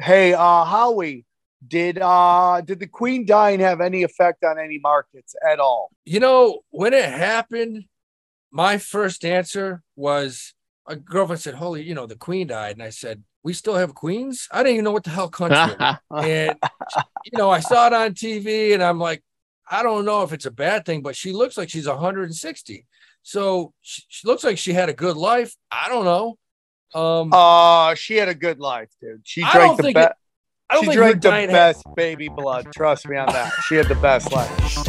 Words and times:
Hey, 0.00 0.32
uh, 0.32 0.64
Howie, 0.64 1.24
did 1.66 1.98
uh 1.98 2.60
did 2.64 2.78
the 2.78 2.86
Queen 2.86 3.26
dying 3.26 3.60
have 3.60 3.80
any 3.80 4.04
effect 4.04 4.44
on 4.44 4.58
any 4.58 4.78
markets 4.78 5.34
at 5.46 5.58
all? 5.58 5.90
You 6.04 6.20
know, 6.20 6.60
when 6.70 6.94
it 6.94 7.04
happened, 7.04 7.84
my 8.50 8.78
first 8.78 9.24
answer 9.24 9.82
was 9.96 10.54
a 10.86 10.96
girlfriend 10.96 11.40
said, 11.40 11.54
Holy, 11.54 11.82
you 11.82 11.94
know, 11.94 12.06
the 12.06 12.16
Queen 12.16 12.46
died. 12.46 12.76
And 12.76 12.82
I 12.82 12.90
said, 12.90 13.24
We 13.42 13.52
still 13.52 13.74
have 13.74 13.94
queens? 13.94 14.48
I 14.50 14.58
didn't 14.58 14.74
even 14.74 14.84
know 14.84 14.92
what 14.92 15.04
the 15.04 15.10
hell 15.10 15.28
country. 15.28 15.74
and 16.10 16.56
you 17.24 17.36
know, 17.36 17.50
I 17.50 17.60
saw 17.60 17.88
it 17.88 17.92
on 17.92 18.14
TV 18.14 18.74
and 18.74 18.82
I'm 18.82 18.98
like, 19.00 19.22
I 19.70 19.82
don't 19.82 20.04
know 20.04 20.22
if 20.22 20.32
it's 20.32 20.46
a 20.46 20.50
bad 20.50 20.86
thing, 20.86 21.02
but 21.02 21.16
she 21.16 21.32
looks 21.32 21.58
like 21.58 21.68
she's 21.68 21.88
160. 21.88 22.86
So 23.22 23.74
she, 23.82 24.02
she 24.08 24.26
looks 24.26 24.44
like 24.44 24.58
she 24.58 24.72
had 24.72 24.88
a 24.88 24.94
good 24.94 25.16
life. 25.16 25.54
I 25.70 25.88
don't 25.88 26.04
know. 26.04 26.38
Um, 26.94 27.30
uh, 27.32 27.94
she 27.94 28.16
had 28.16 28.28
a 28.28 28.34
good 28.34 28.58
life, 28.60 28.88
dude. 29.00 29.20
She 29.24 29.42
drank 29.42 29.80
the 29.80 29.92
best. 29.92 30.14
I 30.70 30.74
don't 30.74 30.82
She 30.84 30.86
think 30.88 30.96
drank 30.98 31.22
the 31.22 31.30
dying 31.30 31.48
had- 31.50 31.54
best 31.54 31.84
baby 31.96 32.28
blood. 32.28 32.72
Trust 32.74 33.08
me 33.08 33.16
on 33.16 33.26
that. 33.28 33.52
She 33.68 33.76
had 33.76 33.86
the 33.88 33.94
best 33.96 34.32
life. 34.32 34.84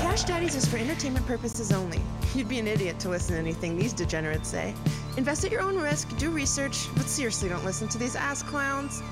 Cash 0.00 0.24
Daddies 0.24 0.54
is 0.56 0.66
for 0.66 0.76
entertainment 0.76 1.26
purposes 1.26 1.70
only. 1.72 2.00
You'd 2.32 2.48
be 2.48 2.60
an 2.60 2.68
idiot 2.68 3.00
to 3.00 3.08
listen 3.08 3.34
to 3.34 3.40
anything 3.40 3.76
these 3.76 3.92
degenerates 3.92 4.48
say. 4.48 4.72
Invest 5.16 5.44
at 5.44 5.50
your 5.50 5.62
own 5.62 5.76
risk, 5.76 6.16
do 6.16 6.30
research, 6.30 6.86
but 6.94 7.06
seriously 7.06 7.48
don't 7.48 7.64
listen 7.64 7.88
to 7.88 7.98
these 7.98 8.14
ass 8.14 8.44
clowns. 8.44 9.02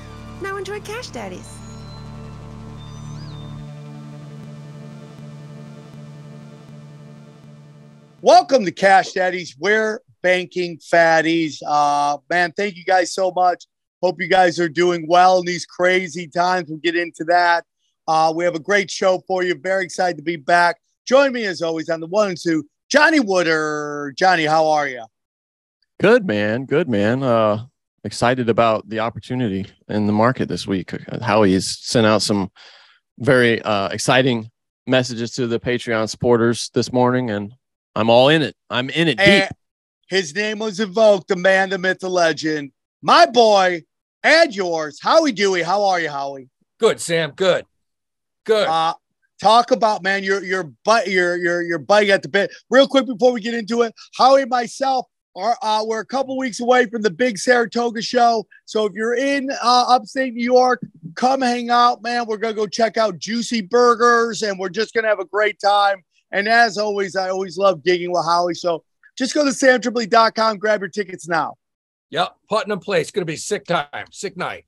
Now 0.40 0.56
enjoy 0.56 0.78
Cash 0.80 1.08
Daddies. 1.08 1.58
Welcome 8.20 8.64
to 8.64 8.70
Cash 8.70 9.12
Daddies. 9.14 9.56
We're 9.58 10.00
banking 10.22 10.78
fatties. 10.78 11.58
Uh, 11.66 12.18
man, 12.30 12.52
thank 12.56 12.76
you 12.76 12.84
guys 12.84 13.12
so 13.12 13.32
much. 13.32 13.64
Hope 14.00 14.20
you 14.20 14.28
guys 14.28 14.60
are 14.60 14.68
doing 14.68 15.08
well 15.08 15.40
in 15.40 15.44
these 15.44 15.66
crazy 15.66 16.28
times. 16.28 16.68
We'll 16.68 16.78
get 16.78 16.94
into 16.94 17.24
that. 17.24 17.64
Uh, 18.06 18.32
we 18.34 18.44
have 18.44 18.54
a 18.54 18.60
great 18.60 18.92
show 18.92 19.20
for 19.26 19.42
you. 19.42 19.56
Very 19.56 19.84
excited 19.84 20.18
to 20.18 20.22
be 20.22 20.36
back. 20.36 20.76
Join 21.04 21.32
me 21.32 21.46
as 21.46 21.62
always 21.62 21.88
on 21.88 21.98
the 21.98 22.06
one 22.06 22.28
and 22.28 22.38
two, 22.40 22.64
Johnny 22.88 23.20
Wooder. 23.20 24.14
Johnny, 24.16 24.44
how 24.44 24.68
are 24.68 24.88
you? 24.88 25.04
Good 26.00 26.26
man, 26.26 26.64
good 26.64 26.88
man. 26.88 27.22
Uh, 27.22 27.66
excited 28.04 28.48
about 28.48 28.88
the 28.88 29.00
opportunity 29.00 29.66
in 29.88 30.06
the 30.06 30.12
market 30.12 30.48
this 30.48 30.66
week. 30.66 30.92
Howie 31.22 31.52
has 31.52 31.68
sent 31.68 32.06
out 32.06 32.22
some 32.22 32.50
very 33.18 33.60
uh, 33.62 33.88
exciting 33.88 34.50
messages 34.86 35.32
to 35.32 35.46
the 35.46 35.60
Patreon 35.60 36.08
supporters 36.08 36.70
this 36.72 36.92
morning, 36.92 37.30
and 37.30 37.52
I'm 37.94 38.08
all 38.08 38.28
in 38.28 38.42
it. 38.42 38.56
I'm 38.70 38.90
in 38.90 39.08
it 39.08 39.18
deep. 39.18 39.26
And 39.26 39.50
his 40.08 40.34
name 40.34 40.60
was 40.60 40.80
invoked, 40.80 41.28
the 41.28 41.36
man, 41.36 41.70
the 41.70 41.78
myth, 41.78 41.98
the 41.98 42.08
legend. 42.08 42.72
My 43.02 43.26
boy, 43.26 43.82
and 44.22 44.54
yours, 44.54 44.98
Howie 45.02 45.32
Dewey. 45.32 45.62
How 45.62 45.84
are 45.84 46.00
you, 46.00 46.08
Howie? 46.08 46.48
Good, 46.80 47.00
Sam. 47.00 47.32
Good. 47.32 47.66
Good. 48.44 48.66
Uh, 48.66 48.94
talk 49.40 49.70
about 49.70 50.02
man, 50.02 50.22
your 50.24 50.42
your 50.44 50.72
butt, 50.84 51.08
your 51.08 51.36
your 51.36 51.62
your 51.62 51.78
bite 51.78 52.10
at 52.10 52.22
the 52.22 52.28
bit. 52.28 52.50
Real 52.70 52.86
quick 52.86 53.06
before 53.06 53.32
we 53.32 53.40
get 53.40 53.54
into 53.54 53.82
it, 53.82 53.94
Howie 54.16 54.42
and 54.42 54.50
myself 54.50 55.06
are 55.36 55.56
uh, 55.62 55.84
we're 55.86 56.00
a 56.00 56.06
couple 56.06 56.36
weeks 56.36 56.60
away 56.60 56.86
from 56.86 57.02
the 57.02 57.10
big 57.10 57.38
Saratoga 57.38 58.02
show. 58.02 58.46
So 58.64 58.86
if 58.86 58.92
you're 58.94 59.16
in 59.16 59.50
uh, 59.62 59.84
upstate 59.88 60.34
New 60.34 60.44
York, 60.44 60.82
come 61.14 61.42
hang 61.42 61.70
out, 61.70 62.02
man. 62.02 62.26
We're 62.26 62.38
gonna 62.38 62.54
go 62.54 62.66
check 62.66 62.96
out 62.96 63.18
Juicy 63.18 63.62
Burgers, 63.62 64.42
and 64.42 64.58
we're 64.58 64.68
just 64.68 64.94
gonna 64.94 65.08
have 65.08 65.20
a 65.20 65.26
great 65.26 65.60
time. 65.60 66.02
And 66.30 66.48
as 66.48 66.76
always, 66.76 67.16
I 67.16 67.30
always 67.30 67.56
love 67.56 67.80
gigging 67.80 68.10
with 68.10 68.24
Howie. 68.24 68.54
So 68.54 68.84
just 69.16 69.34
go 69.34 69.44
to 69.44 69.50
samtripoli.com, 69.50 70.58
grab 70.58 70.80
your 70.80 70.88
tickets 70.88 71.26
now. 71.26 71.54
yep. 72.10 72.36
Putnam 72.48 72.80
Place. 72.80 73.10
Going 73.10 73.22
to 73.22 73.32
be 73.32 73.36
sick 73.36 73.64
time. 73.64 74.06
Sick 74.12 74.36
night. 74.36 74.64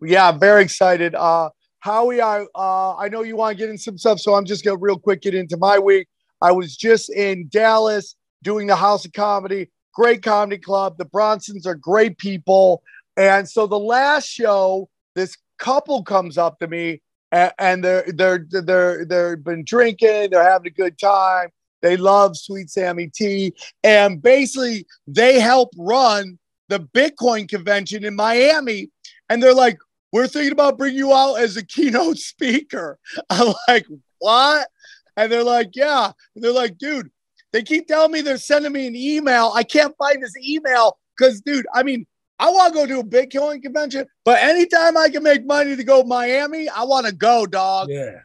Yeah, 0.00 0.28
I'm 0.28 0.40
very 0.40 0.62
excited. 0.62 1.14
Uh, 1.14 1.50
Howie, 1.82 2.20
I 2.20 2.46
uh, 2.54 2.94
I 2.94 3.08
know 3.08 3.22
you 3.22 3.34
want 3.34 3.58
to 3.58 3.60
get 3.60 3.68
in 3.68 3.76
some 3.76 3.98
stuff, 3.98 4.20
so 4.20 4.34
I'm 4.34 4.44
just 4.44 4.64
gonna 4.64 4.76
real 4.76 4.98
quick 4.98 5.20
get 5.20 5.34
into 5.34 5.56
my 5.56 5.80
week. 5.80 6.06
I 6.40 6.52
was 6.52 6.76
just 6.76 7.12
in 7.12 7.48
Dallas 7.48 8.14
doing 8.44 8.68
the 8.68 8.76
House 8.76 9.04
of 9.04 9.12
Comedy, 9.12 9.68
great 9.92 10.22
comedy 10.22 10.58
club. 10.58 10.96
The 10.96 11.06
Bronsons 11.06 11.66
are 11.66 11.74
great 11.74 12.18
people, 12.18 12.84
and 13.16 13.48
so 13.48 13.66
the 13.66 13.80
last 13.80 14.28
show, 14.28 14.88
this 15.16 15.36
couple 15.58 16.04
comes 16.04 16.38
up 16.38 16.60
to 16.60 16.68
me, 16.68 17.02
and, 17.32 17.52
and 17.58 17.82
they're 17.82 18.04
they're 18.14 18.46
they're 18.48 19.04
they've 19.04 19.42
been 19.42 19.64
drinking, 19.64 20.30
they're 20.30 20.48
having 20.48 20.68
a 20.68 20.74
good 20.74 20.96
time. 21.00 21.48
They 21.80 21.96
love 21.96 22.36
Sweet 22.36 22.70
Sammy 22.70 23.08
T, 23.08 23.54
and 23.82 24.22
basically 24.22 24.86
they 25.08 25.40
help 25.40 25.70
run 25.76 26.38
the 26.68 26.78
Bitcoin 26.78 27.48
convention 27.48 28.04
in 28.04 28.14
Miami, 28.14 28.88
and 29.28 29.42
they're 29.42 29.52
like 29.52 29.78
we're 30.12 30.26
thinking 30.26 30.52
about 30.52 30.78
bringing 30.78 30.98
you 30.98 31.12
out 31.12 31.36
as 31.36 31.56
a 31.56 31.64
keynote 31.64 32.18
speaker. 32.18 32.98
I'm 33.30 33.54
like, 33.68 33.86
what? 34.18 34.68
And 35.16 35.30
they're 35.30 35.44
like, 35.44 35.70
yeah. 35.74 36.12
And 36.34 36.44
they're 36.44 36.52
like, 36.52 36.78
dude, 36.78 37.10
they 37.52 37.62
keep 37.62 37.86
telling 37.86 38.12
me 38.12 38.20
they're 38.20 38.38
sending 38.38 38.72
me 38.72 38.86
an 38.86 38.96
email. 38.96 39.52
I 39.54 39.62
can't 39.62 39.94
find 39.98 40.22
this 40.22 40.34
email 40.38 40.98
because, 41.16 41.40
dude, 41.40 41.66
I 41.74 41.82
mean, 41.82 42.06
I 42.38 42.50
want 42.50 42.72
to 42.72 42.78
go 42.80 42.86
to 42.86 42.98
a 43.00 43.04
Bitcoin 43.04 43.62
convention, 43.62 44.06
but 44.24 44.38
anytime 44.42 44.96
I 44.96 45.08
can 45.10 45.22
make 45.22 45.46
money 45.46 45.76
to 45.76 45.84
go 45.84 46.02
to 46.02 46.08
Miami, 46.08 46.68
I 46.68 46.82
want 46.84 47.06
to 47.06 47.12
go, 47.14 47.46
dog. 47.46 47.88
Yeah. 47.90 48.20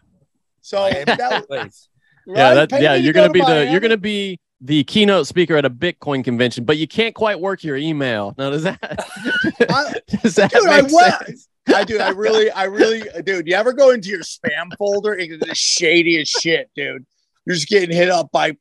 So 0.61 0.89
that, 0.89 1.47
Place. 1.47 1.87
yeah, 2.25 2.47
right? 2.47 2.53
that, 2.55 2.69
Pay 2.69 2.83
yeah. 2.83 2.95
You're 2.95 3.13
gonna 3.13 3.27
to 3.27 3.33
be 3.33 3.41
the 3.41 3.67
you're 3.71 3.79
gonna 3.79 3.95
be 3.95 4.39
the 4.59 4.83
keynote 4.85 5.27
speaker 5.27 5.55
at 5.55 5.65
a 5.65 5.69
Bitcoin 5.69 6.23
convention, 6.23 6.65
but 6.65 6.77
you 6.77 6.87
can't 6.87 7.13
quite 7.15 7.39
work 7.39 7.63
your 7.63 7.77
email. 7.77 8.33
Now, 8.37 8.49
does 8.49 8.63
that 8.63 8.79
I- 8.81 9.93
does 10.23 10.35
that 10.35 10.51
dude, 10.51 10.67
I 10.67 10.81
make 10.81 10.91
went. 10.91 11.25
sense? 11.27 11.47
I 11.73 11.83
do. 11.83 11.99
I 11.99 12.09
really, 12.09 12.49
I 12.51 12.63
really, 12.65 13.03
dude. 13.23 13.47
You 13.47 13.55
ever 13.55 13.73
go 13.73 13.91
into 13.91 14.09
your 14.09 14.21
spam 14.21 14.75
folder 14.77 15.13
and 15.13 15.31
it's 15.33 15.45
the 15.45 15.53
shadiest 15.55 16.39
shit, 16.41 16.69
dude? 16.75 17.05
You're 17.45 17.55
just 17.55 17.67
getting 17.67 17.95
hit 17.95 18.09
up 18.09 18.31
by 18.31 18.57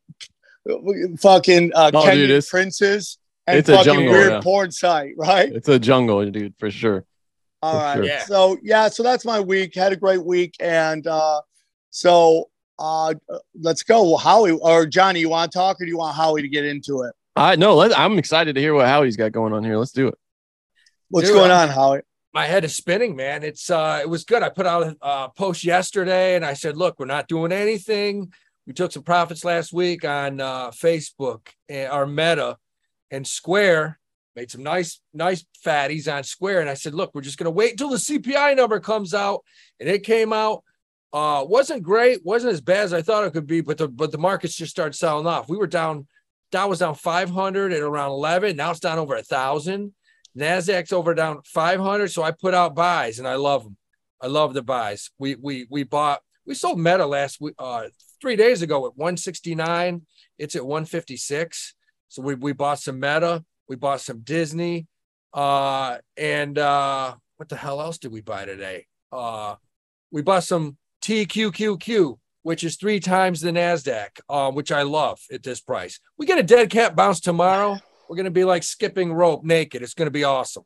fucking 1.19 1.72
uh, 1.75 1.91
Oh, 1.95 2.03
Kenyan 2.05 2.27
dude, 2.28 2.47
princes 2.47 3.19
and 3.47 3.59
it's 3.59 3.69
a 3.69 3.77
fucking 3.77 3.93
jungle, 3.93 4.12
weird 4.12 4.33
yeah. 4.33 4.41
porn 4.41 4.71
site, 4.72 5.15
right? 5.16 5.53
It's 5.53 5.69
a 5.69 5.78
jungle, 5.78 6.28
dude, 6.31 6.55
for 6.59 6.71
sure. 6.71 7.05
All 7.62 7.72
For 7.72 7.78
right. 7.78 7.95
sure. 7.97 8.05
Yeah. 8.05 8.25
So 8.25 8.59
yeah, 8.62 8.89
so 8.89 9.03
that's 9.03 9.25
my 9.25 9.41
week. 9.41 9.75
Had 9.75 9.93
a 9.93 9.97
great 9.97 10.22
week, 10.25 10.55
and 10.61 11.06
uh, 11.06 11.41
so 11.91 12.50
uh, 12.78 13.15
let's 13.59 13.83
go. 13.83 14.03
Well, 14.03 14.16
Howie 14.19 14.50
or 14.53 14.87
Johnny, 14.87 15.21
you 15.21 15.28
want 15.31 15.50
to 15.53 15.59
talk, 15.59 15.81
or 15.81 15.84
do 15.84 15.91
you 15.91 15.97
want 15.99 16.16
Howie 16.16 16.43
to 16.43 16.49
get 16.49 16.65
into 16.65 17.03
it? 17.03 17.15
I 17.34 17.56
no, 17.56 17.75
let, 17.75 17.97
I'm 17.99 18.19
excited 18.19 18.55
to 18.55 18.61
hear 18.61 18.75
what 18.75 18.87
Howie's 18.87 19.16
got 19.16 19.33
going 19.33 19.53
on 19.53 19.65
here. 19.65 19.77
Let's 19.78 19.93
do 19.93 20.09
it. 20.09 20.15
What's 21.09 21.28
Dude, 21.28 21.37
going 21.37 21.50
I'm- 21.50 21.69
on, 21.69 21.75
Howie? 21.75 22.00
My 22.37 22.45
head 22.45 22.67
is 22.67 22.77
spinning, 22.77 23.17
man. 23.17 23.43
It's 23.43 23.71
uh 23.71 23.99
it 24.03 24.11
was 24.11 24.25
good. 24.25 24.43
I 24.43 24.51
put 24.51 24.67
out 24.67 24.95
a 25.01 25.31
post 25.31 25.65
yesterday 25.65 26.37
and 26.37 26.45
I 26.45 26.53
said, 26.53 26.77
look, 26.77 26.99
we're 26.99 27.07
not 27.07 27.29
doing 27.29 27.51
anything. 27.51 28.31
We 28.67 28.75
took 28.75 28.93
some 28.93 29.05
profits 29.05 29.43
last 29.43 29.73
week 29.73 30.05
on 30.05 30.39
uh 30.39 30.69
Facebook 30.71 31.49
and 31.71 31.91
our 31.91 32.07
meta 32.07 32.59
and 33.11 33.27
Square 33.27 33.99
made 34.35 34.51
some 34.51 34.63
nice, 34.63 35.01
nice 35.15 35.47
fatties 35.65 36.15
on 36.15 36.25
Square. 36.25 36.61
And 36.61 36.69
I 36.69 36.75
said, 36.75 36.93
look, 36.93 37.15
we're 37.15 37.23
just 37.23 37.39
gonna 37.39 37.51
wait 37.51 37.71
until 37.71 37.89
the 37.89 37.97
CPI 37.97 38.55
number 38.55 38.81
comes 38.81 39.15
out. 39.15 39.43
And 39.81 39.89
it 39.89 40.03
came 40.03 40.35
out. 40.35 40.63
Uh 41.15 41.43
wasn't 41.49 41.85
great, 41.85 42.23
wasn't 42.23 42.53
as 42.53 42.61
bad 42.61 42.85
as 42.85 42.93
I 42.93 43.01
thought 43.01 43.25
it 43.25 43.33
could 43.33 43.47
be, 43.47 43.63
but 43.63 43.79
the 43.79 43.89
but 43.89 44.13
the 44.13 44.19
markets 44.19 44.57
just 44.57 44.73
started 44.73 44.93
selling 44.93 45.27
off. 45.27 45.49
We 45.49 45.57
were 45.57 45.67
down, 45.67 46.07
Dow 46.53 46.69
was 46.69 46.81
down 46.81 46.97
500 46.97 47.73
at 47.73 47.81
around 47.81 48.11
11. 48.11 48.57
Now 48.57 48.73
it's 48.73 48.81
down 48.81 48.99
over 48.99 49.17
a 49.17 49.23
thousand. 49.23 49.95
Nasdaq's 50.37 50.93
over 50.93 51.15
down 51.15 51.41
500, 51.45 52.09
so 52.09 52.23
I 52.23 52.31
put 52.31 52.55
out 52.55 52.75
buys, 52.75 53.19
and 53.19 53.27
I 53.27 53.34
love 53.37 53.65
them. 53.65 53.77
I 54.21 54.27
love 54.28 54.55
the 54.55 54.63
buys. 54.63 55.10
We 55.19 55.34
we 55.37 55.66
we 55.71 55.83
bought 55.83 56.21
we 56.47 56.55
sold 56.55 56.78
Meta 56.78 57.07
last 57.07 57.41
week, 57.41 57.55
uh, 57.59 57.84
three 58.21 58.37
days 58.37 58.63
ago 58.63 58.87
at 58.87 58.97
169. 58.97 60.03
It's 60.39 60.57
at 60.57 60.65
156. 60.66 61.75
So 62.09 62.22
we 62.22 62.34
we 62.34 62.53
bought 62.53 62.78
some 62.78 63.01
Meta, 63.01 63.45
we 63.69 63.77
bought 63.77 64.01
some 64.01 64.21
Disney, 64.21 64.87
uh, 65.33 65.99
and 66.16 66.59
uh, 66.59 67.15
what 67.37 67.49
the 67.49 67.57
hell 67.57 67.81
else 67.81 67.99
did 67.99 68.13
we 68.13 68.21
buy 68.21 68.45
today? 68.45 68.87
Uh, 69.13 69.57
we 70.10 70.22
bought 70.22 70.45
some 70.45 70.77
TQQQ, 71.03 72.19
which 72.43 72.65
is 72.65 72.77
three 72.77 73.01
times 73.01 73.41
the 73.41 73.51
Nasdaq, 73.51 74.21
uh, 74.28 74.51
which 74.51 74.72
I 74.72 74.83
love 74.83 75.21
at 75.33 75.43
this 75.43 75.60
price. 75.60 76.01
We 76.19 76.27
get 76.27 76.39
a 76.39 76.43
dead 76.43 76.71
cat 76.71 76.97
bounce 76.97 77.21
tomorrow. 77.21 77.78
We're 78.09 78.17
gonna 78.17 78.31
be 78.31 78.45
like 78.45 78.63
skipping 78.63 79.13
rope 79.13 79.45
naked. 79.45 79.83
It's 79.83 79.95
gonna 79.95 80.11
be 80.11 80.25
awesome. 80.25 80.65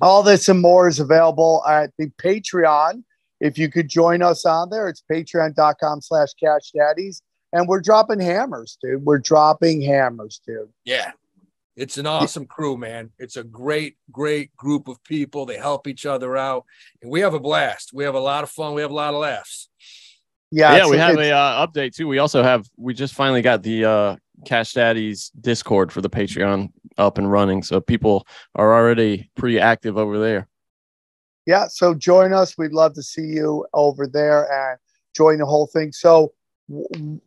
All 0.00 0.22
this 0.22 0.48
and 0.48 0.60
more 0.60 0.88
is 0.88 0.98
available 0.98 1.62
at 1.68 1.90
the 1.98 2.10
Patreon. 2.22 3.04
If 3.40 3.58
you 3.58 3.70
could 3.70 3.88
join 3.88 4.22
us 4.22 4.44
on 4.44 4.70
there, 4.70 4.88
it's 4.88 5.02
patreon.com 5.10 6.00
slash 6.02 6.28
cash 6.42 6.70
daddies. 6.76 7.22
And 7.52 7.66
we're 7.66 7.80
dropping 7.80 8.20
hammers, 8.20 8.78
dude. 8.82 9.04
We're 9.04 9.18
dropping 9.18 9.82
hammers, 9.82 10.40
dude. 10.46 10.68
Yeah. 10.84 11.12
It's 11.76 11.98
an 11.98 12.06
awesome 12.06 12.46
crew, 12.46 12.76
man. 12.76 13.10
It's 13.18 13.36
a 13.36 13.44
great, 13.44 13.96
great 14.12 14.54
group 14.56 14.88
of 14.88 15.02
people. 15.04 15.46
They 15.46 15.56
help 15.56 15.86
each 15.86 16.04
other 16.04 16.36
out, 16.36 16.66
and 17.00 17.10
we 17.10 17.20
have 17.20 17.32
a 17.32 17.40
blast. 17.40 17.92
We 17.94 18.04
have 18.04 18.14
a 18.14 18.20
lot 18.20 18.44
of 18.44 18.50
fun. 18.50 18.74
We 18.74 18.82
have 18.82 18.90
a 18.90 18.94
lot 18.94 19.14
of 19.14 19.20
laughs. 19.20 19.70
Yeah, 20.50 20.76
yeah. 20.76 20.88
We 20.88 20.98
have 20.98 21.16
a 21.16 21.30
uh, 21.30 21.66
update 21.66 21.94
too. 21.94 22.06
We 22.06 22.18
also 22.18 22.42
have. 22.42 22.66
We 22.76 22.92
just 22.92 23.14
finally 23.14 23.40
got 23.40 23.62
the 23.62 23.84
uh, 23.84 24.16
Cash 24.44 24.74
Daddy's 24.74 25.30
Discord 25.40 25.92
for 25.92 26.00
the 26.00 26.10
Patreon 26.10 26.70
up 26.98 27.18
and 27.18 27.30
running, 27.30 27.62
so 27.62 27.80
people 27.80 28.26
are 28.54 28.74
already 28.74 29.30
pretty 29.36 29.58
active 29.60 29.96
over 29.96 30.18
there. 30.18 30.48
Yeah, 31.46 31.66
so 31.68 31.94
join 31.94 32.32
us. 32.32 32.56
We'd 32.58 32.72
love 32.72 32.94
to 32.94 33.02
see 33.02 33.22
you 33.22 33.66
over 33.72 34.06
there 34.06 34.50
and 34.52 34.78
join 35.16 35.38
the 35.38 35.46
whole 35.46 35.66
thing. 35.66 35.92
So 35.92 36.32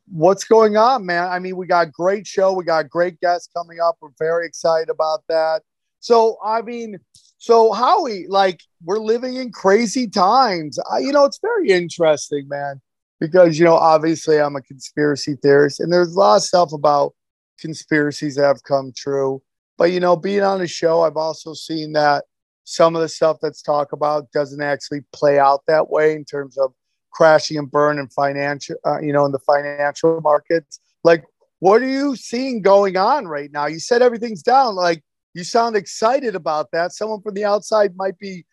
what's 0.10 0.46
going 0.46 0.78
on, 0.78 1.06
man? 1.06 1.30
I 1.30 1.40
mean, 1.40 1.58
we 1.58 1.68
got 1.68 1.92
great 1.92 2.26
show. 2.26 2.54
We 2.54 2.64
got 2.64 2.90
great 2.90 3.20
guests 3.20 3.50
coming 3.56 3.80
up. 3.80 3.98
We're 4.00 4.10
very 4.18 4.46
excited 4.46 4.90
about 4.90 5.24
that. 5.28 5.64
So, 6.00 6.38
I 6.44 6.62
mean, 6.62 7.00
so 7.38 7.74
Howie, 7.74 8.26
like, 8.28 8.62
we're 8.84 9.00
living 9.00 9.36
in 9.36 9.52
crazy 9.52 10.08
times. 10.08 10.80
I, 10.90 11.00
you 11.00 11.12
know, 11.12 11.26
it's 11.26 11.40
very 11.42 11.70
interesting, 11.70 12.48
man, 12.48 12.82
because, 13.24 13.58
you 13.58 13.64
know, 13.64 13.78
obviously 13.78 14.38
I'm 14.38 14.58
a 14.58 14.62
conspiracy 14.62 15.38
theorist 15.42 15.80
and 15.80 15.94
there's 15.94 16.14
a 16.14 16.20
lot 16.20 16.36
of 16.36 16.44
stuff 16.44 16.74
about 16.74 17.14
conspiracies 17.58 18.36
that 18.36 18.44
have 18.44 18.64
come 18.64 18.92
true. 18.94 19.42
But, 19.78 19.94
you 19.94 20.02
know, 20.02 20.18
being 20.18 20.42
on 20.42 20.60
the 20.60 20.68
show, 20.68 21.04
I've 21.04 21.16
also 21.16 21.54
seen 21.54 21.94
that 21.94 22.26
some 22.66 22.98
of 22.98 23.02
the 23.02 23.08
stuff 23.08 23.38
that's 23.42 23.62
talked 23.62 23.94
about 23.94 24.30
doesn't 24.34 24.62
actually 24.62 25.06
play 25.14 25.40
out 25.40 25.62
that 25.68 25.90
way 25.90 26.12
in 26.12 26.26
terms 26.26 26.58
of 26.58 26.74
crashing 27.14 27.58
and 27.58 27.72
burn 27.72 27.98
in 27.98 28.10
financial, 28.10 28.76
uh, 28.86 29.00
you 29.00 29.14
know, 29.14 29.24
in 29.24 29.32
the 29.32 29.40
financial 29.40 30.20
markets. 30.20 30.82
Like, 31.06 31.24
what 31.60 31.82
are 31.82 31.88
you 31.88 32.18
seeing 32.18 32.62
going 32.62 32.98
on 32.98 33.26
right 33.26 33.54
now? 33.54 33.68
You 33.68 33.80
said 33.80 34.02
everything's 34.02 34.44
down. 34.44 34.76
Like, 34.76 35.02
you 35.34 35.46
sound 35.46 35.78
excited 35.78 36.36
about 36.36 36.72
that. 36.74 36.92
Someone 36.92 37.22
from 37.22 37.36
the 37.36 37.46
outside 37.46 37.96
might 37.96 38.20
be 38.20 38.44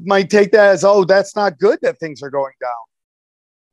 might 0.00 0.30
take 0.30 0.50
that 0.52 0.70
as, 0.70 0.82
oh, 0.82 1.04
that's 1.04 1.36
not 1.36 1.58
good 1.58 1.78
that 1.82 1.98
things 1.98 2.22
are 2.22 2.30
going 2.30 2.54
down. 2.58 2.72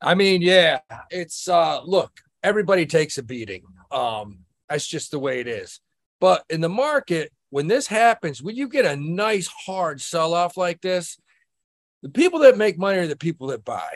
I 0.02 0.16
mean, 0.16 0.42
yeah, 0.42 0.80
it's 1.10 1.48
uh 1.48 1.82
look, 1.84 2.12
everybody 2.44 2.86
takes 2.86 3.18
a 3.18 3.24
beating. 3.24 3.64
Um, 3.92 4.40
that's 4.70 4.88
just 4.88 5.12
the 5.12 5.20
way 5.20 5.40
it 5.40 5.48
is. 5.48 5.80
But 6.20 6.44
in 6.50 6.62
the 6.62 6.70
market, 6.70 7.32
when 7.50 7.68
this 7.68 7.88
happens, 7.88 8.42
when 8.42 8.56
you 8.56 8.70
get 8.70 8.86
a 8.86 8.96
nice 8.96 9.48
hard 9.48 10.02
sell 10.02 10.34
off 10.34 10.56
like 10.58 10.82
this, 10.82 11.20
the 12.02 12.10
people 12.10 12.40
that 12.40 12.58
make 12.58 12.78
money 12.78 13.00
are 13.00 13.08
the 13.08 13.16
people 13.16 13.48
that 13.48 13.66
buy 13.66 13.96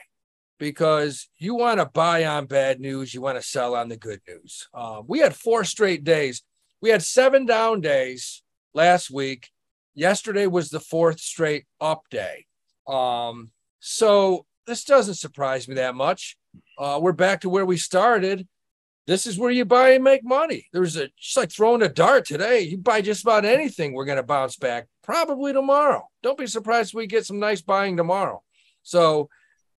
because 0.59 1.29
you 1.37 1.55
want 1.55 1.79
to 1.79 1.85
buy 1.85 2.25
on 2.25 2.45
bad 2.45 2.79
news, 2.79 3.13
you 3.13 3.21
want 3.21 3.37
to 3.37 3.47
sell 3.47 3.75
on 3.75 3.89
the 3.89 3.97
good 3.97 4.21
news. 4.27 4.67
Uh, 4.73 5.01
we 5.05 5.19
had 5.19 5.35
four 5.35 5.63
straight 5.63 6.03
days. 6.03 6.43
We 6.81 6.89
had 6.89 7.03
seven 7.03 7.45
down 7.45 7.81
days 7.81 8.43
last 8.73 9.09
week. 9.09 9.49
Yesterday 9.95 10.47
was 10.47 10.69
the 10.69 10.79
fourth 10.79 11.19
straight 11.19 11.65
up 11.79 12.03
day. 12.09 12.45
Um, 12.87 13.51
so 13.79 14.45
this 14.65 14.83
doesn't 14.83 15.15
surprise 15.15 15.67
me 15.67 15.75
that 15.75 15.95
much. 15.95 16.37
Uh, 16.77 16.99
we're 17.01 17.11
back 17.11 17.41
to 17.41 17.49
where 17.49 17.65
we 17.65 17.77
started. 17.77 18.47
This 19.07 19.27
is 19.27 19.37
where 19.37 19.51
you 19.51 19.65
buy 19.65 19.91
and 19.91 20.03
make 20.03 20.23
money. 20.23 20.67
There's 20.73 20.97
a 20.97 21.09
just 21.19 21.37
like 21.37 21.51
throwing 21.51 21.83
a 21.83 21.89
dart 21.89 22.25
today. 22.25 22.61
You 22.61 22.77
buy 22.77 23.01
just 23.01 23.21
about 23.21 23.45
anything, 23.45 23.93
we're 23.93 24.05
going 24.05 24.17
to 24.17 24.23
bounce 24.23 24.55
back 24.55 24.87
probably 25.03 25.53
tomorrow. 25.53 26.07
Don't 26.23 26.37
be 26.37 26.47
surprised 26.47 26.93
we 26.93 27.05
get 27.05 27.25
some 27.25 27.39
nice 27.39 27.61
buying 27.61 27.97
tomorrow. 27.97 28.41
So 28.81 29.29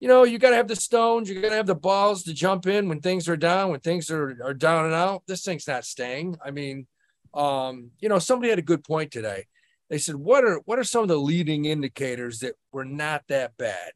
you 0.00 0.08
know, 0.08 0.24
you 0.24 0.38
got 0.38 0.50
to 0.50 0.56
have 0.56 0.68
the 0.68 0.76
stones, 0.76 1.28
you 1.28 1.40
got 1.40 1.50
to 1.50 1.56
have 1.56 1.66
the 1.66 1.74
balls 1.74 2.22
to 2.24 2.34
jump 2.34 2.66
in 2.66 2.88
when 2.88 3.00
things 3.00 3.28
are 3.28 3.36
down, 3.36 3.70
when 3.70 3.80
things 3.80 4.10
are, 4.10 4.36
are 4.44 4.54
down 4.54 4.84
and 4.84 4.94
out. 4.94 5.22
This 5.26 5.42
thing's 5.42 5.66
not 5.66 5.84
staying. 5.84 6.36
I 6.44 6.50
mean, 6.50 6.86
um, 7.32 7.90
you 8.00 8.08
know, 8.08 8.18
somebody 8.18 8.50
had 8.50 8.58
a 8.58 8.62
good 8.62 8.84
point 8.84 9.10
today. 9.10 9.46
They 9.88 9.98
said, 9.98 10.16
what 10.16 10.44
are 10.44 10.60
what 10.64 10.78
are 10.78 10.84
some 10.84 11.02
of 11.02 11.08
the 11.08 11.16
leading 11.16 11.64
indicators 11.64 12.40
that 12.40 12.54
were 12.72 12.84
not 12.84 13.22
that 13.28 13.56
bad? 13.56 13.92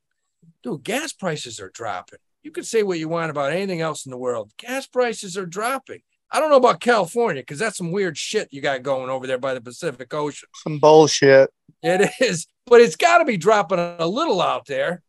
Dude, 0.62 0.84
gas 0.84 1.12
prices 1.12 1.60
are 1.60 1.70
dropping. 1.70 2.18
You 2.42 2.50
can 2.50 2.64
say 2.64 2.82
what 2.82 2.98
you 2.98 3.08
want 3.08 3.30
about 3.30 3.52
anything 3.52 3.80
else 3.80 4.06
in 4.06 4.10
the 4.10 4.18
world. 4.18 4.52
Gas 4.58 4.86
prices 4.86 5.36
are 5.36 5.46
dropping. 5.46 6.00
I 6.32 6.38
don't 6.38 6.50
know 6.50 6.56
about 6.56 6.80
California 6.80 7.42
because 7.42 7.58
that's 7.58 7.76
some 7.76 7.90
weird 7.90 8.16
shit 8.16 8.48
you 8.52 8.60
got 8.60 8.82
going 8.82 9.10
over 9.10 9.26
there 9.26 9.38
by 9.38 9.54
the 9.54 9.60
Pacific 9.60 10.12
Ocean. 10.14 10.48
Some 10.54 10.78
bullshit. 10.78 11.50
It 11.82 12.10
is, 12.20 12.46
but 12.66 12.80
it's 12.80 12.96
got 12.96 13.18
to 13.18 13.24
be 13.24 13.36
dropping 13.36 13.78
a 13.78 14.06
little 14.06 14.40
out 14.40 14.66
there. 14.66 15.02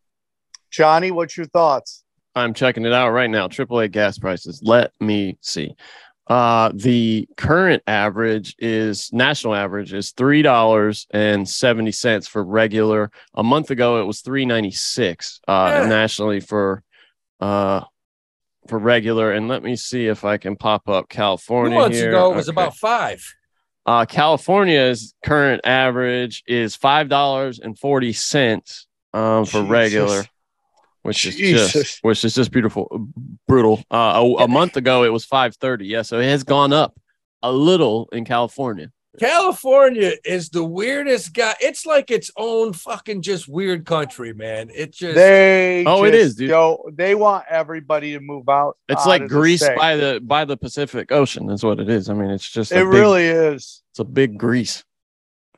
Johnny, 0.71 1.11
what's 1.11 1.37
your 1.37 1.47
thoughts? 1.47 2.03
I'm 2.33 2.53
checking 2.53 2.85
it 2.85 2.93
out 2.93 3.11
right 3.11 3.29
now. 3.29 3.47
AAA 3.47 3.91
gas 3.91 4.17
prices. 4.17 4.61
Let 4.63 4.93
me 4.99 5.37
see. 5.41 5.75
Uh, 6.31 6.71
the 6.73 7.27
current 7.35 7.83
average 7.87 8.55
is 8.57 9.11
national 9.11 9.53
average 9.53 9.91
is 9.91 10.11
three 10.11 10.41
dollars 10.41 11.05
and 11.11 11.47
seventy 11.47 11.91
cents 11.91 12.25
for 12.25 12.41
regular. 12.41 13.11
A 13.33 13.43
month 13.43 13.69
ago, 13.69 13.99
it 14.01 14.05
was 14.05 14.21
three 14.21 14.45
ninety 14.45 14.71
six 14.71 15.41
uh, 15.45 15.81
yeah. 15.81 15.89
nationally 15.89 16.39
for 16.39 16.83
uh 17.41 17.81
for 18.69 18.79
regular. 18.79 19.33
And 19.33 19.49
let 19.49 19.61
me 19.61 19.75
see 19.75 20.07
if 20.07 20.23
I 20.23 20.37
can 20.37 20.55
pop 20.55 20.87
up 20.87 21.09
California. 21.09 21.77
Two 21.77 21.81
months 21.81 21.97
here. 21.97 22.11
ago, 22.11 22.31
it 22.31 22.35
was 22.37 22.47
okay. 22.47 22.53
about 22.53 22.77
five. 22.77 23.35
Uh, 23.85 24.05
California's 24.05 25.13
current 25.25 25.59
average 25.65 26.45
is 26.47 26.77
five 26.77 27.09
dollars 27.09 27.59
and 27.59 27.77
forty 27.77 28.13
cents 28.13 28.87
um, 29.13 29.43
for 29.43 29.63
Jesus. 29.63 29.69
regular 29.69 30.23
which 31.03 31.25
is 31.25 31.35
just 31.35 31.99
which 32.03 32.23
is 32.23 32.35
just 32.35 32.51
beautiful, 32.51 33.07
brutal. 33.47 33.83
Uh, 33.91 34.21
a, 34.39 34.43
a 34.43 34.47
month 34.47 34.77
ago 34.77 35.03
it 35.03 35.09
was 35.09 35.25
five 35.25 35.55
thirty. 35.55 35.85
Yeah, 35.87 36.01
so 36.03 36.19
it 36.19 36.25
has 36.25 36.43
gone 36.43 36.73
up 36.73 36.99
a 37.41 37.51
little 37.51 38.09
in 38.11 38.25
California. 38.25 38.91
California 39.19 40.13
is 40.23 40.49
the 40.49 40.63
weirdest 40.63 41.33
guy. 41.33 41.53
It's 41.59 41.85
like 41.85 42.11
its 42.11 42.31
own 42.37 42.71
fucking 42.71 43.21
just 43.21 43.47
weird 43.47 43.85
country, 43.85 44.33
man. 44.33 44.71
It 44.73 44.93
just 44.93 45.15
they 45.15 45.83
oh, 45.85 46.05
it 46.05 46.15
is, 46.15 46.35
dude. 46.35 46.49
Yo, 46.49 46.89
they 46.93 47.13
want 47.13 47.43
everybody 47.49 48.13
to 48.13 48.21
move 48.21 48.47
out. 48.47 48.77
It's 48.87 49.05
like 49.05 49.27
Greece 49.27 49.67
by 49.75 49.97
the 49.97 50.21
by 50.23 50.45
the 50.45 50.55
Pacific 50.55 51.11
Ocean. 51.11 51.49
Is 51.49 51.63
what 51.63 51.79
it 51.79 51.89
is. 51.89 52.09
I 52.09 52.13
mean, 52.13 52.29
it's 52.29 52.49
just 52.49 52.71
it 52.71 52.75
big, 52.75 52.87
really 52.87 53.25
is. 53.25 53.83
It's 53.91 53.99
a 53.99 54.05
big 54.05 54.37
Greece. 54.37 54.83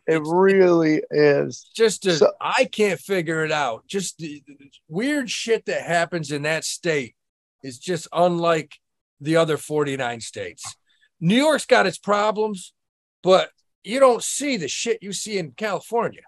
It 0.07 0.17
it's, 0.17 0.29
really 0.31 1.01
is. 1.11 1.69
Just 1.75 2.05
a, 2.05 2.15
so, 2.15 2.31
I 2.41 2.65
can't 2.65 2.99
figure 2.99 3.43
it 3.43 3.51
out. 3.51 3.87
Just 3.87 4.17
the, 4.17 4.43
the 4.47 4.55
weird 4.87 5.29
shit 5.29 5.65
that 5.65 5.83
happens 5.83 6.31
in 6.31 6.43
that 6.43 6.65
state 6.65 7.15
is 7.61 7.79
just 7.79 8.07
unlike 8.11 8.75
the 9.21 9.37
other 9.37 9.57
49 9.57 10.19
states. 10.19 10.75
New 11.21 11.37
York's 11.37 11.65
got 11.65 11.87
its 11.87 11.97
problems, 11.97 12.73
but 13.21 13.49
you 13.83 13.99
don't 13.99 14.23
see 14.23 14.57
the 14.57 14.67
shit 14.67 15.01
you 15.01 15.13
see 15.13 15.37
in 15.37 15.51
California. 15.51 16.23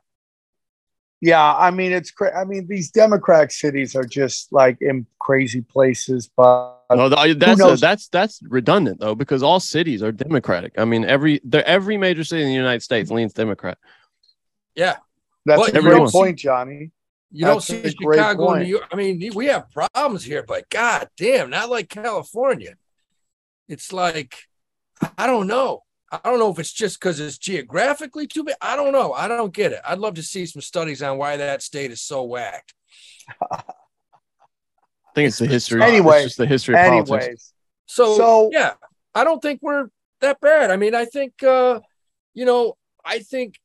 Yeah, 1.21 1.55
I 1.55 1.71
mean 1.71 1.91
it's 1.91 2.11
crazy. 2.11 2.35
I 2.35 2.43
mean 2.45 2.67
these 2.67 2.91
Democrat 2.91 3.51
cities 3.51 3.95
are 3.95 4.03
just 4.03 4.51
like 4.51 4.77
in 4.81 5.05
crazy 5.19 5.61
places, 5.61 6.29
but 6.35 6.75
no, 6.91 7.09
that's 7.09 7.61
a, 7.61 7.75
that's 7.77 8.09
that's 8.09 8.39
redundant 8.43 8.99
though 8.99 9.15
because 9.15 9.41
all 9.41 9.59
cities 9.59 10.03
are 10.03 10.11
Democratic. 10.11 10.73
I 10.77 10.85
mean 10.85 11.05
every 11.05 11.41
every 11.53 11.97
major 11.97 12.23
city 12.23 12.43
in 12.43 12.49
the 12.49 12.53
United 12.53 12.83
States 12.83 13.09
leans 13.09 13.33
Democrat. 13.33 13.77
Yeah, 14.75 14.97
that's 15.45 15.69
a 15.69 15.81
great 15.81 16.09
point, 16.09 16.37
Johnny. 16.37 16.91
You 17.31 17.45
that's 17.45 17.67
don't 17.67 17.83
see 17.83 17.89
Chicago, 17.89 18.55
New 18.55 18.65
York. 18.65 18.87
I 18.91 18.95
mean, 18.95 19.31
we 19.33 19.47
have 19.47 19.69
problems 19.71 20.23
here, 20.23 20.43
but 20.43 20.69
god 20.69 21.09
damn, 21.17 21.49
not 21.49 21.69
like 21.69 21.89
California. 21.89 22.75
It's 23.67 23.91
like 23.91 24.35
I 25.17 25.27
don't 25.27 25.47
know. 25.47 25.84
I 26.11 26.19
don't 26.23 26.39
know 26.39 26.51
if 26.51 26.59
it's 26.59 26.71
just 26.71 26.99
because 26.99 27.19
it's 27.19 27.37
geographically 27.37 28.27
too 28.27 28.43
big. 28.43 28.55
I 28.61 28.75
don't 28.75 28.91
know. 28.91 29.13
I 29.13 29.27
don't 29.27 29.53
get 29.53 29.71
it. 29.71 29.81
I'd 29.85 29.97
love 29.97 30.15
to 30.15 30.23
see 30.23 30.45
some 30.45 30.61
studies 30.61 31.01
on 31.01 31.17
why 31.17 31.37
that 31.37 31.63
state 31.63 31.91
is 31.91 32.01
so 32.01 32.23
whacked. 32.23 32.73
I 33.51 33.63
think 35.15 35.27
it's 35.27 35.39
the 35.39 35.47
history. 35.47 35.81
Anyway, 35.81 36.17
it's 36.17 36.25
just 36.25 36.37
the 36.37 36.45
history 36.45 36.75
of 36.75 36.81
anyways. 36.81 37.07
politics. 37.09 37.53
So, 37.87 38.17
so 38.17 38.49
yeah, 38.51 38.73
I 39.13 39.23
don't 39.23 39.41
think 39.41 39.61
we're 39.61 39.89
that 40.21 40.39
bad. 40.41 40.71
I 40.71 40.77
mean, 40.77 40.93
I 40.93 41.05
think 41.05 41.41
uh, 41.41 41.79
you 42.33 42.45
know, 42.45 42.77
I 43.03 43.19
think 43.19 43.55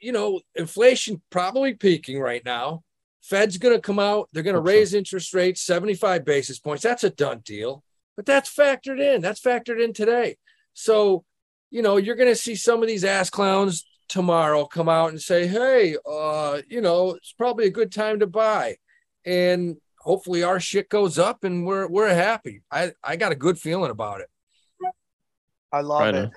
you 0.00 0.12
know, 0.12 0.40
inflation 0.54 1.22
probably 1.30 1.74
peaking 1.74 2.20
right 2.20 2.44
now. 2.44 2.82
Fed's 3.22 3.58
going 3.58 3.74
to 3.74 3.80
come 3.80 3.98
out. 3.98 4.28
They're 4.32 4.42
going 4.42 4.54
to 4.54 4.60
raise 4.60 4.94
interest 4.94 5.34
rates 5.34 5.60
75 5.62 6.24
basis 6.24 6.58
points. 6.58 6.82
That's 6.82 7.04
a 7.04 7.10
done 7.10 7.40
deal. 7.44 7.82
But 8.16 8.26
that's 8.26 8.52
factored 8.52 9.00
in. 9.00 9.20
That's 9.20 9.40
factored 9.40 9.82
in 9.82 9.92
today. 9.92 10.36
So 10.72 11.24
you 11.70 11.82
know, 11.82 11.96
you're 11.96 12.16
going 12.16 12.30
to 12.30 12.36
see 12.36 12.54
some 12.54 12.82
of 12.82 12.88
these 12.88 13.04
ass 13.04 13.30
clowns 13.30 13.86
tomorrow 14.08 14.64
come 14.64 14.88
out 14.88 15.10
and 15.10 15.20
say, 15.20 15.46
"Hey, 15.46 15.96
uh, 16.08 16.62
you 16.68 16.80
know, 16.80 17.10
it's 17.10 17.32
probably 17.32 17.66
a 17.66 17.70
good 17.70 17.92
time 17.92 18.20
to 18.20 18.26
buy," 18.26 18.76
and 19.24 19.76
hopefully 20.00 20.42
our 20.42 20.60
shit 20.60 20.88
goes 20.88 21.18
up 21.18 21.44
and 21.44 21.66
we're 21.66 21.86
we're 21.88 22.14
happy. 22.14 22.62
I 22.70 22.92
I 23.02 23.16
got 23.16 23.32
a 23.32 23.36
good 23.36 23.58
feeling 23.58 23.90
about 23.90 24.20
it. 24.20 24.28
I 25.72 25.82
love 25.82 26.00
right 26.00 26.14
it. 26.14 26.30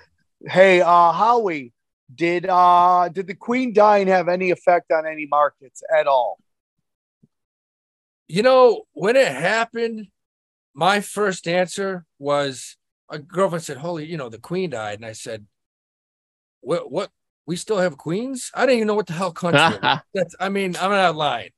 Hey, 0.45 0.81
uh, 0.81 1.11
Howie, 1.11 1.73
did 2.13 2.45
uh 2.47 3.09
did 3.09 3.27
the 3.27 3.35
Queen 3.35 3.73
dying 3.73 4.07
have 4.07 4.27
any 4.27 4.51
effect 4.51 4.91
on 4.91 5.05
any 5.05 5.25
markets 5.25 5.81
at 5.95 6.07
all? 6.07 6.37
You 8.27 8.43
know, 8.43 8.83
when 8.93 9.15
it 9.15 9.27
happened, 9.27 10.07
my 10.73 11.01
first 11.01 11.47
answer 11.47 12.05
was 12.17 12.77
a 13.11 13.19
girlfriend 13.19 13.63
said, 13.63 13.77
"Holy, 13.77 14.05
you 14.05 14.17
know, 14.17 14.29
the 14.29 14.39
queen 14.39 14.71
died," 14.71 14.99
and 14.99 15.05
I 15.05 15.13
said, 15.13 15.45
what 16.61 16.91
what 16.91 17.11
we 17.45 17.55
still 17.55 17.79
have 17.79 17.97
queens? 17.97 18.51
I 18.53 18.61
didn't 18.61 18.77
even 18.77 18.87
know 18.87 18.95
what 18.95 19.07
the 19.07 19.13
hell 19.13 19.31
country. 19.31 19.79
That's 20.13 20.35
I 20.39 20.49
mean, 20.49 20.75
I'm 20.79 20.91
not 20.91 21.15
lying. 21.15 21.49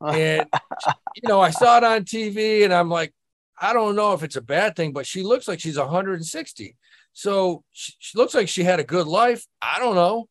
And 0.00 0.46
you 1.14 1.28
know, 1.28 1.40
I 1.40 1.50
saw 1.50 1.78
it 1.78 1.84
on 1.84 2.04
TV 2.04 2.64
and 2.64 2.72
I'm 2.72 2.90
like, 2.90 3.14
I 3.60 3.72
don't 3.72 3.96
know 3.96 4.12
if 4.12 4.22
it's 4.22 4.36
a 4.36 4.42
bad 4.42 4.76
thing, 4.76 4.92
but 4.92 5.06
she 5.06 5.22
looks 5.22 5.48
like 5.48 5.60
she's 5.60 5.78
160. 5.78 6.76
So 7.12 7.64
she, 7.72 7.92
she 7.98 8.18
looks 8.18 8.34
like 8.34 8.48
she 8.48 8.64
had 8.64 8.80
a 8.80 8.84
good 8.84 9.06
life. 9.06 9.46
I 9.62 9.78
don't 9.78 9.94
know. 9.94 10.28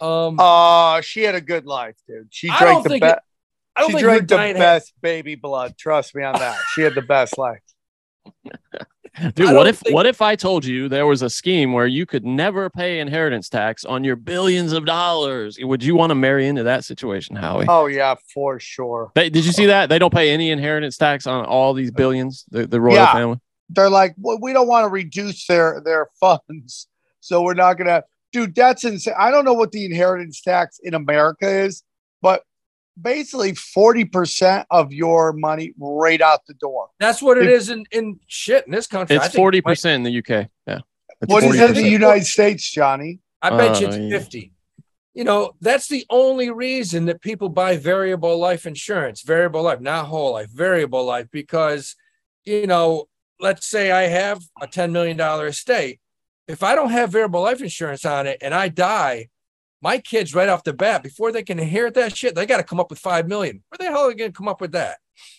Um, 0.00 0.36
uh, 0.38 1.00
she 1.00 1.22
had 1.22 1.34
a 1.34 1.40
good 1.40 1.66
life, 1.66 1.96
dude. 2.06 2.28
She 2.30 2.48
drank 2.48 2.86
the 2.86 2.98
best. 2.98 3.20
I 3.74 3.80
don't 3.80 3.90
She 3.90 3.94
think 3.94 4.04
drank 4.04 4.28
the 4.28 4.58
best 4.58 4.92
baby 5.02 5.34
blood. 5.34 5.76
Trust 5.78 6.14
me 6.14 6.22
on 6.22 6.34
that. 6.38 6.58
She 6.74 6.82
had 6.82 6.94
the 6.94 7.02
best 7.02 7.36
life. 7.38 7.60
Dude, 9.34 9.54
what 9.54 9.66
if 9.66 9.78
think- 9.78 9.94
what 9.94 10.06
if 10.06 10.20
I 10.20 10.36
told 10.36 10.64
you 10.64 10.88
there 10.88 11.06
was 11.06 11.22
a 11.22 11.30
scheme 11.30 11.72
where 11.72 11.86
you 11.86 12.06
could 12.06 12.24
never 12.24 12.68
pay 12.68 13.00
inheritance 13.00 13.48
tax 13.48 13.84
on 13.84 14.04
your 14.04 14.16
billions 14.16 14.72
of 14.72 14.84
dollars? 14.84 15.58
Would 15.60 15.82
you 15.82 15.96
want 15.96 16.10
to 16.10 16.14
marry 16.14 16.46
into 16.46 16.62
that 16.64 16.84
situation, 16.84 17.36
Howie? 17.36 17.66
Oh 17.68 17.86
yeah, 17.86 18.14
for 18.34 18.60
sure. 18.60 19.12
They, 19.14 19.30
did 19.30 19.44
you 19.44 19.52
see 19.52 19.64
uh, 19.64 19.68
that? 19.68 19.88
They 19.88 19.98
don't 19.98 20.12
pay 20.12 20.30
any 20.30 20.50
inheritance 20.50 20.96
tax 20.96 21.26
on 21.26 21.44
all 21.44 21.72
these 21.72 21.90
uh, 21.90 21.96
billions, 21.96 22.44
the, 22.50 22.66
the 22.66 22.80
royal 22.80 22.96
Yeah. 22.96 23.12
family. 23.12 23.40
They're 23.70 23.90
like, 23.90 24.14
well, 24.18 24.38
we 24.40 24.52
don't 24.52 24.68
want 24.68 24.84
to 24.84 24.88
reduce 24.88 25.46
their 25.46 25.80
their 25.84 26.08
funds, 26.20 26.88
so 27.20 27.42
we're 27.42 27.54
not 27.54 27.74
gonna. 27.74 28.04
Dude, 28.32 28.54
that's 28.54 28.84
insane. 28.84 29.14
I 29.16 29.30
don't 29.30 29.44
know 29.44 29.54
what 29.54 29.72
the 29.72 29.84
inheritance 29.84 30.42
tax 30.42 30.78
in 30.82 30.94
America 30.94 31.48
is, 31.48 31.82
but 32.20 32.42
basically 33.00 33.54
forty 33.54 34.04
percent 34.04 34.66
of 34.70 34.92
your 34.92 35.32
money 35.32 35.72
right 35.78 36.20
out 36.20 36.46
the 36.46 36.54
door. 36.54 36.88
That's 36.98 37.20
what 37.22 37.38
it 37.38 37.46
If- 37.46 37.50
is 37.60 37.70
in, 37.70 37.84
in 37.90 38.18
shit 38.26 38.66
in 38.66 38.72
this 38.72 38.86
country. 38.86 39.16
I 39.16 39.18
It's 39.24 39.28
think 39.32 39.36
forty 39.36 39.58
it 39.58 39.64
might- 39.64 39.72
percent 39.72 40.04
in 40.06 40.12
the 40.12 40.18
UK. 40.18 40.48
Yeah. 40.66 40.78
It's 41.20 41.32
What 41.32 41.44
is 41.44 41.54
it 41.58 41.70
in 41.70 41.74
the 41.76 41.88
United 41.88 42.26
States, 42.26 42.70
Johnny? 42.70 43.20
I 43.40 43.50
bet 43.50 43.80
you 43.80 43.86
Uh, 43.86 43.90
it's 43.90 43.98
yeah. 43.98 44.18
50. 44.18 44.52
You 45.14 45.24
know, 45.24 45.52
that's 45.62 45.88
the 45.88 46.04
only 46.10 46.50
reason 46.50 47.06
that 47.06 47.22
people 47.22 47.48
buy 47.48 47.78
variable 47.78 48.38
life 48.38 48.66
insurance, 48.66 49.22
variable 49.22 49.62
life, 49.62 49.80
not 49.80 50.06
whole 50.06 50.32
life, 50.34 50.50
variable 50.50 51.04
life, 51.06 51.28
because, 51.30 51.96
you 52.44 52.66
know, 52.66 53.08
let's 53.40 53.66
say 53.66 53.90
I 53.90 54.02
have 54.08 54.42
a 54.60 54.66
$10 54.66 54.90
million 54.90 55.18
estate. 55.46 56.00
If 56.48 56.62
I 56.62 56.74
don't 56.74 56.90
have 56.90 57.12
variable 57.12 57.40
life 57.40 57.62
insurance 57.62 58.04
on 58.04 58.26
it 58.26 58.36
and 58.42 58.52
I 58.52 58.68
die, 58.68 59.28
my 59.86 59.98
kids 59.98 60.34
right 60.34 60.48
off 60.48 60.64
the 60.64 60.72
bat, 60.72 61.00
before 61.04 61.30
they 61.30 61.44
can 61.44 61.60
inherit 61.60 61.94
that 61.94 62.16
shit, 62.16 62.34
they 62.34 62.44
got 62.44 62.56
to 62.56 62.64
come 62.64 62.80
up 62.80 62.90
with 62.90 62.98
5 62.98 63.28
million. 63.28 63.62
Where 63.68 63.78
the 63.78 63.84
hell 63.84 64.06
are 64.06 64.08
they 64.08 64.16
going 64.16 64.32
to 64.32 64.36
come 64.36 64.48
up 64.48 64.60
with 64.60 64.72
that? 64.72 64.98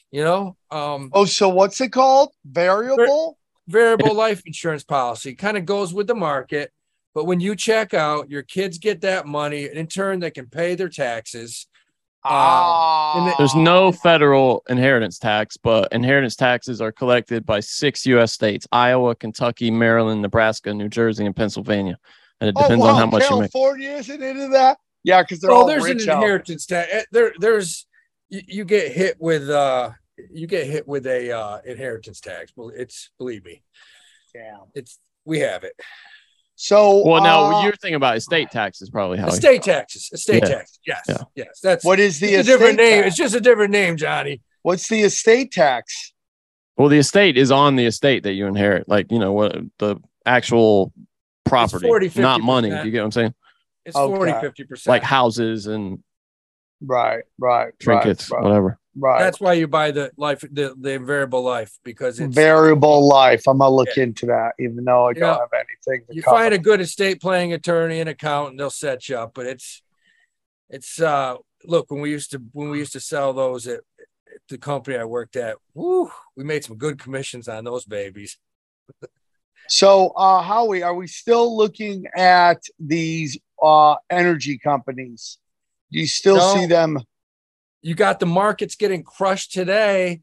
You 0.09 0.23
know, 0.23 0.55
um, 0.71 1.09
Oh, 1.11 1.25
so 1.25 1.49
what's 1.49 1.81
it 1.81 1.89
called? 1.89 2.29
Variable? 2.45 3.37
variable 3.67 4.15
life 4.15 4.41
insurance 4.45 4.85
policy 4.85 5.35
kind 5.35 5.57
of 5.57 5.65
goes 5.65 5.93
with 5.93 6.07
the 6.07 6.15
market. 6.15 6.71
But 7.13 7.25
when 7.25 7.41
you 7.41 7.57
check 7.57 7.93
out, 7.93 8.29
your 8.29 8.43
kids 8.43 8.77
get 8.77 9.01
that 9.01 9.25
money, 9.25 9.67
and 9.67 9.77
in 9.77 9.87
turn, 9.87 10.21
they 10.21 10.31
can 10.31 10.47
pay 10.47 10.75
their 10.75 10.87
taxes. 10.87 11.67
Ah, 12.23 13.17
and 13.17 13.27
it- 13.27 13.35
There's 13.37 13.55
no 13.55 13.91
federal 13.91 14.63
inheritance 14.69 15.19
tax, 15.19 15.57
but 15.57 15.91
inheritance 15.91 16.37
taxes 16.37 16.79
are 16.79 16.93
collected 16.93 17.45
by 17.45 17.59
six 17.59 18.05
U.S. 18.05 18.31
states: 18.31 18.65
Iowa, 18.71 19.13
Kentucky, 19.15 19.71
Maryland, 19.71 20.21
Nebraska, 20.21 20.73
New 20.73 20.87
Jersey, 20.87 21.25
and 21.25 21.35
Pennsylvania. 21.35 21.97
And 22.39 22.49
it 22.49 22.55
Oh, 22.57 22.61
depends 22.63 22.83
wow, 22.83 22.89
on 22.91 22.95
how 22.95 23.05
much 23.07 23.23
you 23.29 23.39
make. 23.41 23.51
California 23.51 23.91
isn't 23.91 24.21
into 24.23 24.47
that. 24.49 24.77
Yeah, 25.03 25.21
because 25.23 25.39
they're 25.39 25.49
Well, 25.51 25.61
all 25.61 25.67
there's 25.67 25.85
an 25.85 25.97
rich 25.97 26.07
out. 26.07 26.21
inheritance 26.21 26.65
tax. 26.65 26.87
Eh, 26.91 27.03
There, 27.11 27.33
there's 27.39 27.87
you, 28.29 28.41
you 28.47 28.65
get 28.65 28.91
hit 28.91 29.15
with 29.19 29.49
uh 29.49 29.91
you 30.33 30.47
get 30.47 30.67
hit 30.67 30.87
with 30.87 31.05
a 31.07 31.31
uh 31.31 31.59
inheritance 31.65 32.19
tax. 32.19 32.51
Well, 32.55 32.71
it's 32.75 33.09
believe 33.17 33.45
me, 33.45 33.63
Damn. 34.33 34.61
it's 34.75 34.99
we 35.25 35.39
have 35.39 35.63
it. 35.63 35.73
So, 36.59 37.05
Well, 37.05 37.21
now 37.21 37.51
uh, 37.59 37.63
you're 37.63 37.75
thinking 37.75 37.95
about 37.95 38.17
estate 38.17 38.49
taxes, 38.49 38.89
probably. 38.89 39.19
How 39.19 39.27
Estate 39.27 39.61
taxes, 39.61 40.09
estate 40.11 40.41
Yeah. 40.43 40.49
tax. 40.55 40.79
Yes, 40.87 41.05
Yeah. 41.07 41.17
yes. 41.35 41.59
That's 41.61 41.85
what 41.85 41.99
is 41.99 42.19
the 42.19 42.33
it's 42.33 42.47
a 42.47 42.51
different 42.51 42.77
name. 42.77 43.03
tax? 43.03 43.07
It's 43.09 43.17
just 43.17 43.35
a 43.35 43.39
different 43.39 43.71
name, 43.71 43.95
Johnny. 43.95 44.41
What's 44.63 44.87
the 44.89 45.01
estate 45.01 45.51
tax? 45.51 46.13
Well, 46.75 46.89
the 46.89 46.97
estate 46.97 47.37
is 47.37 47.51
on 47.51 47.75
the 47.75 47.85
estate 47.85 48.23
that 48.23 48.33
you 48.33 48.47
inherit, 48.47 48.89
like 48.89 49.11
you 49.11 49.19
know 49.19 49.33
what 49.33 49.55
the 49.77 49.97
actual 50.25 50.91
property, 51.49 51.87
40, 51.87 52.11
not 52.21 52.41
money. 52.41 52.69
50%. 52.69 52.85
You 52.85 52.91
get 52.91 52.99
what 52.99 53.05
I'm 53.05 53.11
saying? 53.11 53.33
It's 53.85 53.95
Okay. 53.95 54.15
40, 54.15 54.31
50 54.41 54.63
percent. 54.65 54.91
Like 54.91 55.03
houses 55.03 55.67
and 55.67 56.03
Right, 56.79 57.23
right, 57.39 57.73
trinkets, 57.79 58.29
right, 58.29 58.37
right, 58.37 58.43
whatever. 58.43 58.79
right. 58.95 59.19
That's 59.19 59.39
why 59.39 59.53
you 59.53 59.67
buy 59.67 59.89
the 59.89 60.11
life, 60.15 60.41
the, 60.41 60.75
the 60.79 60.99
variable 60.99 61.41
life 61.41 61.75
because 61.83 62.19
it's 62.19 62.35
variable 62.35 63.07
life. 63.07 63.47
I'm 63.47 63.57
gonna 63.57 63.73
look 63.75 63.97
into 63.97 64.27
that, 64.27 64.53
even 64.59 64.83
though 64.85 65.07
I 65.07 65.09
You 65.09 65.13
don't 65.15 65.21
know, 65.21 65.39
have 65.39 65.49
anything. 65.53 66.05
To 66.07 66.13
you 66.15 66.21
cover. 66.21 66.37
find 66.37 66.53
a 66.53 66.59
good 66.59 66.81
estate 66.81 67.19
planning 67.19 67.53
attorney 67.53 67.99
and 67.99 68.07
accountant, 68.09 68.59
they'll 68.59 68.69
set 68.69 69.09
you 69.09 69.17
up. 69.17 69.33
But 69.33 69.47
it's 69.47 69.81
it's 70.69 71.01
uh 71.01 71.37
look 71.65 71.89
when 71.89 72.01
we 72.01 72.11
used 72.11 72.29
to 72.31 72.43
when 72.51 72.69
we 72.69 72.77
used 72.77 72.93
to 72.93 72.99
sell 72.99 73.33
those 73.33 73.65
at, 73.65 73.79
at 73.99 74.41
the 74.49 74.59
company 74.59 74.97
I 74.97 75.05
worked 75.05 75.35
at, 75.35 75.57
woo, 75.73 76.11
we 76.35 76.43
made 76.43 76.63
some 76.63 76.77
good 76.77 76.99
commissions 76.99 77.47
on 77.47 77.63
those 77.63 77.85
babies. 77.85 78.37
So, 79.69 80.09
uh, 80.09 80.41
Howie, 80.41 80.83
are 80.83 80.95
we 80.95 81.07
still 81.07 81.55
looking 81.55 82.05
at 82.15 82.61
these 82.79 83.37
uh, 83.61 83.95
energy 84.09 84.57
companies? 84.57 85.37
Do 85.91 85.99
you 85.99 86.07
still 86.07 86.37
No. 86.37 86.53
see 86.53 86.65
them? 86.65 86.99
You 87.81 87.95
got 87.95 88.19
the 88.19 88.25
markets 88.25 88.75
getting 88.75 89.03
crushed 89.03 89.51
today. 89.51 90.21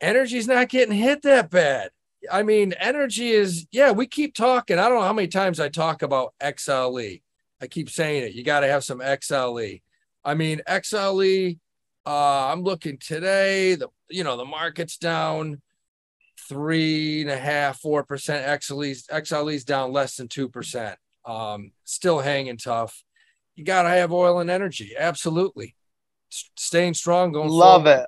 Energy's 0.00 0.46
not 0.46 0.68
getting 0.68 0.94
hit 0.94 1.22
that 1.22 1.50
bad. 1.50 1.90
I 2.30 2.42
mean, 2.42 2.74
energy 2.74 3.30
is, 3.30 3.66
yeah, 3.72 3.92
we 3.92 4.06
keep 4.06 4.34
talking. 4.34 4.78
I 4.78 4.88
don't 4.88 4.98
know 4.98 5.06
how 5.06 5.12
many 5.12 5.28
times 5.28 5.58
I 5.58 5.68
talk 5.68 6.02
about 6.02 6.34
XLE. 6.40 7.22
I 7.60 7.66
keep 7.66 7.90
saying 7.90 8.24
it. 8.24 8.32
You 8.34 8.44
got 8.44 8.60
to 8.60 8.68
have 8.68 8.84
some 8.84 9.00
XLE. 9.00 9.82
I 10.24 10.34
mean, 10.34 10.60
XLE, 10.68 11.58
uh, 12.06 12.52
I'm 12.52 12.62
looking 12.62 12.98
today, 12.98 13.74
the 13.74 13.88
you 14.08 14.24
know, 14.24 14.36
the 14.36 14.44
market's 14.44 14.96
down 14.96 15.62
three 16.50 17.22
and 17.22 17.30
a 17.30 17.38
half, 17.38 17.78
four 17.80 18.02
percent. 18.02 18.44
XLE's 18.60 19.06
XLE's 19.06 19.64
down 19.64 19.92
less 19.92 20.16
than 20.16 20.28
two 20.28 20.48
percent. 20.48 20.98
Um, 21.24 21.70
still 21.84 22.18
hanging 22.18 22.56
tough. 22.58 23.02
You 23.54 23.64
gotta 23.64 23.88
have 23.90 24.12
oil 24.12 24.40
and 24.40 24.50
energy, 24.50 24.94
absolutely. 24.98 25.76
S- 26.32 26.50
staying 26.56 26.94
strong, 26.94 27.30
going 27.32 27.48
Love 27.48 27.84
forward. 27.84 28.00
it, 28.00 28.06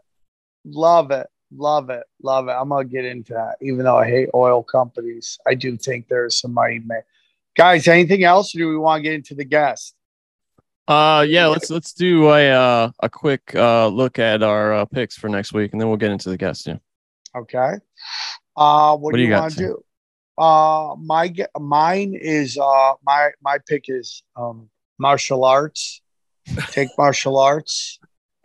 love 0.64 1.10
it, 1.12 1.26
love 1.56 1.88
it, 1.90 2.02
love 2.22 2.48
it. 2.48 2.52
I'm 2.52 2.68
gonna 2.68 2.84
get 2.84 3.04
into 3.04 3.34
that, 3.34 3.56
even 3.62 3.84
though 3.84 3.96
I 3.98 4.06
hate 4.06 4.28
oil 4.34 4.62
companies. 4.62 5.38
I 5.46 5.54
do 5.54 5.76
think 5.76 6.08
there's 6.08 6.40
some 6.40 6.52
money 6.52 6.80
made. 6.84 7.04
Guys, 7.56 7.86
anything 7.86 8.24
else, 8.24 8.54
or 8.54 8.58
do 8.58 8.68
we 8.68 8.76
want 8.76 8.98
to 8.98 9.02
get 9.02 9.14
into 9.14 9.34
the 9.34 9.44
guest? 9.44 9.94
Uh, 10.88 11.24
yeah, 11.28 11.46
let's 11.46 11.70
let's 11.70 11.92
do 11.92 12.28
a 12.30 12.50
uh, 12.50 12.90
a 13.00 13.08
quick 13.08 13.54
uh 13.54 13.86
look 13.86 14.18
at 14.18 14.42
our 14.42 14.72
uh, 14.72 14.84
picks 14.84 15.16
for 15.16 15.28
next 15.28 15.52
week, 15.52 15.70
and 15.72 15.80
then 15.80 15.86
we'll 15.88 15.96
get 15.96 16.10
into 16.10 16.28
the 16.28 16.36
guests. 16.36 16.66
Yeah. 16.66 16.78
Okay. 17.36 17.74
Uh, 18.56 18.96
what, 18.96 19.00
What 19.00 19.12
do 19.12 19.16
do 19.18 19.22
you, 19.22 19.28
you 19.30 19.34
want 19.34 19.52
to 19.54 19.58
do? 19.58 19.84
Uh, 20.38 20.94
my 20.98 21.32
mine 21.58 22.14
is 22.14 22.58
uh 22.58 22.94
my 23.04 23.30
my 23.42 23.58
pick 23.68 23.84
is 23.88 24.22
um 24.36 24.68
martial 24.98 25.44
arts. 25.44 26.00
Take 26.70 26.88
martial 26.98 27.38
arts. 27.38 27.98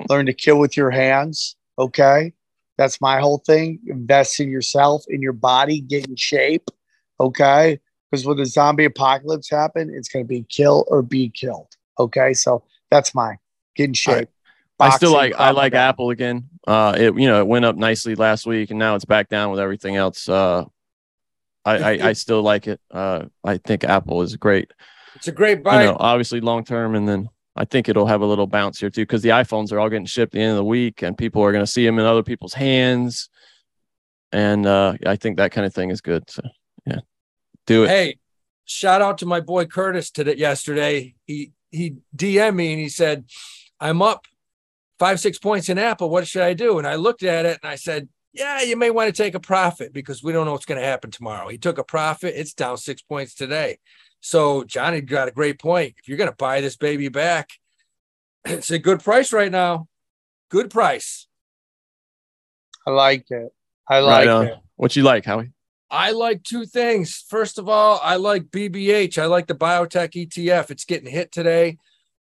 Learn 0.09 0.25
to 0.25 0.33
kill 0.33 0.59
with 0.59 0.77
your 0.77 0.91
hands. 0.91 1.55
Okay, 1.79 2.33
that's 2.77 2.99
my 3.01 3.19
whole 3.19 3.39
thing. 3.39 3.79
Invest 3.87 4.39
in 4.39 4.49
yourself, 4.49 5.03
in 5.07 5.21
your 5.21 5.33
body, 5.33 5.79
get 5.79 6.07
in 6.07 6.15
shape. 6.15 6.69
Okay, 7.19 7.79
because 8.11 8.25
when 8.25 8.37
the 8.37 8.45
zombie 8.45 8.85
apocalypse 8.85 9.49
happen, 9.49 9.89
it's 9.93 10.09
going 10.09 10.25
to 10.25 10.27
be 10.27 10.45
kill 10.49 10.85
or 10.87 11.01
be 11.01 11.29
killed. 11.29 11.69
Okay, 11.99 12.33
so 12.33 12.63
that's 12.91 13.15
mine. 13.15 13.37
Get 13.75 13.85
in 13.85 13.93
shape. 13.93 14.29
I 14.79 14.95
still 14.95 15.11
like 15.11 15.33
I 15.35 15.51
like 15.51 15.73
combat. 15.73 15.89
Apple 15.89 16.09
again. 16.11 16.49
Uh, 16.65 16.93
it 16.97 17.17
you 17.17 17.27
know 17.27 17.39
it 17.39 17.47
went 17.47 17.65
up 17.65 17.75
nicely 17.75 18.15
last 18.15 18.45
week, 18.45 18.69
and 18.69 18.79
now 18.79 18.95
it's 18.95 19.05
back 19.05 19.29
down 19.29 19.51
with 19.51 19.59
everything 19.59 19.95
else. 19.95 20.29
Uh, 20.29 20.65
I 21.65 21.77
I, 21.77 22.07
I 22.09 22.13
still 22.13 22.41
like 22.41 22.67
it. 22.67 22.79
Uh, 22.91 23.25
I 23.43 23.57
think 23.57 23.83
Apple 23.83 24.21
is 24.21 24.35
great. 24.35 24.71
It's 25.15 25.27
a 25.27 25.31
great 25.31 25.63
buy. 25.63 25.83
You 25.83 25.89
know, 25.89 25.97
obviously 25.99 26.41
long 26.41 26.63
term, 26.63 26.95
and 26.95 27.07
then 27.07 27.29
I 27.55 27.65
think 27.65 27.89
it'll 27.89 28.05
have 28.05 28.21
a 28.21 28.25
little 28.25 28.47
bounce 28.47 28.79
here 28.79 28.89
too 28.89 29.01
because 29.01 29.23
the 29.23 29.29
iPhones 29.29 29.71
are 29.71 29.79
all 29.79 29.89
getting 29.89 30.05
shipped 30.05 30.35
at 30.35 30.37
the 30.37 30.43
end 30.43 30.51
of 30.51 30.57
the 30.57 30.65
week, 30.65 31.01
and 31.01 31.17
people 31.17 31.41
are 31.43 31.51
going 31.51 31.65
to 31.65 31.71
see 31.71 31.85
them 31.85 31.97
in 31.97 32.05
other 32.05 32.23
people's 32.23 32.53
hands, 32.53 33.29
and 34.31 34.65
uh, 34.67 34.93
I 35.05 35.15
think 35.15 35.37
that 35.37 35.51
kind 35.51 35.65
of 35.65 35.73
thing 35.73 35.89
is 35.89 36.01
good. 36.01 36.29
So 36.29 36.43
yeah, 36.85 36.99
do 37.65 37.83
it. 37.85 37.89
Hey, 37.89 38.19
shout 38.65 39.01
out 39.01 39.17
to 39.19 39.25
my 39.25 39.39
boy 39.39 39.65
Curtis 39.65 40.11
today 40.11 40.35
yesterday. 40.35 41.15
He 41.25 41.51
he 41.71 41.95
DM'd 42.15 42.55
me 42.55 42.73
and 42.73 42.79
he 42.81 42.89
said, 42.89 43.25
I'm 43.79 44.01
up 44.01 44.25
five, 44.99 45.19
six 45.19 45.37
points 45.39 45.69
in 45.69 45.77
Apple. 45.77 46.09
What 46.09 46.27
should 46.27 46.41
I 46.43 46.53
do? 46.53 46.77
And 46.77 46.87
I 46.87 46.95
looked 46.95 47.23
at 47.23 47.45
it 47.45 47.59
and 47.61 47.69
I 47.71 47.75
said, 47.75 48.09
Yeah, 48.33 48.61
you 48.61 48.75
may 48.77 48.89
want 48.89 49.13
to 49.13 49.23
take 49.23 49.35
a 49.35 49.39
profit 49.39 49.93
because 49.93 50.23
we 50.23 50.31
don't 50.33 50.45
know 50.45 50.51
what's 50.53 50.65
going 50.65 50.79
to 50.81 50.85
happen 50.87 51.11
tomorrow. 51.11 51.47
He 51.49 51.57
took 51.57 51.77
a 51.77 51.83
profit, 51.83 52.33
it's 52.35 52.53
down 52.53 52.77
six 52.77 53.01
points 53.01 53.33
today. 53.33 53.79
So 54.19 54.63
Johnny 54.63 55.01
got 55.01 55.27
a 55.27 55.31
great 55.31 55.59
point. 55.59 55.95
If 55.97 56.07
you're 56.07 56.17
going 56.17 56.29
to 56.29 56.35
buy 56.35 56.61
this 56.61 56.75
baby 56.75 57.09
back, 57.09 57.49
it's 58.45 58.71
a 58.71 58.79
good 58.79 59.03
price 59.03 59.31
right 59.31 59.51
now. 59.51 59.87
Good 60.49 60.69
price. 60.69 61.27
I 62.85 62.91
like 62.91 63.29
it. 63.31 63.49
I 63.89 63.95
Right 63.99 64.03
like 64.03 64.29
on. 64.29 64.47
it. 64.47 64.57
What 64.75 64.95
you 64.95 65.03
like, 65.03 65.25
Howie? 65.25 65.51
I 65.89 66.11
like 66.11 66.43
two 66.43 66.65
things. 66.65 67.23
First 67.29 67.57
of 67.57 67.69
all, 67.69 67.99
I 68.03 68.15
like 68.17 68.45
BBH. 68.45 69.17
I 69.17 69.25
like 69.25 69.47
the 69.47 69.55
biotech 69.55 70.11
ETF. 70.27 70.69
It's 70.71 70.85
getting 70.85 71.09
hit 71.09 71.31
today. 71.31 71.77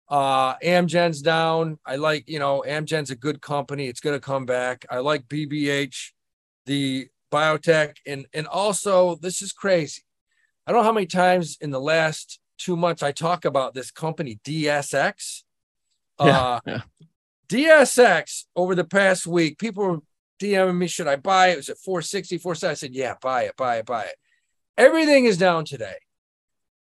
Uh, 0.08 0.56
Amgen's 0.58 1.23
down. 1.23 1.78
I 1.87 1.96
like, 1.96 2.28
you 2.28 2.38
know, 2.38 2.62
Amgen's 2.66 3.11
a 3.11 3.16
good 3.16 3.40
company. 3.40 3.87
It's 3.87 4.00
going 4.00 4.16
to 4.16 4.20
come 4.20 4.44
back. 4.46 4.84
I 4.90 4.99
like 4.99 5.26
BBH, 5.28 6.12
the 6.66 7.08
biotech, 7.32 7.96
and 8.06 8.26
and 8.34 8.46
also 8.46 9.16
this 9.16 9.42
is 9.42 9.52
crazy. 9.52 10.02
I 10.66 10.73
don't 10.73 10.82
know 10.82 10.87
how 10.87 10.92
many 10.92 11.06
times 11.06 11.58
in 11.61 11.70
the 11.70 11.80
last 11.80 12.38
two 12.58 12.76
months 12.76 13.02
I 13.02 13.12
talk 13.12 13.44
about 13.44 13.75
this 13.75 13.90
company 13.90 14.38
DSX. 14.44 15.42
Yeah, 16.20 16.40
Uh, 16.40 16.61
yeah. 16.66 16.80
DSX 17.49 18.44
over 18.56 18.75
the 18.75 18.84
past 18.84 19.26
week, 19.26 19.58
people 19.58 19.84
were 19.84 19.99
DMing 20.40 20.76
me, 20.78 20.87
should 20.87 21.08
I 21.08 21.16
buy 21.16 21.49
it? 21.49 21.52
It 21.52 21.56
was 21.56 21.68
at 21.68 21.78
460, 21.78 22.38
470. 22.38 22.70
I 22.70 22.75
said, 22.75 22.94
yeah, 22.94 23.14
buy 23.20 23.42
it, 23.44 23.56
buy 23.56 23.76
it, 23.78 23.87
buy 23.87 24.04
it. 24.04 24.16
Everything 24.76 25.25
is 25.26 25.38
down 25.38 25.64
today. 25.64 25.96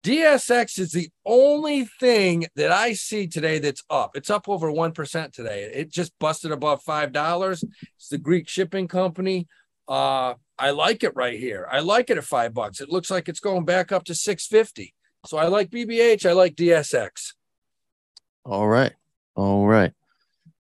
DSX 0.06 0.78
is 0.78 0.92
the 0.92 1.10
only 1.26 1.86
thing 1.86 2.46
that 2.56 2.72
I 2.72 2.94
see 2.94 3.26
today 3.26 3.58
that's 3.58 3.84
up. 3.90 4.12
It's 4.16 4.30
up 4.30 4.48
over 4.48 4.72
1% 4.72 5.34
today. 5.34 5.64
It 5.74 5.92
just 5.92 6.14
busted 6.20 6.52
above 6.52 6.84
$5. 6.84 7.64
It's 7.96 8.10
the 8.10 8.20
Greek 8.20 8.48
shipping 8.48 8.88
company. 8.88 9.48
Uh, 9.88 10.36
I 10.60 10.70
like 10.70 11.04
it 11.04 11.16
right 11.16 11.40
here. 11.40 11.68
I 11.72 11.80
like 11.80 12.12
it 12.12 12.20
at 12.20 12.24
five 12.24 12.54
bucks. 12.54 12.82
It 12.82 12.90
looks 12.90 13.10
like 13.10 13.28
it's 13.28 13.40
going 13.40 13.66
back 13.66 13.92
up 13.92 14.04
to 14.06 14.14
650. 14.14 14.94
So 15.26 15.38
I 15.38 15.48
like 15.48 15.72
BBH. 15.72 16.30
I 16.30 16.34
like 16.34 16.56
DSX. 16.56 17.34
All 18.46 18.68
right. 18.68 18.94
All 19.36 19.66
right. 19.66 19.92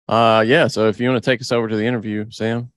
Uh 0.08 0.44
yeah, 0.46 0.68
so 0.68 0.88
if 0.88 1.00
you 1.00 1.10
want 1.10 1.24
to 1.24 1.30
take 1.30 1.42
us 1.42 1.52
over 1.52 1.68
to 1.68 1.76
the 1.76 1.86
interview, 1.86 2.26
Sam. 2.30 2.72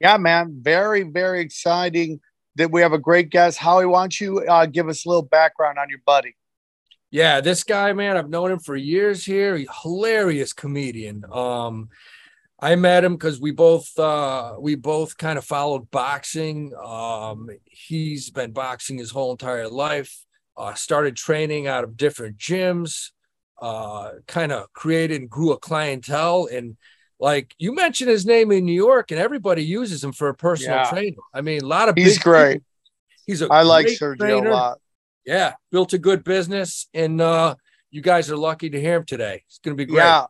Yeah, 0.00 0.16
man. 0.16 0.58
Very, 0.62 1.02
very 1.02 1.40
exciting 1.40 2.20
that 2.56 2.70
we 2.70 2.80
have 2.82 2.92
a 2.92 2.98
great 2.98 3.30
guest. 3.30 3.58
Howie, 3.58 3.86
why 3.86 4.02
don't 4.02 4.20
you 4.20 4.40
uh, 4.40 4.66
give 4.66 4.88
us 4.88 5.06
a 5.06 5.08
little 5.08 5.22
background 5.22 5.78
on 5.78 5.88
your 5.88 6.00
buddy? 6.04 6.36
Yeah, 7.10 7.40
this 7.40 7.62
guy, 7.62 7.92
man, 7.92 8.16
I've 8.16 8.28
known 8.28 8.50
him 8.50 8.58
for 8.58 8.76
years 8.76 9.24
here. 9.24 9.56
He's 9.56 9.68
hilarious 9.82 10.52
comedian. 10.52 11.24
Um, 11.30 11.88
I 12.58 12.74
met 12.74 13.04
him 13.04 13.14
because 13.14 13.40
we 13.40 13.50
both 13.50 13.98
uh 13.98 14.54
we 14.58 14.76
both 14.76 15.16
kind 15.18 15.38
of 15.38 15.44
followed 15.44 15.90
boxing. 15.90 16.72
Um, 16.82 17.48
he's 17.64 18.30
been 18.30 18.52
boxing 18.52 18.98
his 18.98 19.10
whole 19.10 19.32
entire 19.32 19.68
life. 19.68 20.24
Uh, 20.56 20.72
started 20.72 21.16
training 21.16 21.66
out 21.66 21.84
of 21.84 21.98
different 21.98 22.38
gyms, 22.38 23.10
uh, 23.60 24.12
kind 24.26 24.52
of 24.52 24.72
created 24.72 25.20
and 25.20 25.30
grew 25.30 25.52
a 25.52 25.58
clientele. 25.58 26.48
And 26.50 26.78
like 27.18 27.54
you 27.58 27.74
mentioned 27.74 28.10
his 28.10 28.26
name 28.26 28.52
in 28.52 28.64
New 28.64 28.72
York, 28.74 29.10
and 29.10 29.20
everybody 29.20 29.64
uses 29.64 30.02
him 30.04 30.12
for 30.12 30.28
a 30.28 30.34
personal 30.34 30.76
Yeah. 30.78 30.90
trainer. 30.90 31.16
I 31.34 31.40
mean, 31.40 31.62
a 31.62 31.66
lot 31.66 31.88
of 31.88 31.96
He's 31.96 32.14
big 32.14 32.22
great. 32.22 32.52
people- 32.54 32.66
He's 33.26 33.42
a 33.42 33.48
I 33.52 33.62
like 33.62 33.86
Sergio 33.86 34.18
trainer 34.18 34.50
a 34.50 34.54
lot. 34.54 34.78
yeah, 35.24 35.54
built 35.72 35.92
a 35.92 35.98
good 35.98 36.22
business, 36.22 36.86
and 36.94 37.20
uh, 37.20 37.56
you 37.90 38.00
guys 38.02 38.30
are 38.30 38.36
lucky 38.36 38.70
to 38.70 38.80
hear 38.80 38.96
him 38.96 39.04
today. 39.04 39.42
It's 39.48 39.58
going 39.58 39.76
to 39.76 39.80
be 39.80 39.84
great. 39.90 39.98
Yeah. 40.04 40.26